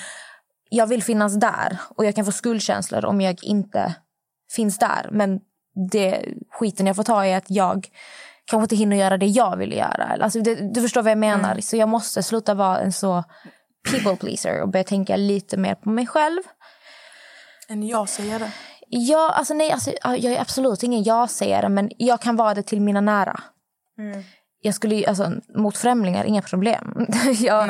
Jag 0.69 0.87
vill 0.87 1.03
finnas 1.03 1.39
där 1.39 1.79
och 1.95 2.05
jag 2.05 2.15
kan 2.15 2.25
få 2.25 2.31
skuldkänslor 2.31 3.05
om 3.05 3.21
jag 3.21 3.43
inte 3.43 3.95
finns 4.51 4.79
där. 4.79 5.09
Men 5.11 5.39
det 5.91 6.25
skiten 6.51 6.87
jag 6.87 6.95
får 6.95 7.03
ta 7.03 7.25
är 7.25 7.37
att 7.37 7.49
jag 7.49 7.87
kanske 8.45 8.63
inte 8.63 8.75
hinner 8.75 8.97
göra 8.97 9.17
det 9.17 9.25
jag 9.25 9.57
vill 9.57 9.73
göra. 9.73 10.17
Alltså 10.21 10.39
det, 10.39 10.73
du 10.73 10.81
förstår 10.81 11.01
vad 11.01 11.11
jag 11.11 11.17
menar. 11.17 11.59
Så 11.61 11.77
jag 11.77 11.89
måste 11.89 12.23
sluta 12.23 12.53
vara 12.53 12.79
en 12.79 12.93
så 12.93 13.23
people 13.91 14.15
pleaser 14.15 14.61
och 14.61 14.69
börja 14.69 14.83
tänka 14.83 15.15
lite 15.15 15.57
mer 15.57 15.75
på 15.75 15.89
mig 15.89 16.07
själv. 16.07 16.41
En 17.67 17.87
ja-sägare. 17.87 18.51
Ja, 18.87 19.31
alltså 19.31 19.53
nej, 19.53 19.71
alltså, 19.71 19.91
jag 20.03 20.23
är 20.23 20.41
absolut 20.41 20.83
ingen 20.83 21.03
ja-sägare 21.03 21.69
men 21.69 21.91
jag 21.97 22.21
kan 22.21 22.35
vara 22.35 22.53
det 22.53 22.63
till 22.63 22.81
mina 22.81 23.01
nära. 23.01 23.39
Jag 24.61 24.75
skulle 24.75 25.07
alltså, 25.07 25.31
mot 25.55 25.77
främlingar, 25.77 26.25
inga 26.25 26.41
problem. 26.41 27.07
jag. 27.39 27.69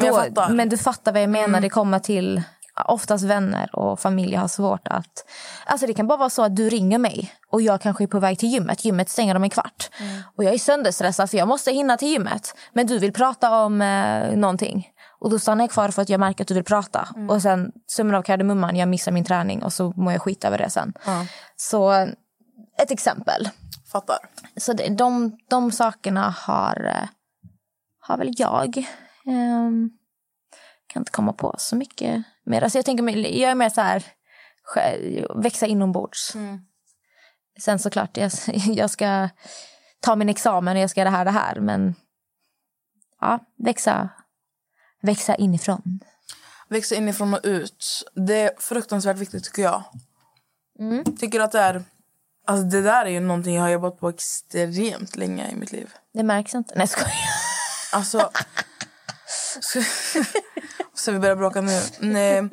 Då, 0.00 0.06
jag 0.06 0.16
fattar. 0.16 0.48
men 0.48 0.68
du 0.68 0.78
fattar 0.78 1.12
vad 1.12 1.22
jag 1.22 1.30
menar. 1.30 1.60
Det 1.60 1.68
kommer 1.68 1.98
till 1.98 2.42
oftast 2.88 3.24
vänner 3.24 3.76
och 3.76 4.00
familj 4.00 4.34
har 4.34 4.48
svårt 4.48 4.88
att... 4.88 5.24
Alltså 5.66 5.86
det 5.86 5.94
kan 5.94 6.06
bara 6.06 6.18
vara 6.18 6.30
så 6.30 6.42
att 6.42 6.56
du 6.56 6.68
ringer 6.68 6.98
mig 6.98 7.32
och 7.50 7.62
jag 7.62 7.80
kanske 7.80 8.04
är 8.04 8.08
på 8.08 8.18
väg 8.18 8.38
till 8.38 8.48
gymmet. 8.48 8.84
Gymmet 8.84 9.08
stänger 9.08 9.34
om 9.34 9.42
en 9.42 9.50
kvart. 9.50 9.90
Och 10.36 10.44
jag 10.44 10.54
är 10.54 10.58
sönderstressad 10.58 11.30
för 11.30 11.38
jag 11.38 11.48
måste 11.48 11.72
hinna 11.72 11.96
till 11.96 12.08
gymmet. 12.08 12.54
Men 12.72 12.86
du 12.86 12.98
vill 12.98 13.12
prata 13.12 13.64
om 13.64 13.82
eh, 13.82 14.36
någonting. 14.36 14.88
Och 15.20 15.30
då 15.30 15.38
stannar 15.38 15.64
jag 15.64 15.70
kvar 15.70 15.88
för 15.88 16.02
att 16.02 16.08
jag 16.08 16.20
märker 16.20 16.44
att 16.44 16.48
du 16.48 16.54
vill 16.54 16.64
prata. 16.64 17.08
Och 17.28 17.42
sen 17.42 17.72
summan 17.86 18.14
av 18.14 18.22
kardemumman, 18.22 18.76
jag 18.76 18.88
missar 18.88 19.12
min 19.12 19.24
träning 19.24 19.62
och 19.62 19.72
så 19.72 19.92
mår 19.96 20.12
jag 20.12 20.22
skit 20.22 20.44
över 20.44 20.58
det 20.58 20.70
sen. 20.70 20.92
Så 21.56 21.92
ett 22.82 22.90
exempel. 22.90 23.48
Fattar. 23.92 24.18
Så 24.56 24.72
det, 24.72 24.88
de, 24.88 25.38
de 25.48 25.72
sakerna 25.72 26.34
har, 26.38 26.84
eh, 26.86 27.08
har 28.00 28.18
väl 28.18 28.30
jag. 28.38 28.86
Ehm, 29.26 29.90
kan 30.86 31.00
inte 31.00 31.12
komma 31.12 31.32
på 31.32 31.54
så 31.58 31.76
mycket 31.76 32.22
mer. 32.44 32.62
Alltså 32.62 32.78
jag, 32.78 32.84
tänker, 32.84 33.16
jag 33.18 33.50
är 33.50 33.54
mer 33.54 33.70
så 33.70 33.80
här, 33.80 34.04
växa 35.42 35.66
inombords. 35.66 36.36
Sen 37.60 37.78
såklart, 37.78 38.16
jag, 38.16 38.30
jag 38.66 38.90
ska 38.90 39.28
ta 40.00 40.16
min 40.16 40.28
examen 40.28 40.76
och 40.76 40.82
jag 40.82 40.90
ska 40.90 41.00
göra 41.00 41.10
det 41.10 41.16
här 41.16 41.24
det 41.24 41.30
här. 41.30 41.60
Men 41.60 41.94
ja, 43.20 43.38
växa, 43.56 44.08
växa 45.02 45.34
inifrån. 45.34 46.00
Växa 46.68 46.94
inifrån 46.94 47.34
och 47.34 47.40
ut. 47.42 48.10
Det 48.14 48.40
är 48.40 48.50
fruktansvärt 48.58 49.16
viktigt 49.16 49.44
tycker 49.44 49.62
jag. 49.62 49.84
Tycker 51.18 51.40
att 51.40 51.52
det 51.52 51.60
är... 51.60 51.84
Alltså 52.46 52.64
det 52.64 52.82
där 52.82 53.04
är 53.04 53.10
ju 53.10 53.20
någonting 53.20 53.54
jag 53.54 53.62
har 53.62 53.68
jobbat 53.68 54.00
på 54.00 54.08
extremt 54.08 55.16
länge 55.16 55.50
i 55.50 55.54
mitt 55.54 55.72
liv. 55.72 55.94
Det 56.12 56.22
märks 56.22 56.54
inte. 56.54 56.74
Nej, 56.74 56.82
jag 56.82 56.88
skojar. 56.88 57.12
Alltså... 57.92 58.30
Så 60.94 61.12
vi 61.12 61.18
börjar 61.18 61.36
bråka 61.36 61.60
nu. 61.60 61.80
Nej. 62.00 62.48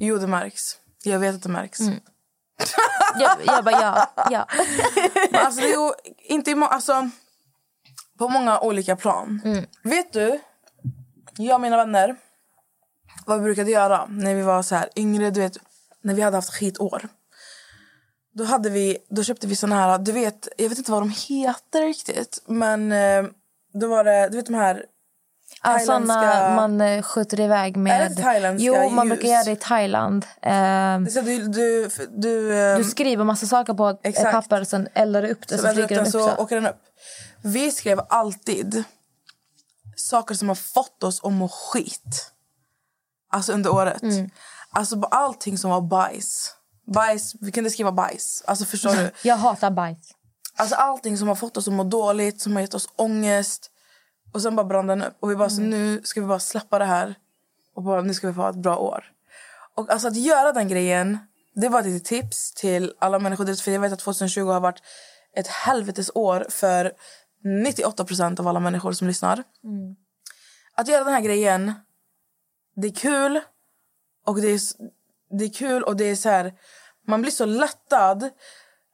Jo, 0.00 0.18
det 0.18 0.26
märks. 0.26 0.76
Jag 1.02 1.18
vet 1.18 1.34
att 1.34 1.42
det 1.42 1.48
märks. 1.48 1.78
Jag, 3.20 3.36
jag 3.46 3.64
bara 3.64 3.80
ja. 3.82 4.12
ja. 4.30 4.46
Men 5.32 5.40
alltså, 5.46 5.60
det 5.60 5.72
är 5.72 5.92
inte 6.32 6.54
må- 6.54 6.66
alltså, 6.66 7.10
på 8.18 8.28
många 8.28 8.60
olika 8.60 8.96
plan. 8.96 9.40
Vet 9.82 10.12
du, 10.12 10.40
jag 11.36 11.54
och 11.54 11.60
mina 11.60 11.76
vänner, 11.76 12.16
vad 13.26 13.38
vi 13.38 13.44
brukade 13.44 13.70
göra 13.70 14.06
när 14.06 14.34
vi 14.34 14.42
var 14.42 14.62
så 14.62 14.74
här 14.74 14.88
yngre, 14.96 15.30
du 15.30 15.40
vet, 15.40 15.56
när 16.02 16.14
vi 16.14 16.22
hade 16.22 16.36
haft 16.36 16.54
skitår. 16.54 17.08
Då, 18.32 18.44
hade 18.44 18.70
vi, 18.70 18.98
då 19.10 19.22
köpte 19.24 19.46
vi 19.46 19.56
såna 19.56 19.76
här, 19.76 19.98
du 19.98 20.12
vet, 20.12 20.48
jag 20.56 20.68
vet 20.68 20.78
inte 20.78 20.90
vad 20.92 21.02
de 21.02 21.10
heter 21.10 21.82
riktigt, 21.82 22.42
men 22.46 22.92
eh, 22.92 23.24
då 23.72 23.88
var 23.88 24.04
det, 24.04 24.28
du 24.28 24.36
vet 24.36 24.46
de 24.46 24.54
här 24.54 24.84
Ja, 25.62 25.78
thailändska... 25.78 26.14
såna 26.14 26.54
man 26.56 26.80
eh, 26.80 27.02
skjuter 27.02 27.40
iväg 27.40 27.76
med... 27.76 28.00
Är 28.02 28.08
det 28.08 28.22
thailändska 28.22 28.66
Jo, 28.66 28.88
man 28.90 29.06
ljus? 29.06 29.14
brukar 29.14 29.28
göra 29.28 29.44
det 29.44 29.50
i 29.50 29.56
Thailand. 29.56 30.26
Ehm, 30.42 31.08
Så 31.10 31.20
du, 31.20 31.48
du, 31.48 31.90
du, 32.10 32.76
du 32.76 32.84
skriver 32.84 33.24
massa 33.24 33.46
saker 33.46 33.74
på 33.74 33.88
ett 33.88 33.98
Exakt. 34.02 34.32
papper 34.32 34.60
och 34.60 34.68
sen 34.68 34.88
eldar 34.94 35.22
du 35.22 35.28
upp 35.28 35.48
det 35.48 35.58
så, 35.58 35.62
så 35.62 35.80
upp 35.82 35.88
den 35.88 36.00
upp. 36.00 36.06
så 36.06 36.28
Så. 36.28 36.36
åker 36.36 36.56
den 36.56 36.66
upp. 36.66 36.80
Vi 37.42 37.70
skrev 37.70 38.00
alltid 38.08 38.84
saker 39.96 40.34
som 40.34 40.48
har 40.48 40.54
fått 40.54 41.02
oss 41.02 41.20
att 41.24 41.32
må 41.32 41.48
skit. 41.48 42.32
Alltså 43.32 43.52
under 43.52 43.70
året. 43.74 44.02
Mm. 44.02 44.30
Alltså 44.72 45.00
på 45.00 45.06
allting 45.06 45.58
som 45.58 45.70
var 45.70 45.80
bajs. 45.80 46.54
Bajs, 46.94 47.34
vi 47.40 47.52
kunde 47.52 47.70
skriva 47.70 47.92
bajs. 47.92 48.42
Alltså 48.46 48.64
förstår 48.64 48.90
du? 48.94 49.10
Jag 49.22 49.36
hatar 49.36 49.70
bajs. 49.70 49.98
Alltså 50.56 50.74
allting 50.76 51.18
som 51.18 51.28
har 51.28 51.34
fått 51.34 51.56
oss 51.56 51.68
att 51.68 51.74
må 51.74 51.84
dåligt, 51.84 52.40
som 52.40 52.52
har 52.54 52.60
gett 52.60 52.74
oss 52.74 52.88
ångest. 52.96 53.70
Och 54.32 54.42
sen 54.42 54.56
bara 54.56 54.66
brann 54.66 54.86
den 54.86 55.02
upp. 55.02 55.16
Och 55.20 55.30
vi 55.30 55.36
bara 55.36 55.50
så 55.50 55.60
nu 55.60 56.00
ska 56.04 56.20
vi 56.20 56.26
bara 56.26 56.38
släppa 56.38 56.78
det 56.78 56.84
här. 56.84 57.14
Och 57.74 57.82
bara 57.82 58.02
nu 58.02 58.14
ska 58.14 58.26
vi 58.26 58.34
få 58.34 58.48
ett 58.48 58.56
bra 58.56 58.76
år. 58.76 59.04
Och 59.74 59.90
alltså 59.90 60.08
att 60.08 60.16
göra 60.16 60.52
den 60.52 60.68
grejen, 60.68 61.18
det 61.54 61.68
var 61.68 61.96
ett 61.96 62.04
tips 62.04 62.52
till 62.52 62.92
alla 62.98 63.18
människor. 63.18 63.62
För 63.62 63.70
jag 63.70 63.80
vet 63.80 63.92
att 63.92 63.98
2020 63.98 64.40
har 64.40 64.60
varit 64.60 64.82
ett 65.36 65.46
helvetes 65.46 66.10
år 66.14 66.46
för 66.48 66.92
98 67.64 68.04
procent 68.04 68.40
av 68.40 68.48
alla 68.48 68.60
människor 68.60 68.92
som 68.92 69.06
lyssnar. 69.08 69.44
Att 70.74 70.88
göra 70.88 71.04
den 71.04 71.12
här 71.12 71.20
grejen, 71.20 71.72
det 72.76 72.88
är 72.88 72.94
kul. 72.94 73.40
Och 74.26 74.40
det 74.40 74.48
är, 74.48 74.60
det 75.38 75.44
är 75.44 75.52
kul 75.52 75.82
och 75.82 75.96
det 75.96 76.04
är 76.04 76.16
så 76.16 76.28
här, 76.28 76.54
man 77.06 77.22
blir 77.22 77.32
så 77.32 77.44
lättad. 77.44 78.30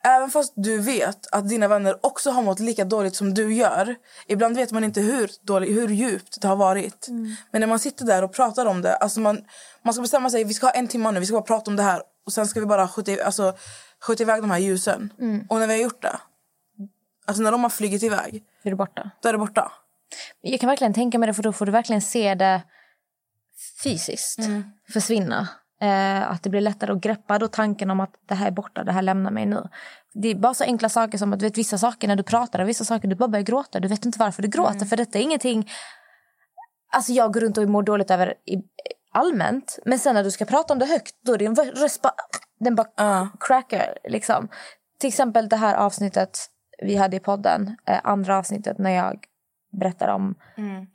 Även 0.07 0.31
fast 0.31 0.53
du 0.57 0.79
vet 0.79 1.27
att 1.33 1.49
dina 1.49 1.69
vänner 1.69 1.99
också 2.07 2.31
har 2.31 2.43
mått 2.43 2.61
lika 2.61 2.85
dåligt 2.85 3.17
som 3.17 3.35
du 3.35 3.55
gör. 3.55 3.97
Ibland 4.27 4.57
vet 4.57 4.73
man 4.73 4.85
inte 4.85 5.01
hur, 5.01 5.31
dåligt, 5.43 5.71
hur 5.71 5.89
djupt 5.89 6.41
det 6.41 6.49
har 6.49 6.57
varit. 6.57 7.07
Men 7.51 7.61
när 7.61 7.67
man 7.67 7.79
sitter 7.79 8.05
där 8.05 8.25
och 8.25 8.33
pratar 8.33 8.67
om 8.67 8.83
det. 8.83 8.97
Alltså 8.97 9.21
man, 9.21 9.45
man 9.83 9.95
ska 9.95 10.01
bestämma 10.03 10.31
sig, 10.31 10.45
vi 10.45 10.55
ska 10.55 10.67
ha 10.67 10.71
en 10.71 10.89
timme 10.89 11.11
nu, 11.11 11.21
vi 11.21 11.27
ska 11.27 11.33
bara 11.37 11.43
prata 11.43 11.71
om 11.71 11.77
det 11.77 11.83
här. 11.83 12.03
Och 12.27 12.33
sen 12.33 12.47
ska 12.47 12.61
vi 12.61 12.67
bara 12.67 12.89
skjuta, 12.89 13.25
alltså, 13.25 13.57
skjuta 14.03 14.23
iväg 14.23 14.43
de 14.43 14.51
här 14.51 14.59
ljusen. 14.59 15.13
Och 15.49 15.59
när 15.59 15.67
vi 15.67 15.73
har 15.73 15.81
gjort 15.81 16.03
det. 16.03 16.17
Alltså 17.25 17.43
när 17.43 17.53
de 17.53 17.63
har 17.63 17.71
flugit 17.71 18.03
iväg, 18.03 18.45
Är 18.63 18.71
du 18.71 18.77
borta? 18.77 19.11
då 19.23 19.29
är 19.29 19.33
det 19.33 19.39
borta. 19.39 19.73
Jag 20.41 20.61
kan 20.61 20.69
verkligen 20.69 20.95
tänka 20.95 21.19
mig 21.19 21.27
det 21.27 21.35
för 21.35 21.43
då 21.43 21.53
får 21.53 21.67
du 21.67 21.73
verkligen 21.73 22.03
se 22.03 22.35
det 22.35 22.63
fysiskt 23.83 24.39
försvinna. 24.93 25.49
Eh, 25.81 26.31
att 26.31 26.43
det 26.43 26.51
blir 26.51 26.61
lättare 26.61 26.93
att 26.93 27.01
greppa 27.01 27.39
då 27.39 27.49
tanken 27.49 27.91
om 27.91 28.01
att 28.01 28.15
det 28.29 28.35
här 28.35 28.47
är 28.47 28.51
borta, 28.51 28.85
det 28.85 28.93
här 28.93 29.03
lämnar 29.03 29.31
mig 29.31 29.47
nu. 29.47 29.69
Det 30.15 30.29
är 30.29 30.35
bara 30.35 30.55
så 30.55 30.65
enkla 30.65 30.89
saker 30.89 31.19
som 31.19 31.33
att 31.33 31.39
du 31.39 31.47
vet 31.47 31.59
vissa 31.59 31.79
saker 31.79 32.09
när 32.09 32.17
du 32.17 32.23
pratar 32.23 32.59
och 32.59 32.69
vissa 32.69 32.85
saker 32.85 33.09
du 33.09 33.15
bara 33.15 33.29
börjar 33.29 33.45
gråta. 33.45 33.81
Du 33.81 33.89
vet 33.89 34.05
inte 34.05 34.19
varför 34.19 34.43
du 34.43 34.49
gråter 34.49 34.87
för 34.87 34.97
detta 34.97 35.19
är 35.19 35.23
ingenting 35.23 35.69
Alltså 36.93 37.13
jag 37.13 37.33
går 37.33 37.41
runt 37.41 37.59
och 37.59 37.69
mår 37.69 37.83
dåligt 37.83 38.11
över 38.11 38.35
i, 38.47 38.57
allmänt. 39.13 39.79
Men 39.85 39.99
sen 39.99 40.15
när 40.15 40.25
du 40.25 40.31
ska 40.31 40.45
prata 40.45 40.73
om 40.73 40.79
det 40.79 40.87
högt, 40.87 41.15
då 41.25 41.35
är 41.35 41.39
din 41.39 41.55
röst 41.55 42.03
bara, 42.03 42.15
den 42.61 42.75
bara 42.75 42.87
Ja. 42.97 43.29
crackar. 43.41 43.99
Liksom. 44.05 44.49
Till 45.01 45.09
exempel 45.09 45.49
det 45.49 45.57
här 45.57 45.75
avsnittet 45.75 46.39
vi 46.83 46.97
hade 46.97 47.17
i 47.17 47.21
podden. 47.21 47.77
Eh, 47.87 48.01
andra 48.05 48.39
avsnittet 48.39 48.79
när 48.79 48.91
jag 48.91 49.25
berättar 49.73 50.09
om 50.09 50.35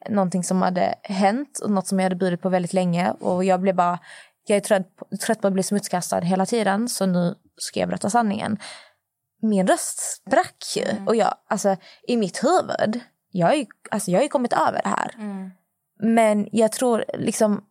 någonting 0.09 0.43
som 0.43 0.61
hade 0.61 0.95
hänt 1.03 1.59
och 1.63 1.71
något 1.71 1.87
som 1.87 1.99
jag 1.99 2.05
hade 2.05 2.15
burit 2.15 2.41
på 2.41 2.49
väldigt 2.49 2.73
länge. 2.73 3.11
Och 3.11 3.43
jag 3.43 3.61
blev 3.61 3.75
bara, 3.75 3.99
jag 4.45 4.55
är 4.57 4.61
trött, 4.61 4.95
på- 4.95 5.17
trött 5.17 5.41
på 5.41 5.47
att 5.47 5.53
bli 5.53 5.63
smutskastad 5.63 6.19
hela 6.21 6.45
tiden 6.45 6.89
så 6.89 7.05
nu 7.05 7.35
ska 7.57 7.79
jag 7.79 7.89
berätta 7.89 8.09
sanningen. 8.09 8.57
Min 9.41 9.67
röst 9.67 9.99
sprack 9.99 10.63
ju. 10.75 10.85
Och 11.07 11.15
jag, 11.15 11.35
alltså, 11.47 11.75
i 12.07 12.17
mitt 12.17 12.43
huvud, 12.43 12.99
jag 13.31 13.47
har 13.47 13.53
ju 13.53 13.65
alltså, 13.91 14.11
jag 14.11 14.21
har 14.21 14.27
kommit 14.27 14.53
över 14.53 14.81
det 14.83 14.89
här. 14.89 15.15
Men 15.99 16.47
jag 16.51 16.71
tror 16.71 17.05
liksom, 17.13 17.63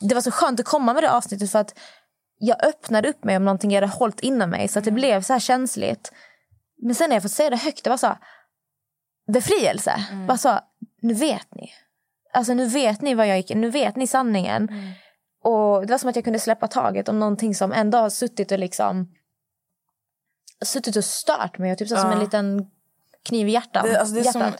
det 0.00 0.14
var 0.14 0.22
så 0.22 0.30
skönt 0.30 0.60
att 0.60 0.66
komma 0.66 0.94
med 0.94 1.02
det 1.02 1.10
avsnittet 1.10 1.50
för 1.52 1.58
att 1.58 1.78
jag 2.38 2.64
öppnade 2.64 3.08
upp 3.08 3.24
mig 3.24 3.36
om 3.36 3.44
någonting 3.44 3.70
jag 3.70 3.80
hade 3.82 3.92
hållit 3.92 4.20
inom 4.20 4.50
mig 4.50 4.68
så 4.68 4.78
att 4.78 4.84
det 4.84 4.90
blev 4.90 5.22
så 5.22 5.32
här 5.32 5.40
känsligt. 5.40 6.12
Men 6.82 6.94
sen 6.94 7.08
när 7.08 7.16
jag 7.16 7.22
fått 7.22 7.32
säga 7.32 7.50
det 7.50 7.56
högt, 7.56 7.84
det 7.84 7.90
var 7.90 7.96
så 7.96 8.16
befrielse. 9.32 10.06
Bara 10.26 10.38
så, 10.38 10.58
nu 11.02 11.14
vet 11.14 11.54
ni. 11.54 11.70
Alltså 12.32 12.54
nu 12.54 12.66
vet 12.66 13.00
ni 13.02 13.14
vad 13.14 13.26
jag 13.28 13.36
gick, 13.36 13.54
nu 13.54 13.70
vet 13.70 13.96
ni 13.96 14.06
sanningen. 14.06 14.68
Och 15.42 15.86
Det 15.86 15.92
var 15.92 15.98
som 15.98 16.08
att 16.08 16.16
jag 16.16 16.24
kunde 16.24 16.40
släppa 16.40 16.68
taget 16.68 17.08
om 17.08 17.18
någonting 17.18 17.54
som 17.54 17.72
ändå 17.72 17.98
har 17.98 18.10
suttit 18.10 18.52
och 18.52 18.58
liksom 18.58 19.14
suttit 20.64 20.96
och 20.96 21.04
stört 21.04 21.58
mig. 21.58 21.72
Och 21.72 21.78
typ 21.78 21.88
så 21.88 21.96
som 21.96 22.10
en 22.10 22.18
liten 22.18 22.66
kniv 23.24 23.48
i 23.48 23.50
hjärtat. 23.50 23.84
Det, 23.84 24.00
alltså, 24.00 24.14
det, 24.14 24.20
är 24.20 24.32
som, 24.32 24.52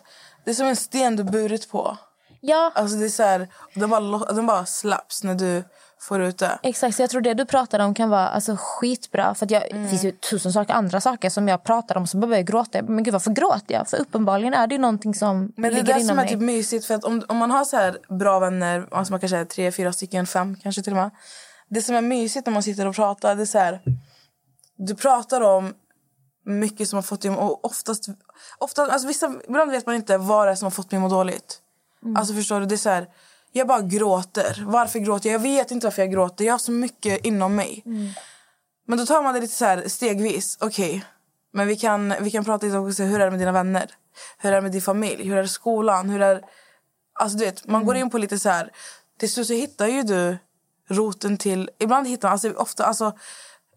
det 0.44 0.50
är 0.50 0.54
som 0.54 0.66
en 0.66 0.76
sten 0.76 1.16
du 1.16 1.24
burit 1.24 1.70
på. 1.70 1.98
Ja, 2.40 2.72
Alltså 2.74 2.96
det 2.96 3.04
är 3.04 3.08
så 3.08 3.22
här, 3.22 3.48
den 3.74 3.90
bara, 3.90 4.32
den 4.32 4.46
bara 4.46 4.66
slaps 4.66 5.24
när 5.24 5.34
du 5.34 5.64
får 6.02 6.22
ut 6.22 6.38
det. 6.38 6.58
exakt. 6.62 6.96
Så 6.96 7.02
jag 7.02 7.10
tror 7.10 7.20
det 7.20 7.34
du 7.34 7.44
pratar 7.44 7.78
om 7.78 7.94
kan 7.94 8.08
vara 8.10 8.28
alltså, 8.28 8.56
skitbra. 8.58 9.34
För 9.34 9.52
jag, 9.52 9.70
Mm. 9.70 9.82
Det 9.82 9.88
finns 9.88 10.04
ju 10.04 10.12
tusen 10.12 10.52
saker, 10.52 10.74
andra 10.74 11.00
saker 11.00 11.30
som 11.30 11.48
jag 11.48 11.64
pratar 11.64 11.96
om 11.96 12.06
så 12.06 12.18
börjar 12.18 12.36
jag 12.36 12.46
gråta. 12.46 12.78
Jag 12.78 12.84
bara, 12.84 12.92
Men 12.92 13.04
gud, 13.04 13.12
varför 13.12 13.30
gråter 13.30 13.74
jag? 13.74 13.88
För 13.88 13.96
uppenbarligen 14.00 14.54
är 14.54 14.66
det 14.66 14.74
ju 14.74 14.80
någonting 14.80 15.14
som 15.14 15.52
Men 15.56 15.62
det 15.62 15.68
är 15.68 15.70
ligger 15.70 15.94
det 15.94 16.00
inom 16.00 16.08
som 16.08 16.18
är 16.18 16.22
mig. 16.22 16.32
typ 16.32 16.40
mysigt. 16.40 16.86
För 16.86 16.94
att 16.94 17.04
om, 17.04 17.22
om 17.28 17.36
man 17.36 17.50
har 17.50 17.64
så 17.64 17.76
här 17.76 17.98
bra 18.18 18.38
vänner, 18.38 18.88
alltså 18.90 19.12
man 19.12 19.20
kanske 19.20 19.36
är 19.38 19.44
tre, 19.44 19.72
fyra 19.72 19.92
stycken, 19.92 20.26
fem 20.26 20.56
kanske 20.62 20.82
till 20.82 20.92
och 20.92 20.96
med. 20.96 21.10
Det 21.68 21.82
som 21.82 21.94
är 21.94 22.02
mysigt 22.02 22.46
när 22.46 22.52
man 22.52 22.62
sitter 22.62 22.86
och 22.86 22.94
pratar, 22.94 23.34
det 23.34 23.42
är 23.42 23.46
så 23.46 23.58
här. 23.58 23.80
Du 24.76 24.94
pratar 24.94 25.40
om 25.40 25.74
mycket 26.44 26.88
som 26.88 26.96
har 26.96 27.02
fått 27.02 27.20
dig 27.22 27.30
och 27.30 27.64
oftast, 27.64 28.06
oftast 28.58 28.92
alltså 28.92 29.08
vissa, 29.08 29.34
ibland 29.48 29.70
vet 29.70 29.86
man 29.86 29.94
inte 29.94 30.18
vad 30.18 30.48
det 30.48 30.50
är 30.50 30.54
som 30.54 30.66
har 30.66 30.70
fått 30.70 30.92
mig 30.92 30.96
att 30.96 31.02
må 31.02 31.08
dåligt. 31.08 31.58
Alltså 32.16 32.34
förstår 32.34 32.60
du, 32.60 32.66
det 32.66 32.74
är 32.74 32.76
så 32.76 32.88
här. 32.90 33.06
Jag 33.52 33.66
bara 33.66 33.80
gråter. 33.80 34.64
Varför 34.66 34.98
gråter 34.98 35.30
jag? 35.30 35.34
Jag 35.34 35.42
vet 35.42 35.70
inte 35.70 35.86
varför 35.86 36.02
jag 36.02 36.12
gråter. 36.12 36.44
Jag 36.44 36.52
har 36.52 36.58
så 36.58 36.72
mycket 36.72 37.26
inom 37.26 37.54
mig. 37.54 37.82
Men 38.86 38.98
då 38.98 39.06
tar 39.06 39.22
man 39.22 39.34
det 39.34 39.40
lite 39.40 39.54
så 39.54 39.64
här 39.64 39.88
stegvis. 39.88 40.58
Okej, 40.60 41.04
men 41.52 41.66
vi 41.66 41.76
kan, 41.76 42.14
vi 42.20 42.30
kan 42.30 42.44
prata 42.44 42.66
lite 42.66 42.78
om 42.78 42.84
hur 42.84 43.20
är 43.20 43.24
det 43.24 43.30
med 43.30 43.40
dina 43.40 43.52
vänner? 43.52 43.90
Hur 44.38 44.50
är 44.50 44.54
det 44.54 44.60
med 44.60 44.72
din 44.72 44.82
familj? 44.82 45.28
Hur 45.28 45.36
är 45.36 45.42
det 45.42 45.48
skolan? 45.48 46.10
Hur 46.10 46.22
är... 46.22 46.42
Alltså 47.14 47.38
du 47.38 47.44
vet, 47.44 47.66
man 47.66 47.86
går 47.86 47.96
in 47.96 48.10
på 48.10 48.18
lite 48.18 48.38
så 48.38 48.48
här... 48.48 48.70
Till 49.18 49.32
slut 49.32 49.46
så 49.46 49.52
hittar 49.52 49.86
ju 49.86 50.02
du 50.02 50.38
roten 50.90 51.36
till... 51.36 51.70
Ibland 51.78 52.08
hittar 52.08 52.28
man... 52.28 52.32
Alltså 52.32 52.52
ofta, 52.52 52.84
alltså, 52.84 53.12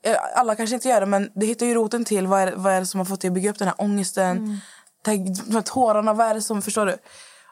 eh, 0.04 0.18
alla 0.36 0.56
kanske 0.56 0.76
inte 0.76 0.90
gör 0.90 1.00
det, 1.00 1.06
men 1.06 1.32
du 1.36 1.46
hittar 1.46 1.66
ju 1.66 1.74
roten 1.74 2.06
till 2.06 2.28
vad 2.28 2.42
är, 2.42 2.54
vad 2.56 2.74
är 2.74 2.80
det 2.80 2.86
som 2.86 3.00
har 3.00 3.06
fått 3.06 3.22
dig 3.22 3.28
att 3.28 3.34
bygga 3.34 3.50
upp 3.50 3.60
den 3.60 3.68
här 3.68 3.76
ångesten. 3.82 4.62
De 5.04 5.18
här 5.54 5.62
tårarna, 5.62 6.14
vad 6.14 6.28
är 6.28 6.34
det 6.34 6.42
som... 6.42 6.62
Förstår 6.62 6.86
du? 6.86 6.98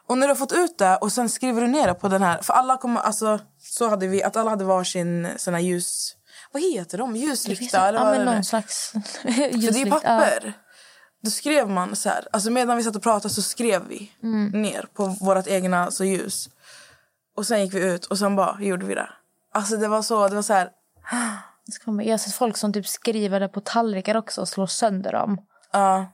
Och 0.06 0.18
när 0.18 0.26
du 0.26 0.30
har 0.30 0.36
fått 0.36 0.52
ut 0.52 0.78
det 0.78 0.96
och 0.96 1.12
sen 1.12 1.28
skriver 1.28 1.60
du 1.60 1.66
ner 1.66 1.86
det 1.86 1.94
på 1.94 2.08
den 2.08 2.22
här... 2.22 2.42
För 2.42 2.54
alla 2.54 2.76
kommer... 2.76 3.00
Alltså, 3.00 3.38
så 3.58 3.88
hade 3.88 4.06
vi... 4.06 4.22
Att 4.22 4.36
alla 4.36 4.50
hade 4.50 4.64
varsin 4.64 5.28
sån 5.36 5.54
här 5.54 5.60
ljus... 5.60 6.16
Vad 6.52 6.62
heter 6.62 6.98
de? 6.98 7.16
Ljuslykta? 7.16 7.88
Eller 7.88 7.98
ja, 7.98 8.10
men 8.10 8.24
någon 8.24 8.44
slags 8.44 8.92
För 9.22 9.72
det 9.72 9.82
är 9.82 9.90
papper. 9.90 10.52
Då 11.22 11.30
skrev 11.30 11.68
man 11.68 11.96
så 11.96 12.08
här. 12.08 12.28
Alltså 12.32 12.50
medan 12.50 12.76
vi 12.76 12.82
satt 12.82 12.96
och 12.96 13.02
pratade 13.02 13.34
så 13.34 13.42
skrev 13.42 13.82
vi 13.88 14.12
ner 14.52 14.86
på 14.94 15.06
vårt 15.06 15.46
egna 15.46 15.90
så 15.90 16.04
ljus. 16.04 16.48
Och 17.36 17.46
sen 17.46 17.60
gick 17.60 17.74
vi 17.74 17.80
ut 17.80 18.04
och 18.04 18.18
sen 18.18 18.36
bara 18.36 18.60
gjorde 18.60 18.86
vi 18.86 18.94
det. 18.94 19.08
Alltså 19.52 19.76
det 19.76 19.88
var 19.88 20.02
så, 20.02 20.28
det 20.28 20.34
var 20.34 20.42
så 20.42 20.52
här. 20.52 20.70
Jag 21.86 22.12
har 22.12 22.18
sett 22.18 22.34
folk 22.34 22.56
som 22.56 22.72
typ 22.72 22.86
skriver 22.86 23.40
det 23.40 23.48
på 23.48 23.60
tallrikar 23.60 24.16
också 24.16 24.40
och 24.40 24.48
slår 24.48 24.66
sönder 24.66 25.12
dem. 25.12 25.38
Ja, 25.72 26.06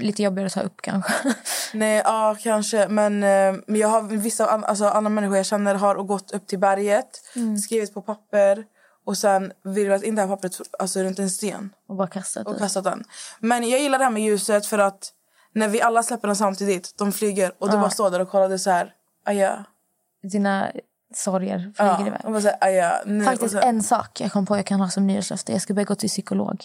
lite 0.00 0.22
jobbigare 0.22 0.46
att 0.46 0.52
ta 0.52 0.60
upp 0.60 0.82
kanske. 0.82 1.12
nej, 1.74 2.02
ja 2.04 2.36
kanske. 2.42 2.88
Men, 2.88 3.22
eh, 3.22 3.54
men 3.66 3.80
jag 3.80 3.88
har 3.88 4.02
vissa 4.02 4.46
alltså, 4.46 4.84
andra 4.84 5.10
människor 5.10 5.36
jag 5.36 5.46
känner 5.46 5.74
har 5.74 5.94
gått 5.94 6.30
upp 6.30 6.46
till 6.46 6.58
berget, 6.58 7.20
skrivit 7.64 7.94
på 7.94 8.02
papper 8.02 8.64
och 9.06 9.18
sen 9.18 9.52
virvlat 9.64 10.02
in 10.02 10.14
det 10.14 10.22
här 10.22 10.28
pappret 10.28 10.60
alltså, 10.78 11.00
runt 11.00 11.18
en 11.18 11.30
sten. 11.30 11.70
och 11.88 11.96
bara 11.96 12.08
kastat 12.08 12.46
och 12.46 12.52
det. 12.52 12.58
kastat 12.58 12.84
den. 12.84 13.04
Men 13.40 13.68
jag 13.68 13.80
gillar 13.80 13.98
det 13.98 14.04
här 14.04 14.12
med 14.12 14.22
ljuset 14.22 14.66
för 14.66 14.78
att 14.78 15.12
när 15.52 15.68
vi 15.68 15.82
alla 15.82 16.02
släpper 16.02 16.28
den 16.28 16.36
samtidigt, 16.36 16.94
de 16.98 17.12
flyger 17.12 17.52
och 17.58 17.70
du 17.70 17.76
bara 17.76 17.90
står 17.90 18.10
där 18.10 18.20
och 18.20 18.30
kollar, 18.30 18.56
så 18.56 18.70
här, 18.70 18.92
aja. 19.24 19.64
Dina 20.22 20.72
sorger 21.14 21.58
flyger 21.76 21.98
Ja, 21.98 22.06
iväg. 22.06 22.20
och 22.24 22.32
bara 22.32 22.40
så 22.40 22.48
här, 22.48 22.58
aja. 22.60 23.02
Nu, 23.06 23.24
Faktiskt 23.24 23.52
så, 23.52 23.60
en 23.60 23.82
sak 23.82 24.20
jag 24.20 24.32
kom 24.32 24.46
på 24.46 24.56
jag 24.56 24.66
kan 24.66 24.80
ha 24.80 24.88
som 24.88 25.06
nyårslöfte. 25.06 25.52
Jag 25.52 25.62
ska 25.62 25.74
börja 25.74 25.84
gå 25.84 25.94
till 25.94 26.08
psykolog. 26.08 26.64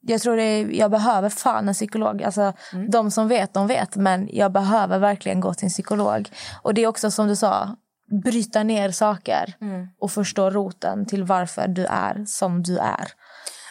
Jag 0.00 0.20
tror 0.20 0.36
det 0.36 0.42
är, 0.42 0.66
jag 0.66 0.90
behöver 0.90 1.28
fan 1.28 1.68
en 1.68 1.74
psykolog. 1.74 2.22
Alltså, 2.22 2.52
Mm. 2.72 2.90
De 2.90 3.10
som 3.10 3.28
vet, 3.28 3.54
de 3.54 3.66
vet. 3.66 3.96
Men 3.96 4.28
jag 4.32 4.52
behöver 4.52 4.98
verkligen 4.98 5.40
gå 5.40 5.54
till 5.54 5.64
en 5.64 5.70
psykolog. 5.70 6.30
Och 6.62 6.74
det 6.74 6.82
är 6.82 6.86
också 6.86 7.10
som 7.10 7.28
du 7.28 7.36
sa, 7.36 7.76
bryta 8.24 8.62
ner 8.62 8.90
saker. 8.90 9.56
Mm. 9.60 9.88
Och 10.00 10.12
förstå 10.12 10.50
roten 10.50 11.06
till 11.06 11.24
varför 11.24 11.68
du 11.68 11.84
är 11.84 12.24
som 12.26 12.62
du 12.62 12.78
är. 12.78 13.08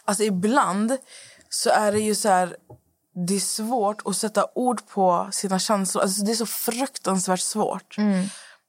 Alltså 0.05 0.23
ibland 0.23 0.97
så 1.49 1.69
är 1.69 1.91
det 1.91 1.99
ju 1.99 2.15
så 2.15 2.29
här, 2.29 2.55
det 3.27 3.35
är 3.35 3.39
svårt 3.39 4.01
att 4.05 4.15
sätta 4.17 4.45
ord 4.55 4.87
på 4.87 5.29
sina 5.31 5.59
känslor. 5.59 6.01
Alltså 6.01 6.23
det 6.23 6.31
är 6.31 6.35
så 6.35 6.45
fruktansvärt 6.45 7.39
svårt. 7.39 7.97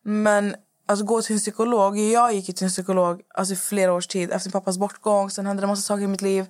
Men 0.05 0.55
alltså 0.89 1.05
gå 1.05 1.23
till 1.23 1.35
en 1.35 1.41
psykolog, 1.41 1.99
jag 1.99 2.35
gick 2.35 2.57
till 2.57 2.65
en 2.65 2.71
psykolog 2.71 3.21
alltså 3.35 3.55
i 3.55 3.57
flera 3.57 3.93
års 3.93 4.07
tid 4.07 4.33
efter 4.33 4.51
pappas 4.51 4.79
bortgång. 4.79 5.31
Sen 5.31 5.47
hände 5.47 5.61
det 5.63 5.65
en 5.65 5.69
massa 5.69 5.83
saker 5.83 6.05
i 6.05 6.07
mitt 6.07 6.23
liv. 6.23 6.47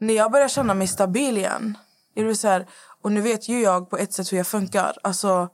När 0.00 0.14
jag 0.14 0.32
började 0.32 0.50
känna 0.50 0.74
mig 0.74 0.86
stabil 0.86 1.38
igen. 1.38 1.78
Det 2.14 2.24
vill 2.24 2.38
så 2.38 2.48
här, 2.48 2.66
och 3.02 3.12
nu 3.12 3.20
vet 3.20 3.48
ju 3.48 3.60
jag 3.60 3.90
på 3.90 3.96
ett 3.96 4.12
sätt 4.12 4.32
hur 4.32 4.36
jag 4.36 4.46
funkar. 4.46 4.96
Alltså, 5.02 5.48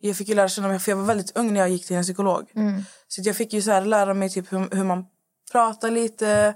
jag 0.00 0.16
fick 0.16 0.28
ju 0.28 0.34
lära 0.34 0.48
känna 0.48 0.68
mig, 0.68 0.78
för 0.78 0.92
jag 0.92 0.96
var 0.96 1.04
väldigt 1.04 1.36
ung 1.36 1.52
när 1.52 1.60
jag 1.60 1.68
gick 1.68 1.86
till 1.86 1.96
en 1.96 2.02
psykolog. 2.02 2.50
Så 3.08 3.20
att 3.20 3.26
jag 3.26 3.36
fick 3.36 3.52
ju 3.52 3.62
så 3.62 3.70
här 3.70 3.84
lära 3.84 4.14
mig 4.14 4.30
typ 4.30 4.52
hur, 4.52 4.76
hur 4.76 4.84
man 4.84 5.04
pratar 5.52 5.90
lite. 5.90 6.54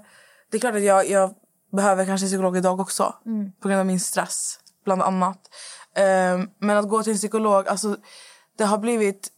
Det 0.51 0.57
är 0.57 0.59
klart 0.59 0.75
att 0.75 0.83
jag, 0.83 1.09
jag 1.09 1.33
behöver 1.71 2.05
kanske 2.05 2.25
en 2.25 2.29
psykolog 2.29 2.57
idag 2.57 2.79
också. 2.79 3.15
På 3.61 3.67
grund 3.67 3.79
av 3.79 3.85
min 3.85 3.99
stress, 3.99 4.59
bland 4.85 5.01
annat. 5.01 5.39
Ehm, 5.95 6.49
men 6.59 6.77
att 6.77 6.89
gå 6.89 7.03
till 7.03 7.11
en 7.11 7.17
psykolog, 7.17 7.67
alltså 7.67 7.97
det 8.57 8.63
har 8.65 8.77
blivit... 8.77 9.29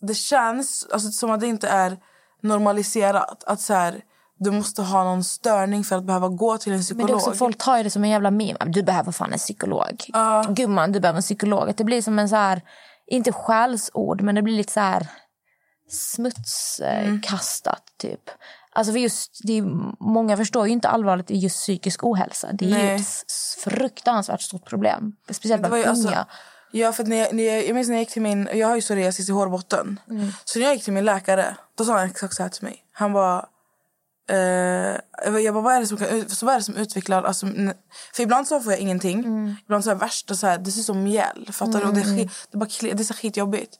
Det 0.00 0.14
känns 0.14 0.86
alltså, 0.92 1.10
som 1.10 1.30
att 1.30 1.40
det 1.40 1.46
inte 1.46 1.68
är 1.68 1.98
normaliserat. 2.42 3.44
Att 3.44 3.60
så 3.60 3.74
här, 3.74 4.02
du 4.42 4.50
måste 4.50 4.82
ha 4.82 5.04
någon 5.04 5.24
störning 5.24 5.84
för 5.84 5.96
att 5.96 6.04
behöva 6.04 6.28
gå 6.28 6.58
till 6.58 6.72
en 6.72 6.78
Men 6.78 6.82
psykolog. 6.84 7.10
är 7.10 7.14
också, 7.14 7.32
folk 7.32 7.58
tar 7.58 7.76
ju 7.76 7.82
det 7.82 7.90
som 7.90 8.04
en 8.04 8.10
jävla 8.10 8.30
meme. 8.30 8.58
Du 8.66 8.82
behöver 8.82 9.12
fan 9.12 9.32
en 9.32 9.38
psykolog. 9.38 10.04
Gumman, 10.48 10.92
du 10.92 11.00
behöver 11.00 11.16
en 11.18 11.22
psykolog. 11.22 11.72
Det 11.76 11.84
blir 11.84 12.02
som 12.02 12.18
en 12.18 12.28
så 12.28 12.36
här, 12.36 12.62
inte 13.06 13.32
skällsord, 13.32 14.20
men 14.20 14.34
det 14.34 14.42
blir 14.42 14.54
lite 14.56 14.72
så 14.72 14.80
här 14.80 15.06
smutskastat 15.90 17.82
typ. 17.98 18.20
Alltså 18.72 18.92
för 18.92 18.98
just, 18.98 19.40
det 19.46 19.58
är, 19.58 19.62
många 20.04 20.36
förstår 20.36 20.66
ju 20.66 20.72
inte 20.72 20.88
allvarligt 20.88 21.30
i 21.30 21.36
just 21.36 21.56
psykisk 21.56 22.04
ohälsa. 22.04 22.48
Det 22.52 22.64
är 22.64 22.68
ju 22.68 22.74
Nej. 22.74 22.94
ett 22.94 23.00
f- 23.00 23.62
fruktansvärt 23.72 24.40
stort 24.42 24.64
problem. 24.68 25.12
Speciellt 25.30 25.60
bland 25.62 25.74
ju 25.76 25.80
unga. 25.82 25.90
alltså- 25.90 26.24
Ja, 26.72 26.92
för 26.92 27.04
när 27.04 27.16
jag, 27.16 27.34
när 27.34 27.44
jag, 27.44 27.66
jag 27.66 27.74
minns 27.74 27.88
när 27.88 27.94
jag 27.94 28.00
gick 28.00 28.10
till 28.10 28.22
min... 28.22 28.48
Jag 28.54 28.68
har 28.68 28.74
ju 28.76 28.80
psoriasis 28.80 29.28
i 29.28 29.32
hårbotten. 29.32 30.00
Så 30.44 30.58
när 30.58 30.66
jag 30.66 30.74
gick 30.74 30.84
till 30.84 30.92
min 30.92 31.04
läkare, 31.04 31.56
då 31.78 31.84
sa 31.84 31.98
han 31.98 32.06
exakt 32.06 32.34
så 32.34 32.42
här 32.42 32.50
till 32.50 32.64
mig. 32.64 32.84
Han 32.92 33.12
bara... 33.12 33.46
Eh, 34.30 35.00
jag 35.24 35.32
bara, 35.32 35.40
jag 35.40 35.52
vad 35.52 35.74
är 35.74 35.80
det 35.80 35.86
som, 35.86 35.98
så 36.28 36.46
vad 36.46 36.54
är 36.54 36.60
som 36.60 36.76
utvecklar... 36.76 37.22
Alltså, 37.22 37.46
för 38.14 38.22
ibland 38.22 38.48
så 38.48 38.60
får 38.60 38.72
jag 38.72 38.80
ingenting. 38.80 39.18
Ibland 39.64 39.84
så 39.84 39.90
är 39.90 39.94
värsta 39.94 40.34
så 40.34 40.46
här, 40.46 40.58
det 40.58 40.70
ser 40.72 40.80
ut 40.80 40.86
som 40.86 41.02
mjäll. 41.02 41.48
Fattar 41.52 41.80
du? 41.80 41.86
Och 41.86 41.94
det, 41.94 42.28
det, 42.50 42.56
bara, 42.58 42.68
det 42.80 43.00
är 43.00 43.04
så 43.04 43.14
skitjobbigt. 43.14 43.78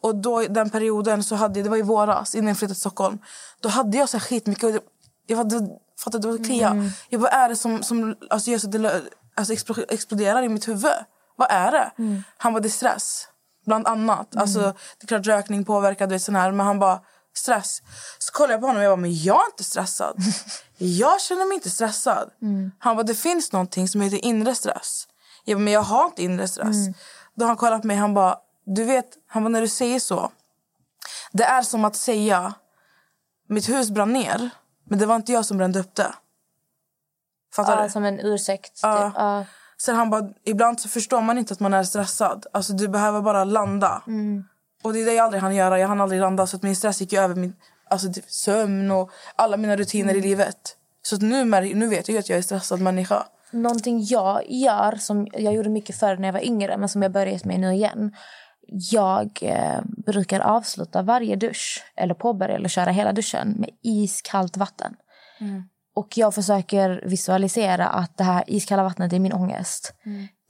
Och 0.00 0.16
då, 0.16 0.42
den 0.42 0.70
perioden, 0.70 1.24
så 1.24 1.34
hade, 1.34 1.62
det 1.62 1.68
var 1.68 1.76
i 1.76 1.82
våras 1.82 2.34
innan 2.34 2.48
jag 2.48 2.58
flyttade 2.58 2.74
till 2.74 2.80
Stockholm. 2.80 3.18
Då 3.60 3.68
hade 3.68 3.98
jag 3.98 4.08
så 4.08 4.16
här 4.16 4.24
skitmycket... 4.24 4.82
Jag 5.26 5.36
var, 5.36 5.44
det, 5.44 5.68
fattar 6.04 6.18
du? 6.18 6.32
Det 6.32 6.38
var 6.38 6.44
klia. 6.44 6.92
Jag 7.08 7.20
bara, 7.20 7.30
vad 7.30 7.40
är 7.40 7.48
det 7.48 7.56
som, 7.56 7.82
som 7.82 8.14
alltså, 8.30 8.50
gör 8.50 8.58
så 8.58 8.66
det 8.66 9.02
alltså, 9.34 9.54
explo- 9.54 9.84
exploderar 9.88 10.42
i 10.42 10.48
mitt 10.48 10.68
huvud? 10.68 10.92
Vad 11.36 11.48
är 11.50 11.72
det? 11.72 11.90
Han 12.36 12.52
bara, 12.52 12.60
det 12.60 12.68
är 12.68 12.70
stress. 12.70 13.28
Bland 13.66 13.86
annat. 13.86 14.36
Alltså, 14.36 14.60
det 14.60 15.04
är 15.04 15.06
klart 15.06 15.26
rökning 15.26 15.64
påverkar, 15.64 16.06
du 16.06 16.14
vet, 16.14 16.22
sån 16.22 16.36
här, 16.36 16.52
men 16.52 16.66
han 16.66 16.78
bara, 16.78 17.00
stress. 17.34 17.82
Så 18.18 18.32
kollade 18.32 18.52
jag 18.54 18.60
på 18.60 18.66
honom 18.66 18.80
och 18.80 18.84
jag 18.84 18.90
bara, 18.98 19.00
men 19.02 19.22
jag 19.22 19.40
är 19.42 19.46
inte 19.50 19.64
stressad. 19.64 20.16
jag 20.78 21.20
känner 21.20 21.46
mig 21.46 21.54
inte 21.54 21.70
stressad. 21.70 22.30
Han 22.78 22.96
bara, 22.96 23.02
det 23.02 23.14
finns 23.14 23.52
någonting 23.52 23.88
som 23.88 24.00
heter 24.00 24.24
inre 24.24 24.54
stress. 24.54 25.06
Jag 25.44 25.58
bara, 25.58 25.64
men 25.64 25.72
jag 25.72 25.82
har 25.82 26.04
inte 26.06 26.22
inre 26.22 26.48
stress. 26.48 26.76
Då 27.34 27.46
han 27.46 27.56
kollade 27.56 27.80
på 27.80 27.86
mig 27.86 27.96
han 27.96 28.14
bara, 28.14 28.36
du 28.66 28.84
vet, 28.84 29.06
han 29.26 29.42
bara, 29.44 29.48
när 29.48 29.60
du 29.60 29.68
säger 29.68 30.00
så. 30.00 30.32
Det 31.32 31.44
är 31.44 31.62
som 31.62 31.84
att 31.84 31.96
säga, 31.96 32.54
mitt 33.48 33.68
hus 33.68 33.90
brann 33.90 34.12
ner, 34.12 34.50
men 34.84 34.98
det 34.98 35.06
var 35.06 35.16
inte 35.16 35.32
jag 35.32 35.46
som 35.46 35.56
brände 35.58 35.80
upp 35.80 35.94
det. 35.94 36.14
Fattar 37.54 37.76
Ja, 37.76 37.82
du? 37.84 37.90
som 37.90 38.04
en 38.04 38.20
ursäkt. 38.20 38.74
Typ. 38.74 38.82
Ja. 38.82 39.44
Sen 39.78 39.96
han 39.96 40.10
bara, 40.10 40.28
ibland 40.44 40.80
så 40.80 40.88
förstår 40.88 41.20
man 41.20 41.38
inte 41.38 41.52
att 41.54 41.60
man 41.60 41.74
är 41.74 41.84
stressad. 41.84 42.46
Alltså 42.52 42.72
du 42.72 42.88
behöver 42.88 43.20
bara 43.20 43.44
landa. 43.44 44.02
Och 44.82 44.92
det 44.92 45.00
är 45.00 45.06
det 45.06 45.14
jag 45.14 45.24
aldrig 45.24 45.42
hann 45.42 45.54
göra. 45.54 45.78
Jag 45.78 45.88
hann 45.88 46.00
aldrig 46.00 46.20
landa 46.20 46.46
så 46.46 46.56
att 46.56 46.62
min 46.62 46.76
stress 46.76 47.00
gick 47.00 47.12
över 47.12 47.34
min 47.34 47.56
alltså, 47.90 48.12
typ, 48.12 48.30
sömn 48.30 48.90
och 48.90 49.10
alla 49.36 49.56
mina 49.56 49.76
rutiner 49.76 50.14
i 50.14 50.20
livet. 50.20 50.76
Så 51.02 51.14
att 51.14 51.22
nu, 51.22 51.44
nu 51.74 51.88
vet 51.88 52.08
jag 52.08 52.18
att 52.18 52.28
jag 52.28 52.38
är 52.38 52.42
stressad 52.42 52.80
människa. 52.80 53.26
Någonting 53.50 54.04
jag 54.04 54.50
gör, 54.50 54.96
som 54.96 55.28
jag 55.32 55.54
gjorde 55.54 55.70
mycket 55.70 55.96
förr 55.96 56.16
när 56.16 56.28
jag 56.28 56.32
var 56.32 56.44
yngre 56.44 56.76
men 56.76 56.88
som 56.88 57.02
jag 57.02 57.12
börjat 57.12 57.44
med 57.44 57.60
nu 57.60 57.72
igen. 57.72 58.16
Jag 58.90 59.38
eh, 59.42 59.80
brukar 60.06 60.40
avsluta 60.40 61.02
varje 61.02 61.36
dusch, 61.36 61.84
eller 61.96 62.14
påbörja 62.14 62.54
eller 62.54 62.68
köra 62.68 62.90
hela 62.90 63.12
duschen 63.12 63.54
med 63.58 63.70
iskallt 63.82 64.56
vatten. 64.56 64.96
Och 65.94 66.18
jag 66.18 66.34
försöker 66.34 67.02
visualisera 67.06 67.88
att 67.88 68.16
det 68.16 68.24
här 68.24 68.44
iskalla 68.46 68.82
vattnet 68.82 69.12
är 69.12 69.18
min 69.18 69.32
ångest. 69.32 69.94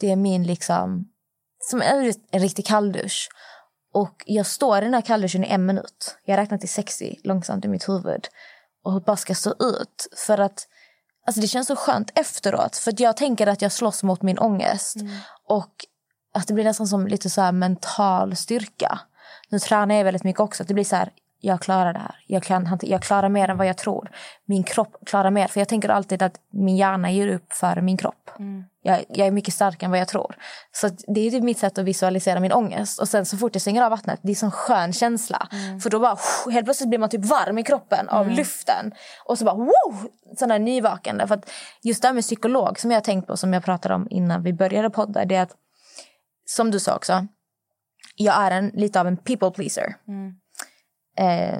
Det 0.00 0.10
är 0.10 0.16
min 0.16 0.44
liksom, 0.44 1.08
som 1.58 1.82
en, 1.82 2.12
en 2.30 2.40
riktig 2.40 2.66
kalldusch. 2.66 3.28
Och 3.92 4.24
jag 4.26 4.46
står 4.46 4.78
i 4.78 4.80
den 4.80 4.94
här 4.94 5.00
kallduschen 5.00 5.44
i 5.44 5.48
en 5.48 5.66
minut. 5.66 6.16
Jag 6.24 6.36
räknar 6.36 6.58
till 6.58 6.68
60 6.68 7.20
långsamt 7.24 7.64
i 7.64 7.68
mitt 7.68 7.88
huvud. 7.88 8.28
Och 8.84 9.02
bara 9.02 9.16
ska 9.16 9.34
stå 9.34 9.50
ut. 9.50 10.08
För 10.26 10.38
att 10.38 10.66
Alltså 11.26 11.40
det 11.40 11.46
känns 11.46 11.66
så 11.66 11.76
skönt 11.76 12.10
efteråt. 12.14 12.76
För 12.76 12.94
jag 12.98 13.16
tänker 13.16 13.46
att 13.46 13.62
jag 13.62 13.72
slåss 13.72 14.02
mot 14.02 14.22
min 14.22 14.38
ångest. 14.38 14.96
Och 15.48 15.74
att 16.34 16.46
det 16.46 16.54
blir 16.54 16.64
nästan 16.64 16.86
som 16.86 17.06
lite 17.06 17.30
så 17.30 17.40
här 17.40 17.52
mental 17.52 18.36
styrka. 18.36 19.00
Nu 19.48 19.58
tränar 19.58 19.94
jag 19.94 20.04
väldigt 20.04 20.24
mycket 20.24 20.40
också. 20.40 20.62
Att 20.62 20.68
det 20.68 20.74
blir 20.74 20.84
så 20.84 20.96
här, 20.96 21.12
jag 21.40 21.60
klarar 21.60 21.92
det 21.92 21.98
här. 21.98 22.14
Jag, 22.26 22.42
kan, 22.42 22.78
jag 22.82 23.02
klarar 23.02 23.28
mer 23.28 23.48
än 23.48 23.56
vad 23.56 23.66
jag 23.66 23.78
tror. 23.78 24.10
Min 24.44 24.62
kropp 24.62 24.96
klarar 25.06 25.30
mer. 25.30 25.46
För 25.46 25.60
jag 25.60 25.68
tänker 25.68 25.88
alltid 25.88 26.22
att 26.22 26.34
min 26.50 26.76
hjärna 26.76 27.10
ger 27.10 27.28
upp 27.28 27.52
för 27.52 27.80
min 27.80 27.96
kropp. 27.96 28.30
Jag, 28.82 29.04
jag 29.08 29.26
är 29.26 29.30
mycket 29.30 29.54
starkare 29.54 29.84
än 29.84 29.90
vad 29.90 30.00
jag 30.00 30.08
tror. 30.08 30.36
Så 30.72 30.88
det 30.88 31.26
är 31.26 31.30
typ 31.30 31.42
mitt 31.42 31.58
sätt 31.58 31.78
att 31.78 31.84
visualisera 31.84 32.40
min 32.40 32.52
ångest. 32.52 33.00
Och 33.00 33.08
sen 33.08 33.26
så 33.26 33.36
fort 33.36 33.54
jag 33.54 33.62
stänger 33.62 33.82
av 33.82 33.90
vattnet, 33.90 34.20
det 34.22 34.32
är 34.32 34.44
en 34.44 34.50
skön 34.50 34.92
känsla. 34.92 35.48
För 35.82 35.90
då 35.90 36.00
bara, 36.00 36.16
helt 36.50 36.66
plötsligt 36.66 36.88
blir 36.88 36.98
man 36.98 37.08
typ 37.08 37.24
varm 37.24 37.58
i 37.58 37.62
kroppen 37.62 38.08
av 38.08 38.28
luften. 38.28 38.92
Och 39.24 39.38
så 39.38 39.44
bara, 39.44 39.54
wow! 39.54 40.08
Sån 40.38 40.48
där 40.48 40.58
nyvakande. 40.58 41.26
För 41.26 41.34
att 41.34 41.50
just 41.82 42.02
det 42.02 42.08
här 42.08 42.14
med 42.14 42.24
psykolog 42.24 42.78
som 42.78 42.90
jag 42.90 43.04
tänkt 43.04 43.26
på, 43.26 43.36
som 43.36 43.52
jag 43.52 43.64
pratade 43.64 43.94
om 43.94 44.06
innan 44.10 44.42
vi 44.42 44.52
började 44.52 44.90
podda, 44.90 45.24
det 45.24 45.34
är 45.34 45.42
att, 45.42 45.56
som 46.46 46.70
du 46.70 46.80
sa 46.80 46.96
också, 46.96 47.26
jag 48.16 48.36
är 48.36 48.50
en, 48.50 48.68
lite 48.74 49.00
av 49.00 49.06
en 49.06 49.16
people 49.16 49.50
pleaser. 49.50 49.94
Eh, 51.18 51.58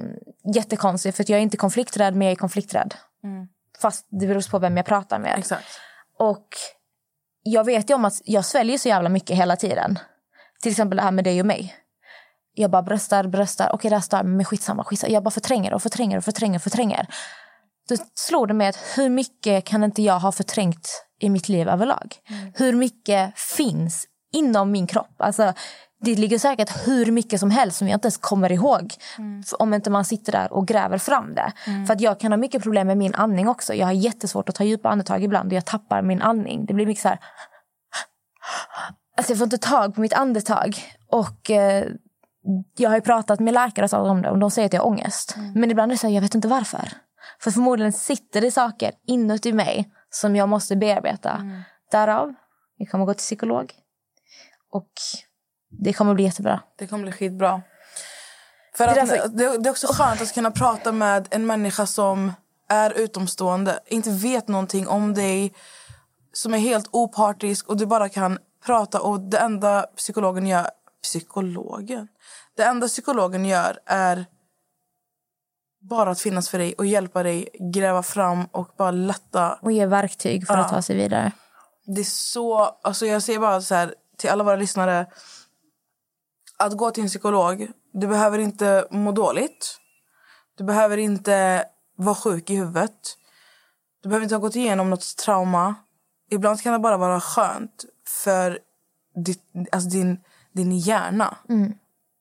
jättekonstigt, 0.55 1.15
för 1.15 1.23
att 1.23 1.29
jag 1.29 1.39
är 1.39 1.43
inte 1.43 1.57
konflikträdd, 1.57 2.15
men 2.15 2.27
jag 2.27 2.31
är 2.31 2.35
konflikträdd. 2.35 2.95
Fast 3.81 4.07
det 4.09 4.27
beror 4.27 4.49
på 4.49 4.59
vem 4.59 4.77
jag 4.77 4.85
pratar 4.85 5.19
med. 5.19 5.35
Exakt. 5.37 5.67
Och 6.19 6.47
jag 7.43 7.63
vet 7.63 7.89
ju 7.89 7.93
om 7.93 8.05
att 8.05 8.21
jag 8.25 8.45
sväljer 8.45 8.77
så 8.77 8.89
jävla 8.89 9.09
mycket 9.09 9.37
hela 9.37 9.55
tiden. 9.55 9.99
Till 10.61 10.71
exempel 10.71 10.95
det 10.95 11.03
här 11.03 11.11
med 11.11 11.23
dig 11.23 11.39
och 11.39 11.45
mig. 11.45 11.75
Jag 12.53 12.71
bara 12.71 12.81
bröstar, 12.81 13.27
bröstar. 13.27 13.69
Okej, 13.73 13.91
här 13.91 13.99
stör 13.99 14.23
mig, 14.23 14.33
men 14.33 14.45
skitsamma, 14.45 14.83
skitsamma. 14.83 15.13
Jag 15.13 15.23
bara 15.23 15.31
förtränger 15.31 15.73
och 15.73 15.83
förtränger 15.83 16.17
och 16.17 16.23
förtränger 16.23 16.55
och 16.55 16.63
förtränger. 16.63 17.07
Då 17.89 17.95
slår 18.13 18.47
det 18.47 18.53
mig 18.53 18.67
att 18.67 18.77
hur 18.97 19.09
mycket 19.09 19.65
kan 19.65 19.83
inte 19.83 20.01
jag 20.01 20.19
ha 20.19 20.31
förträngt 20.31 21.05
i 21.19 21.29
mitt 21.29 21.49
liv 21.49 21.67
överlag? 21.67 22.15
Hur 22.55 22.73
mycket 22.73 23.39
finns 23.39 24.05
inom 24.31 24.71
min 24.71 24.87
kropp? 24.87 25.15
Alltså, 25.17 25.53
det 26.03 26.15
ligger 26.15 26.39
säkert 26.39 26.87
hur 26.87 27.11
mycket 27.11 27.39
som 27.39 27.51
helst 27.51 27.77
som 27.77 27.87
jag 27.87 27.95
inte 27.95 28.05
ens 28.05 28.17
kommer 28.17 28.51
ihåg. 28.51 28.93
För 29.45 29.61
Om 29.61 29.73
inte 29.73 29.89
man 29.89 30.05
sitter 30.05 30.31
där 30.31 30.53
och 30.53 30.67
gräver 30.67 30.97
fram 30.97 31.35
det. 31.35 31.51
För 31.87 31.93
att 31.93 32.01
jag 32.01 32.19
kan 32.19 32.31
ha 32.31 32.37
mycket 32.37 32.63
problem 32.63 32.87
med 32.87 32.97
min 32.97 33.15
andning 33.15 33.47
också. 33.47 33.73
Jag 33.73 33.85
har 33.85 33.93
jättesvårt 33.93 34.49
att 34.49 34.55
ta 34.55 34.63
djupa 34.63 34.89
andetag 34.89 35.23
ibland 35.23 35.51
och 35.51 35.53
jag 35.53 35.65
tappar 35.65 36.01
min 36.01 36.21
andning. 36.21 36.65
Det 36.65 36.73
blir 36.73 36.85
mycket 36.85 37.01
så 37.01 37.07
här... 37.07 37.19
Alltså 39.17 39.31
jag 39.31 39.37
får 39.37 39.45
inte 39.45 39.57
tag 39.57 39.95
på 39.95 40.01
mitt 40.01 40.13
andetag. 40.13 40.77
Och 41.11 41.51
eh, 41.51 41.85
jag 42.77 42.89
har 42.89 42.97
ju 42.97 43.01
pratat 43.01 43.39
med 43.39 43.53
läkare 43.53 43.97
och 43.97 44.09
om 44.09 44.21
det 44.21 44.29
och 44.29 44.39
de 44.39 44.51
säger 44.51 44.65
att 44.65 44.73
jag 44.73 44.81
har 44.81 44.87
ångest. 44.87 45.35
Men 45.55 45.71
ibland 45.71 45.91
är 45.91 45.95
det 45.95 45.99
så 45.99 46.07
här, 46.07 46.13
jag 46.13 46.21
vet 46.21 46.35
inte 46.35 46.47
varför. 46.47 46.89
För 47.39 47.51
förmodligen 47.51 47.93
sitter 47.93 48.41
det 48.41 48.51
saker 48.51 48.91
inuti 49.07 49.53
mig 49.53 49.89
som 50.09 50.35
jag 50.35 50.49
måste 50.49 50.75
bearbeta. 50.75 51.41
Därav, 51.91 52.33
vi 52.77 52.85
kommer 52.85 53.05
gå 53.05 53.13
till 53.13 53.19
psykolog. 53.19 53.73
Och 54.71 54.89
det 55.69 55.93
kommer 55.93 56.13
bli 56.13 56.23
jättebra. 56.23 56.61
Det 56.77 56.87
kommer 56.87 57.03
bli 57.03 57.11
skitbra. 57.11 57.61
För 58.75 58.87
Det 58.87 58.91
är 58.91 59.03
att, 59.03 59.09
därför- 59.09 59.27
det, 59.27 59.57
det 59.57 59.69
är 59.69 59.71
också 59.71 59.87
skönt 59.93 60.21
att 60.21 60.33
kunna 60.33 60.51
prata 60.51 60.91
med 60.91 61.27
en 61.31 61.45
människa 61.45 61.85
som 61.85 62.33
är 62.69 62.91
utomstående, 62.93 63.79
inte 63.87 64.09
vet 64.09 64.47
någonting 64.47 64.87
om 64.87 65.13
dig, 65.13 65.53
som 66.33 66.53
är 66.53 66.57
helt 66.57 66.87
opartisk 66.91 67.67
och 67.69 67.77
du 67.77 67.85
bara 67.85 68.09
kan 68.09 68.37
prata 68.65 69.01
och 69.01 69.19
det 69.19 69.37
enda 69.37 69.81
psykologen 69.95 70.47
gör... 70.47 70.67
Psykologen? 71.03 72.07
Det 72.57 72.63
enda 72.63 72.87
psykologen 72.87 73.45
gör 73.45 73.79
är 73.85 74.25
bara 75.89 76.11
att 76.11 76.19
finnas 76.21 76.49
för 76.49 76.57
dig 76.57 76.73
och 76.77 76.85
hjälpa 76.85 77.23
dig 77.23 77.49
gräva 77.73 78.03
fram 78.03 78.45
och 78.51 78.69
bara 78.77 78.91
lätta 78.91 79.59
Och 79.61 79.71
ge 79.71 79.85
verktyg 79.85 80.47
för 80.47 80.57
att 80.57 80.69
ta 80.69 80.81
sig 80.81 80.95
vidare. 80.95 81.31
det 81.85 82.01
är 82.01 82.05
så... 82.05 82.57
Alltså 82.59 83.05
jag 83.05 83.23
säger 83.23 83.39
bara 83.39 83.61
så 83.61 83.75
här 83.75 83.95
till 84.21 84.29
alla 84.29 84.43
våra 84.43 84.55
lyssnare. 84.55 85.05
Att 86.57 86.77
gå 86.77 86.91
till 86.91 87.03
en 87.03 87.09
psykolog, 87.09 87.71
du 87.93 88.07
behöver 88.07 88.39
inte 88.39 88.87
må 88.91 89.11
dåligt. 89.11 89.77
Du 90.57 90.63
behöver 90.63 90.97
inte 90.97 91.65
vara 91.95 92.15
sjuk 92.15 92.49
i 92.49 92.55
huvudet. 92.55 93.17
Du 94.01 94.09
behöver 94.09 94.23
inte 94.23 94.35
ha 94.35 94.39
gått 94.39 94.55
igenom 94.55 94.89
något 94.89 95.17
trauma. 95.17 95.75
Ibland 96.31 96.61
kan 96.61 96.73
det 96.73 96.79
bara 96.79 96.97
vara 96.97 97.21
skönt 97.21 97.85
för 98.07 98.59
ditt, 99.25 99.43
alltså 99.71 99.89
din, 99.89 100.19
din 100.51 100.77
hjärna. 100.77 101.37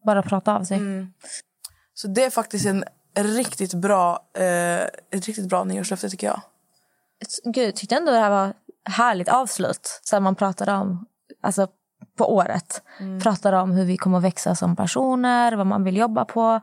Bara 0.04 0.22
prata 0.22 0.54
av 0.54 0.64
sig. 0.64 0.78
Så 1.94 2.08
det 2.08 2.24
är 2.24 2.30
faktiskt 2.30 2.66
en 2.66 2.84
riktigt 3.14 3.74
bra, 3.74 4.28
eh, 4.34 4.82
ett 4.84 5.26
riktigt 5.26 5.48
bra 5.48 5.64
nyårslöfte 5.64 6.10
tycker 6.10 6.26
jag. 6.26 6.40
Gud, 7.44 7.74
tyckte 7.76 7.96
ändå 7.96 8.12
det 8.12 8.18
här 8.18 8.30
var 8.30 8.54
härligt 8.84 9.28
avslut. 9.28 10.00
Så 10.02 10.20
man 10.20 10.34
pratade 10.34 10.72
om, 10.72 11.06
alltså 11.40 11.68
på 12.18 12.34
året. 12.34 12.82
Pratade 13.22 13.58
om 13.58 13.70
hur 13.70 13.84
vi 13.84 13.96
kommer 13.96 14.18
att 14.18 14.24
växa 14.24 14.54
som 14.54 14.76
personer, 14.76 15.52
vad 15.52 15.66
man 15.66 15.84
vill 15.84 15.96
jobba 15.96 16.24
på. 16.24 16.60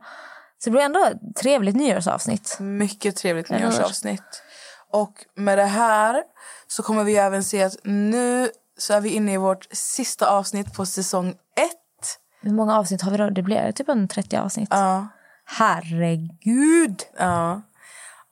Så 0.58 0.70
det 0.70 0.70
blir 0.70 0.82
ändå 0.82 1.04
ett 1.04 1.36
trevligt 1.36 1.76
nyårsavsnitt. 1.76 2.56
Mycket 2.60 3.16
trevligt 3.16 3.50
Eller 3.50 3.60
nyårsavsnitt. 3.60 4.42
Och 4.90 5.12
med 5.34 5.58
det 5.58 5.64
här 5.64 6.22
så 6.68 6.82
kommer 6.82 7.04
vi 7.04 7.16
även 7.16 7.44
se 7.44 7.62
att 7.62 7.76
nu 7.84 8.50
så 8.78 8.94
är 8.94 9.00
vi 9.00 9.08
inne 9.08 9.32
i 9.32 9.36
vårt 9.36 9.66
sista 9.72 10.30
avsnitt 10.30 10.74
på 10.74 10.86
säsong 10.86 11.28
ett. 11.56 12.18
Hur 12.42 12.52
många 12.52 12.78
avsnitt 12.78 13.02
har 13.02 13.10
vi 13.10 13.16
då? 13.16 13.30
Det 13.30 13.42
blir 13.42 13.72
typ 13.72 13.88
en 13.88 14.08
30 14.08 14.36
avsnitt. 14.36 14.68
Ja. 14.70 15.08
Herregud! 15.44 17.02
ja. 17.18 17.62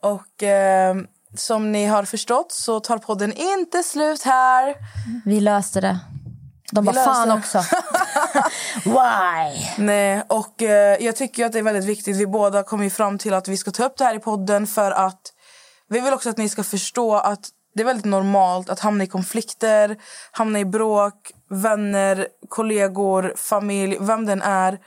Och 0.02 0.42
eh, 0.42 0.96
som 1.34 1.72
ni 1.72 1.86
har 1.86 2.04
förstått 2.04 2.52
så 2.52 2.80
tar 2.80 2.98
podden 2.98 3.32
inte 3.32 3.82
slut 3.82 4.22
här. 4.22 4.74
Vi 5.24 5.40
löste 5.40 5.80
det. 5.80 5.98
De 6.72 6.84
bara, 6.84 7.04
fan 7.04 7.30
också. 7.30 7.58
Why? 8.84 9.66
Nej, 9.78 10.22
och 10.28 10.62
eh, 10.62 11.04
jag 11.04 11.16
tycker 11.16 11.46
att 11.46 11.52
det 11.52 11.58
är 11.58 11.62
väldigt 11.62 11.84
viktigt. 11.84 12.16
Vi 12.16 12.26
båda 12.26 12.62
kom 12.62 12.82
ju 12.84 12.90
fram 12.90 13.18
till 13.18 13.34
att 13.34 13.48
vi 13.48 13.56
ska 13.56 13.70
ta 13.70 13.84
upp 13.84 13.96
det 13.96 14.04
här 14.04 14.14
i 14.14 14.18
podden 14.18 14.66
för 14.66 14.90
att 14.90 15.20
vi 15.88 16.00
vill 16.00 16.12
också 16.12 16.30
att 16.30 16.36
ni 16.36 16.48
ska 16.48 16.62
förstå 16.62 17.16
att 17.16 17.48
det 17.74 17.82
är 17.82 17.86
väldigt 17.86 18.04
normalt 18.04 18.70
att 18.70 18.80
hamna 18.80 19.04
i 19.04 19.06
konflikter, 19.06 19.96
hamna 20.30 20.60
i 20.60 20.64
bråk, 20.64 21.32
vänner, 21.50 22.28
kollegor, 22.48 23.34
familj, 23.36 23.96
vem 24.00 24.26
den 24.26 24.42
är. 24.42 24.78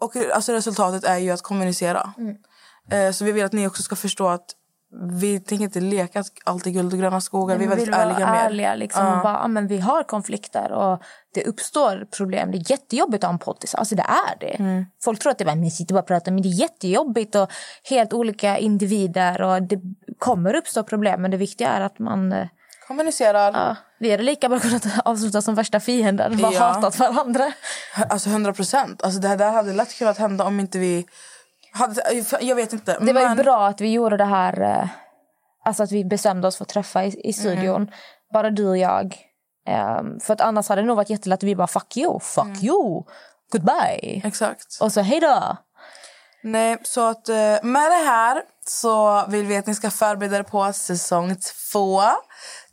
Och 0.00 0.16
alltså 0.16 0.52
resultatet 0.52 1.04
är 1.04 1.18
ju 1.18 1.30
att 1.30 1.42
kommunicera. 1.42 2.12
Eh, 2.90 3.12
så 3.12 3.24
vi 3.24 3.32
vill 3.32 3.44
att 3.44 3.52
ni 3.52 3.66
också 3.66 3.82
ska 3.82 3.96
förstå 3.96 4.28
att 4.28 4.46
vi 5.20 5.40
tänker 5.40 5.64
inte 5.64 5.80
leka 5.80 6.20
att 6.20 6.26
allt 6.44 6.66
är 6.66 6.70
guld 6.70 6.92
och 6.92 6.98
gröna 6.98 7.20
skogar. 7.20 7.56
vi 7.56 7.64
är 7.64 7.68
vi 7.68 7.68
väldigt 7.68 7.86
vill 7.88 7.94
vara 7.94 8.02
ärliga 8.02 8.30
med 8.30 8.40
er. 8.40 8.44
ärliga. 8.46 8.74
Liksom, 8.74 9.06
och 9.06 9.22
bara, 9.22 9.32
ja, 9.42 9.48
men 9.48 9.66
vi 9.66 9.78
har 9.80 10.02
konflikter 10.02 10.72
och 10.72 11.02
det 11.34 11.44
uppstår 11.44 12.06
problem. 12.16 12.50
Det 12.50 12.58
är 12.58 12.70
jättejobbigt 12.70 13.24
att 13.24 13.28
ha 13.28 13.32
en 13.32 13.38
poddis. 13.38 13.74
Alltså 13.74 13.94
det 13.94 14.02
är 14.02 14.38
det. 14.40 14.54
Mm. 14.58 14.84
Folk 15.04 15.20
tror 15.20 15.30
att 15.32 15.38
det 15.38 15.44
är 15.44 15.46
bara, 15.46 15.54
men 15.56 15.70
sitter 15.70 15.94
bara 15.94 16.00
och 16.00 16.06
pratar. 16.06 16.32
Men 16.32 16.42
det 16.42 16.48
är 16.48 16.60
jättejobbigt 16.60 17.34
och 17.34 17.50
helt 17.84 18.12
olika 18.12 18.58
individer. 18.58 19.42
Och 19.42 19.62
det 19.62 19.80
kommer 20.18 20.54
uppstå 20.54 20.82
problem. 20.82 21.22
Men 21.22 21.30
det 21.30 21.36
viktiga 21.36 21.68
är 21.68 21.80
att 21.80 21.98
man... 21.98 22.32
eh, 22.32 22.46
Kommunicerar. 22.88 23.52
Ja, 23.52 23.76
vi 23.98 24.10
hade 24.10 24.22
lika 24.22 24.48
bra 24.48 24.58
kunnat 24.60 24.86
avsluta 25.04 25.42
som 25.42 25.54
värsta 25.54 25.80
fiender. 25.80 26.30
Bara 26.42 26.52
Ja. 26.52 26.60
hatat 26.60 26.98
varandra. 26.98 27.52
Alltså 28.08 28.28
100 28.30 28.52
procent. 28.52 29.02
Alltså 29.02 29.20
det 29.20 29.28
här 29.28 29.36
där 29.36 29.50
hade 29.50 29.72
lätt 29.72 29.98
kunnat 29.98 30.18
hända 30.18 30.44
om 30.44 30.60
inte 30.60 30.78
vi... 30.78 31.06
Jag 32.40 32.56
vet 32.56 32.72
inte. 32.72 32.98
Det 33.00 33.12
var 33.12 33.20
ju 33.20 33.34
bra 33.34 33.66
att 33.66 33.80
vi 33.80 33.92
gjorde 33.92 34.16
det 34.16 34.24
här. 34.24 34.60
eh, 34.60 34.88
Alltså 35.64 35.82
att 35.82 35.92
vi 35.92 36.04
bestämde 36.04 36.48
oss 36.48 36.56
för 36.56 36.64
att 36.64 36.68
träffa 36.68 37.04
i, 37.04 37.20
i 37.28 37.32
studion. 37.32 37.82
Mm. 37.82 37.88
Bara 38.32 38.50
du 38.50 38.68
och 38.68 38.78
jag. 38.78 39.16
Ehm, 39.68 40.20
för 40.20 40.34
att 40.34 40.40
annars 40.40 40.68
hade 40.68 40.82
det 40.82 40.86
nog 40.86 40.96
varit 40.96 41.10
jättelätt 41.10 41.38
att 41.38 41.42
vi 41.42 41.56
bara 41.56 41.66
fuck 41.66 41.96
you, 41.96 42.20
fuck 42.20 42.62
you, 42.62 43.02
goodbye. 43.52 44.22
Exakt. 44.24 44.78
Och 44.80 44.92
så 44.92 45.00
hej 45.00 45.20
då. 45.20 45.56
Nej, 46.42 46.78
så 46.82 47.08
att 47.08 47.28
eh, 47.28 47.56
med 47.62 47.90
det 47.90 48.04
här 48.06 48.42
så 48.66 49.24
vill 49.28 49.46
vi 49.46 49.56
att 49.56 49.66
ni 49.66 49.74
ska 49.74 49.90
förbereda 49.90 50.36
er 50.36 50.42
på 50.42 50.72
säsong 50.72 51.36
två 51.72 52.02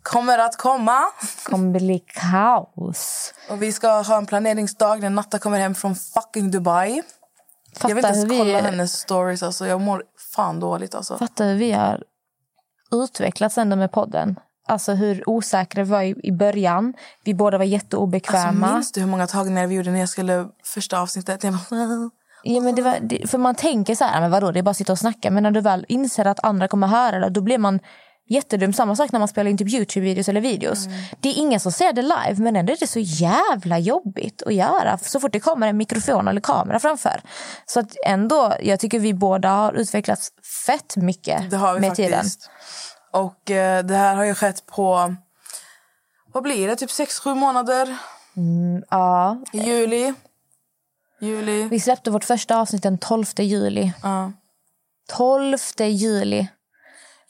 kommer 0.03 0.37
att 0.37 0.57
komma. 0.57 1.01
kommer 1.43 1.79
bli 1.79 1.99
kaos. 1.99 3.33
Och 3.49 3.61
vi 3.61 3.71
ska 3.71 4.01
ha 4.01 4.17
en 4.17 4.25
planeringsdag 4.25 5.01
när 5.01 5.09
Natta 5.09 5.39
kommer 5.39 5.59
hem 5.59 5.75
från 5.75 5.95
fucking 5.95 6.51
Dubai. 6.51 7.01
Fatta 7.75 7.89
jag 7.89 7.95
vill 7.95 8.05
inte 8.05 8.19
ens 8.19 8.31
vi- 8.31 8.37
kolla 8.37 8.61
hennes 8.61 8.93
stories. 8.93 9.43
Alltså. 9.43 9.67
Jag 9.67 9.81
mår 9.81 10.03
fan 10.35 10.59
dåligt. 10.59 10.95
Alltså. 10.95 11.17
Fatta 11.17 11.43
hur 11.43 11.55
vi 11.55 11.71
har 11.71 12.03
utvecklats 12.91 13.57
ändå 13.57 13.75
med 13.75 13.91
podden. 13.91 14.39
Alltså 14.67 14.93
hur 14.93 15.29
osäkra 15.29 15.83
vi 15.83 15.89
var 15.89 16.01
i, 16.01 16.15
i 16.23 16.31
början. 16.31 16.93
Vi 17.23 17.33
båda 17.33 17.57
var 17.57 17.65
jätteobekväma. 17.65 18.47
Alltså, 18.47 18.73
minns 18.75 18.91
du 18.91 19.01
hur 19.01 19.07
många 19.07 19.27
tagningar 19.27 19.67
vi 19.67 19.75
gjorde 19.75 19.91
när 19.91 19.99
jag 19.99 20.09
skulle 20.09 20.47
första 20.63 20.99
avsnittet? 20.99 21.43
Jag 21.43 21.53
bara, 21.53 22.09
Ja, 22.43 22.61
men 22.61 22.75
det 22.75 22.81
var, 22.81 22.97
det, 23.01 23.29
för 23.29 23.37
man 23.37 23.55
tänker 23.55 23.95
så 23.95 24.03
här, 24.03 24.21
men 24.21 24.31
vadå, 24.31 24.51
det 24.51 24.59
är 24.59 24.63
bara 24.63 24.71
att 24.71 24.77
sitta 24.77 24.91
och 24.91 24.99
snacka. 24.99 25.31
Men 25.31 25.43
när 25.43 25.51
du 25.51 25.61
väl 25.61 25.85
inser 25.87 26.25
att 26.25 26.45
andra 26.45 26.67
kommer 26.67 26.87
höra 26.87 27.19
det, 27.19 27.29
då 27.29 27.41
blir 27.41 27.57
man 27.57 27.79
jättedum. 28.27 28.73
Samma 28.73 28.95
sak 28.95 29.11
när 29.11 29.19
man 29.19 29.27
spelar 29.27 29.51
in 29.51 29.57
typ 29.57 29.67
Youtube-videos 29.67 30.29
eller 30.29 30.41
videos. 30.41 30.85
Det 31.19 31.29
är 31.29 31.37
ingen 31.37 31.59
som 31.59 31.71
ser 31.71 31.93
det 31.93 32.01
live, 32.01 32.35
men 32.37 32.55
ändå 32.55 32.73
är 32.73 32.77
det 32.79 32.87
så 32.87 32.99
jävla 32.99 33.79
jobbigt 33.79 34.43
att 34.43 34.53
göra. 34.53 34.97
Så 34.97 35.19
fort 35.19 35.31
det 35.31 35.39
kommer 35.39 35.67
en 35.67 35.77
mikrofon 35.77 36.27
eller 36.27 36.41
kamera 36.41 36.79
framför. 36.79 37.21
Så 37.65 37.79
att 37.79 37.95
ändå, 38.05 38.53
jag 38.61 38.79
tycker 38.79 38.99
vi 38.99 39.13
båda 39.13 39.49
har 39.49 39.73
utvecklats 39.73 40.31
fett 40.65 40.95
mycket 40.95 41.49
Det 41.51 41.57
har 41.57 41.73
vi 41.73 41.79
med 41.79 41.89
faktiskt. 41.89 42.09
tiden. 42.09 42.25
Och 43.11 43.51
eh, 43.51 43.85
det 43.85 43.95
här 43.95 44.15
har 44.15 44.23
ju 44.23 44.33
skett 44.35 44.65
på... 44.65 45.15
Vad 46.33 46.43
blir 46.43 46.67
det? 46.67 46.75
Typ 46.75 46.91
sex 46.91 47.19
sju 47.19 47.33
månader? 47.33 47.97
Ja, 48.89 49.37
I 49.53 49.59
juli. 49.59 50.13
Juli. 51.21 51.63
vi 51.63 51.79
släppte 51.79 52.11
vårt 52.11 52.23
första 52.23 52.57
avsnitt 52.57 52.83
den 52.83 52.97
12 52.97 53.25
juli. 53.37 53.93
Ja. 54.03 54.31
12 55.11 55.57
juli. 55.79 56.47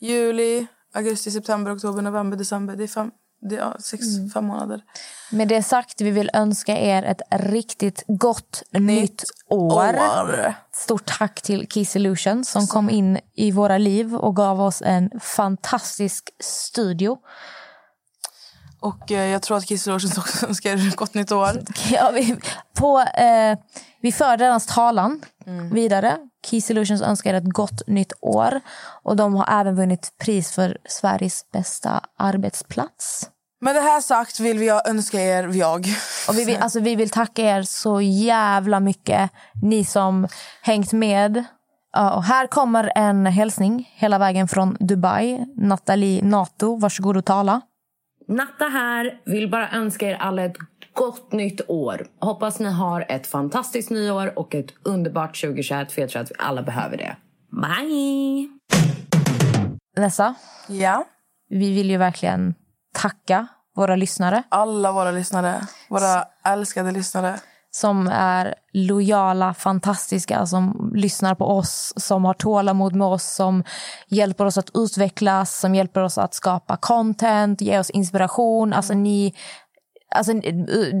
Juli, 0.00 0.66
augusti, 0.96 1.30
september, 1.30 1.76
oktober, 1.76 2.02
november, 2.02 2.36
december. 2.38 2.76
Det 2.76 2.82
är 2.84 2.88
fem, 2.88 3.10
det 3.48 3.54
är, 3.56 3.60
ja, 3.60 3.76
sex, 3.80 4.02
Mm. 4.16 4.30
fem 4.30 4.44
månader. 4.44 4.80
Med 5.30 5.48
det 5.48 5.62
sagt, 5.62 6.00
vi 6.00 6.10
vill 6.10 6.30
önska 6.34 6.78
er 6.78 7.02
ett 7.02 7.22
riktigt 7.30 8.04
gott 8.06 8.62
nytt 8.70 9.24
år. 9.48 9.72
År. 9.72 10.54
Stort 10.72 11.18
tack 11.18 11.42
till 11.42 11.66
Key 11.70 11.84
Solution 11.84 12.44
som 12.44 12.66
kom 12.66 12.90
in 12.90 13.18
i 13.34 13.50
våra 13.50 13.78
liv 13.78 14.14
och 14.14 14.36
gav 14.36 14.60
oss 14.60 14.82
en 14.82 15.10
fantastisk 15.20 16.30
studio. 16.40 17.18
Och 18.86 19.12
eh, 19.12 19.26
jag 19.26 19.42
tror 19.42 19.56
att 19.56 19.66
Kiss 19.66 19.86
också 19.86 20.46
önskar 20.46 20.88
ett 20.88 20.96
gott 20.96 21.14
nytt 21.14 21.32
år. 21.32 21.62
Ja, 21.90 22.10
vi, 22.14 22.36
på, 22.78 23.00
eh, 23.00 23.58
vi 24.02 24.12
för 24.12 24.36
deras 24.36 24.66
talan 24.66 25.22
Mm. 25.46 25.70
vidare. 25.74 26.16
Key 26.46 26.60
Solutions 26.60 27.02
önskar 27.02 27.34
ett 27.34 27.44
gott 27.52 27.82
nytt 27.86 28.12
år. 28.20 28.60
Och 29.02 29.16
de 29.16 29.34
har 29.34 29.60
även 29.60 29.76
vunnit 29.76 30.12
pris 30.20 30.52
för 30.52 30.78
Sveriges 30.88 31.50
bästa 31.52 32.00
arbetsplats. 32.18 33.30
Med 33.60 33.74
det 33.74 33.80
här 33.80 34.00
sagt 34.00 34.40
vill 34.40 34.58
vi 34.58 34.70
önska 34.86 35.20
er, 35.20 35.48
jag, 35.52 35.86
Och 36.28 36.38
vi, 36.38 36.44
vill, 36.44 36.56
alltså, 36.56 36.80
vi 36.80 36.96
vill 36.96 37.10
tacka 37.10 37.42
er 37.42 37.62
så 37.62 38.00
jävla 38.00 38.80
mycket, 38.80 39.30
ni 39.62 39.84
som 39.84 40.28
hängt 40.62 40.92
med. 40.92 41.44
Och 42.14 42.24
här 42.24 42.46
kommer 42.46 42.92
en 42.94 43.26
hälsning 43.26 43.90
hela 43.94 44.18
vägen 44.18 44.48
från 44.48 44.76
Dubai. 44.80 45.44
Nathalie 45.56 46.24
Nato, 46.24 46.76
varsågod 46.76 47.16
och 47.16 47.24
tala. 47.24 47.60
Natta 48.28 48.64
här. 48.64 49.20
Vill 49.24 49.50
bara 49.50 49.70
önska 49.70 50.10
er 50.10 50.14
alla 50.14 50.44
ett 50.44 50.56
gott 50.92 51.32
nytt 51.32 51.60
år. 51.68 52.06
Hoppas 52.20 52.60
ni 52.60 52.70
har 52.70 53.06
ett 53.08 53.26
fantastiskt 53.26 53.90
nyår 53.90 54.38
och 54.38 54.54
ett 54.54 54.74
underbart 54.82 55.40
2021 55.40 55.92
för 55.92 56.00
jag 56.00 56.10
tror 56.10 56.22
att 56.22 56.30
vi 56.30 56.34
alla 56.38 56.62
behöver 56.62 56.96
det. 56.96 57.16
Bye! 57.50 58.48
Nessa, 59.96 60.34
Ja, 60.68 61.04
vi 61.48 61.74
vill 61.74 61.90
ju 61.90 61.96
verkligen 61.96 62.54
tacka 62.94 63.46
våra 63.76 63.96
lyssnare 63.96 64.42
alla 64.48 64.92
våra 64.92 65.10
lyssnare. 65.10 65.60
Våra 65.88 66.24
älskade 66.44 66.90
lyssnare. 66.90 67.40
Som 67.76 68.08
är 68.08 68.54
lojala, 68.72 69.54
fantastiska, 69.54 70.46
som 70.46 70.90
lyssnar 70.94 71.34
på 71.34 71.44
oss, 71.44 71.92
som 71.96 72.24
har 72.24 72.34
tålamod 72.34 72.94
med 72.94 73.06
oss, 73.06 73.34
som 73.34 73.64
hjälper 74.08 74.44
oss 74.44 74.58
att 74.58 74.70
utvecklas, 74.74 75.60
som 75.60 75.74
hjälper 75.74 76.02
oss 76.02 76.18
att 76.18 76.34
skapa 76.34 76.76
content, 76.76 77.60
ge 77.60 77.78
oss 77.78 77.90
inspiration. 77.90 78.72
Alltså 78.72 78.94
ni, 78.94 79.34
alltså, 80.14 80.32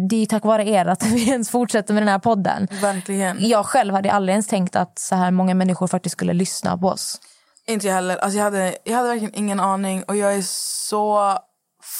det 0.08 0.16
är 0.16 0.26
tack 0.26 0.44
vare 0.44 0.68
er 0.68 0.86
att 0.86 1.02
vi 1.06 1.28
ens 1.28 1.50
fortsätter 1.50 1.94
med 1.94 2.02
den 2.02 2.08
här 2.08 2.18
podden. 2.18 2.68
Verkligen. 2.80 3.36
Jag 3.40 3.66
själv 3.66 3.94
hade 3.94 4.12
aldrig 4.12 4.32
ens 4.32 4.46
tänkt 4.46 4.76
att 4.76 4.98
så 4.98 5.14
här 5.14 5.30
många 5.30 5.54
människor 5.54 5.86
faktiskt 5.86 6.12
skulle 6.12 6.32
lyssna 6.32 6.78
på 6.78 6.86
oss. 6.86 7.20
Inte 7.66 7.86
jag 7.86 7.94
heller. 7.94 8.16
Alltså 8.16 8.36
jag, 8.38 8.44
hade, 8.44 8.76
jag 8.84 8.96
hade 8.96 9.08
verkligen 9.08 9.34
ingen 9.34 9.60
aning. 9.60 10.02
Och 10.02 10.16
jag 10.16 10.34
är 10.34 10.42
så 10.42 11.38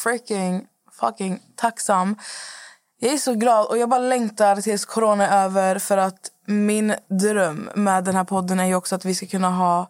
freaking 0.02 0.66
fucking 1.00 1.38
tacksam. 1.56 2.16
Jag 2.98 3.12
är 3.12 3.18
så 3.18 3.34
glad 3.34 3.66
och 3.66 3.78
jag 3.78 3.88
bara 3.88 4.00
längtar 4.00 4.56
tills 4.56 4.84
corona 4.84 5.26
är 5.26 5.44
över 5.44 5.78
för 5.78 5.98
att 5.98 6.30
min 6.46 6.94
dröm 7.20 7.70
med 7.74 8.04
den 8.04 8.16
här 8.16 8.24
podden 8.24 8.60
är 8.60 8.74
också 8.74 8.94
att 8.94 9.04
vi 9.04 9.14
ska 9.14 9.26
kunna 9.26 9.50
ha 9.50 9.88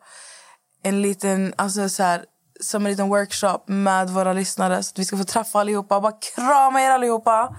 en 0.82 1.02
liten, 1.02 1.54
alltså 1.56 1.88
så 1.88 2.02
här, 2.02 2.24
som 2.60 2.86
en 2.86 2.90
liten 2.90 3.08
workshop 3.08 3.58
med 3.66 4.10
våra 4.10 4.32
lyssnare 4.32 4.82
så 4.82 4.90
att 4.92 4.98
vi 4.98 5.04
ska 5.04 5.16
få 5.16 5.24
träffa 5.24 5.60
allihopa 5.60 5.96
och 5.96 6.02
bara 6.02 6.14
krama 6.36 6.82
er 6.82 6.90
allihopa. 6.90 7.56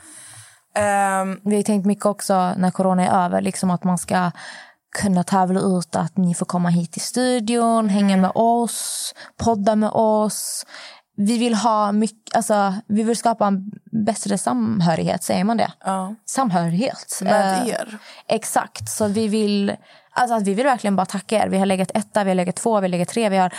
Ehm, 0.75 1.39
Vi 1.43 1.55
har 1.55 1.63
tänkt 1.63 1.85
mycket 1.85 2.05
också 2.05 2.53
när 2.57 2.71
corona 2.71 3.07
är 3.07 3.25
över, 3.25 3.41
liksom 3.41 3.71
att 3.71 3.83
man 3.83 3.97
ska 3.97 4.31
kunna 5.01 5.23
tävla 5.23 5.59
ut 5.59 5.95
att 5.95 6.17
ni 6.17 6.33
får 6.33 6.45
komma 6.45 6.69
hit 6.69 6.91
till 6.91 7.01
studion, 7.01 7.89
hänga 7.89 8.17
med 8.17 8.31
oss, 8.35 9.13
podda 9.37 9.75
med 9.75 9.89
oss. 9.93 10.65
Vi 11.19 11.37
vill 11.37 11.55
ha 11.55 11.91
mycket, 11.91 12.35
alltså, 12.35 12.73
vi 12.87 13.03
vill 13.03 13.17
skapa 13.17 13.47
en 13.47 13.71
bättre 13.91 14.37
samhörighet, 14.37 15.23
säger 15.23 15.43
man 15.43 15.57
det? 15.57 15.71
ja, 15.85 16.15
Samhörighet. 16.25 17.19
med 17.21 17.61
Eh, 17.61 17.67
er. 17.69 17.97
Exakt, 18.27 18.89
så 18.89 19.07
vi 19.07 19.27
vill, 19.27 19.75
alltså, 20.11 20.39
vi 20.39 20.53
vill 20.53 20.65
verkligen 20.65 20.95
bara 20.95 21.05
tacka 21.05 21.43
er. 21.43 21.47
Vi 21.47 21.57
har 21.57 21.65
legat 21.65 21.91
etta, 21.93 22.23
vi 22.23 22.29
har 22.29 22.35
legat 22.35 22.55
två, 22.55 22.79
vi 22.79 22.83
har 22.83 22.89
legat 22.89 23.07
tre. 23.07 23.29
Vi 23.29 23.37
har, 23.37 23.53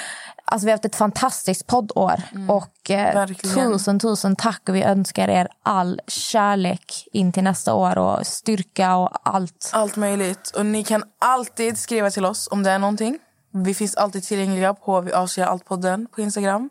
alltså, 0.45 0.65
vi 0.65 0.71
har 0.71 0.75
haft 0.77 0.85
ett 0.85 0.97
fantastiskt 0.97 1.67
poddår. 1.67 2.23
och 2.49 2.91
eh, 2.91 3.27
tusen, 3.27 3.99
tusen 3.99 4.37
tack. 4.37 4.69
Och 4.69 4.75
vi 4.75 4.83
önskar 4.83 5.29
er 5.29 5.49
all 5.63 6.01
kärlek 6.07 7.09
in 7.13 7.33
till 7.33 7.45
nästa 7.45 7.75
år 7.75 7.99
och 7.99 8.27
styrka 8.27 8.97
och 8.97 9.11
allt. 9.23 9.71
Allt 9.73 9.97
möjligt. 9.97 10.51
Och 10.57 10.67
ni 10.67 10.85
kan 10.85 11.03
alltid 11.19 11.79
skriva 11.79 12.11
till 12.11 12.25
oss 12.25 12.49
om 12.51 12.63
det 12.63 12.71
är 12.71 12.79
någonting. 12.79 13.19
Vi 13.51 13.75
finns 13.75 13.95
alltid 13.97 14.23
tillgängliga 14.23 14.75
på 14.75 15.01
Vi 15.01 15.13
avslöjar 15.13 15.51
allt-podden 15.51 16.07
på 16.15 16.21
Instagram. 16.21 16.71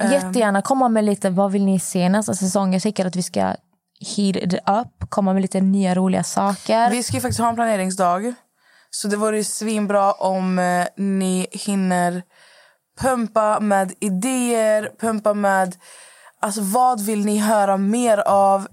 Jättegärna 0.00 0.62
komma 0.62 0.88
med 0.88 1.04
lite, 1.04 1.30
vad 1.30 1.52
vill 1.52 1.64
ni 1.64 1.80
se 1.80 2.08
nästa 2.08 2.34
säsong? 2.34 2.72
Jag 2.72 2.82
tycker 2.82 3.06
att 3.06 3.16
vi 3.16 3.22
ska 3.22 3.40
heat 4.16 4.36
it 4.36 4.54
up, 4.54 5.10
komma 5.10 5.32
med 5.32 5.42
lite 5.42 5.60
nya 5.60 5.94
roliga 5.94 6.22
saker. 6.22 6.90
Vi 6.90 7.02
ska 7.02 7.14
ju 7.14 7.20
faktiskt 7.20 7.40
ha 7.40 7.48
en 7.48 7.54
planeringsdag. 7.54 8.34
Så 8.90 9.08
det 9.08 9.16
vore 9.16 9.36
ju 9.36 9.44
svinbra 9.44 10.12
om 10.12 10.58
eh, 10.58 10.86
ni 10.96 11.46
hinner 11.50 12.22
pumpa 13.00 13.60
med 13.60 13.92
idéer, 14.00 14.90
pumpa 15.00 15.34
med... 15.34 15.76
Alltså 16.40 16.60
vad 16.62 17.00
vill 17.00 17.24
ni 17.24 17.38
höra 17.38 17.76
mer 17.76 18.18
av? 18.18 18.66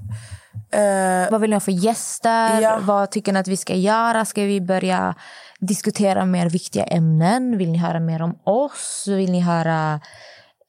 Eh, 0.72 1.32
Vad 1.32 1.42
vill 1.42 1.50
ni 1.50 1.56
ha 1.56 1.60
för 1.60 1.72
gäster? 1.72 2.62
Ja. 2.62 2.80
Vad 2.82 3.12
tycker 3.12 3.34
ni 3.34 3.40
att 3.40 3.48
vi 3.48 3.58
ska 3.58 3.76
göra? 3.76 4.26
Ska 4.26 4.42
vi 4.42 4.62
börja 4.62 5.16
diskutera 5.60 6.26
mer 6.26 6.50
viktiga 6.50 6.84
ämnen? 6.84 7.58
Vill 7.58 7.72
ni 7.72 7.78
höra 7.78 8.00
mer 8.00 8.22
om 8.22 8.40
oss? 8.44 9.04
Vill 9.08 9.32
ni 9.32 9.40
höra... 9.42 10.00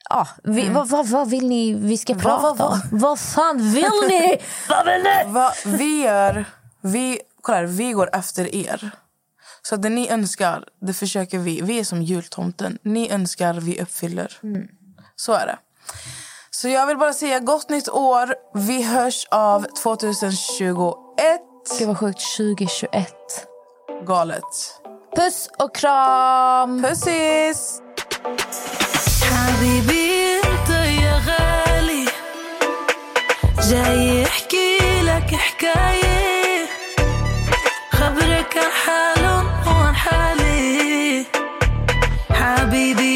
Ja, 0.09 0.29
vi, 0.43 0.63
mm. 0.63 0.75
vad, 0.75 0.89
vad, 0.89 1.07
vad, 1.07 1.31
vill 1.31 1.49
ni 1.49 1.75
vi 1.75 1.99
ska 1.99 2.15
prata 2.15 2.51
om? 2.51 2.57
Va, 2.57 2.81
vad 2.91 3.19
fan 3.19 3.73
vill 3.73 3.91
ni? 4.09 4.39
vad 4.69 4.87
vill 4.87 5.03
ni? 5.03 5.33
Va, 5.33 5.53
vi 5.65 6.03
gör... 6.03 6.45
Vi, 6.81 7.21
kolla 7.43 7.59
här, 7.59 7.65
vi 7.65 7.93
går 7.93 8.11
efter 8.13 8.55
er. 8.55 8.91
Så 9.63 9.77
det 9.77 9.89
ni 9.89 10.09
önskar, 10.11 10.65
det 10.81 10.93
försöker 10.93 11.39
vi. 11.39 11.61
Vi 11.61 11.79
är 11.81 11.85
som 11.85 12.03
jultomten. 12.03 12.79
Ni 12.83 13.11
önskar, 13.11 13.55
vi 13.55 13.81
uppfyller. 13.81 14.39
Mm. 14.43 14.69
Så 15.17 15.33
är 15.33 15.47
det. 15.47 15.59
Så 16.51 16.69
jag 16.69 16.87
vill 16.87 16.97
bara 16.97 17.13
säga 17.13 17.41
gott 17.41 17.69
nytt 17.69 17.89
år. 17.89 18.35
Vi 18.55 18.83
hörs 18.83 19.27
av 19.31 19.67
2021. 19.83 21.41
Det 21.79 21.87
var 21.87 21.95
sjukt. 21.95 22.37
2021. 22.37 23.15
Galet. 24.07 24.43
Puss 25.17 25.51
och 25.59 25.75
kram! 25.75 26.83
Pussis! 26.83 27.81
Habibi. 29.31 29.96
جاي 33.71 34.23
يحكي 34.23 34.79
لك 35.03 35.35
حكاية. 35.35 36.67
خبرك 37.91 38.57
عن 38.57 38.73
حاله 38.85 39.45
وعن 39.67 39.95
حالي. 39.95 41.25
حبيبي 42.31 43.16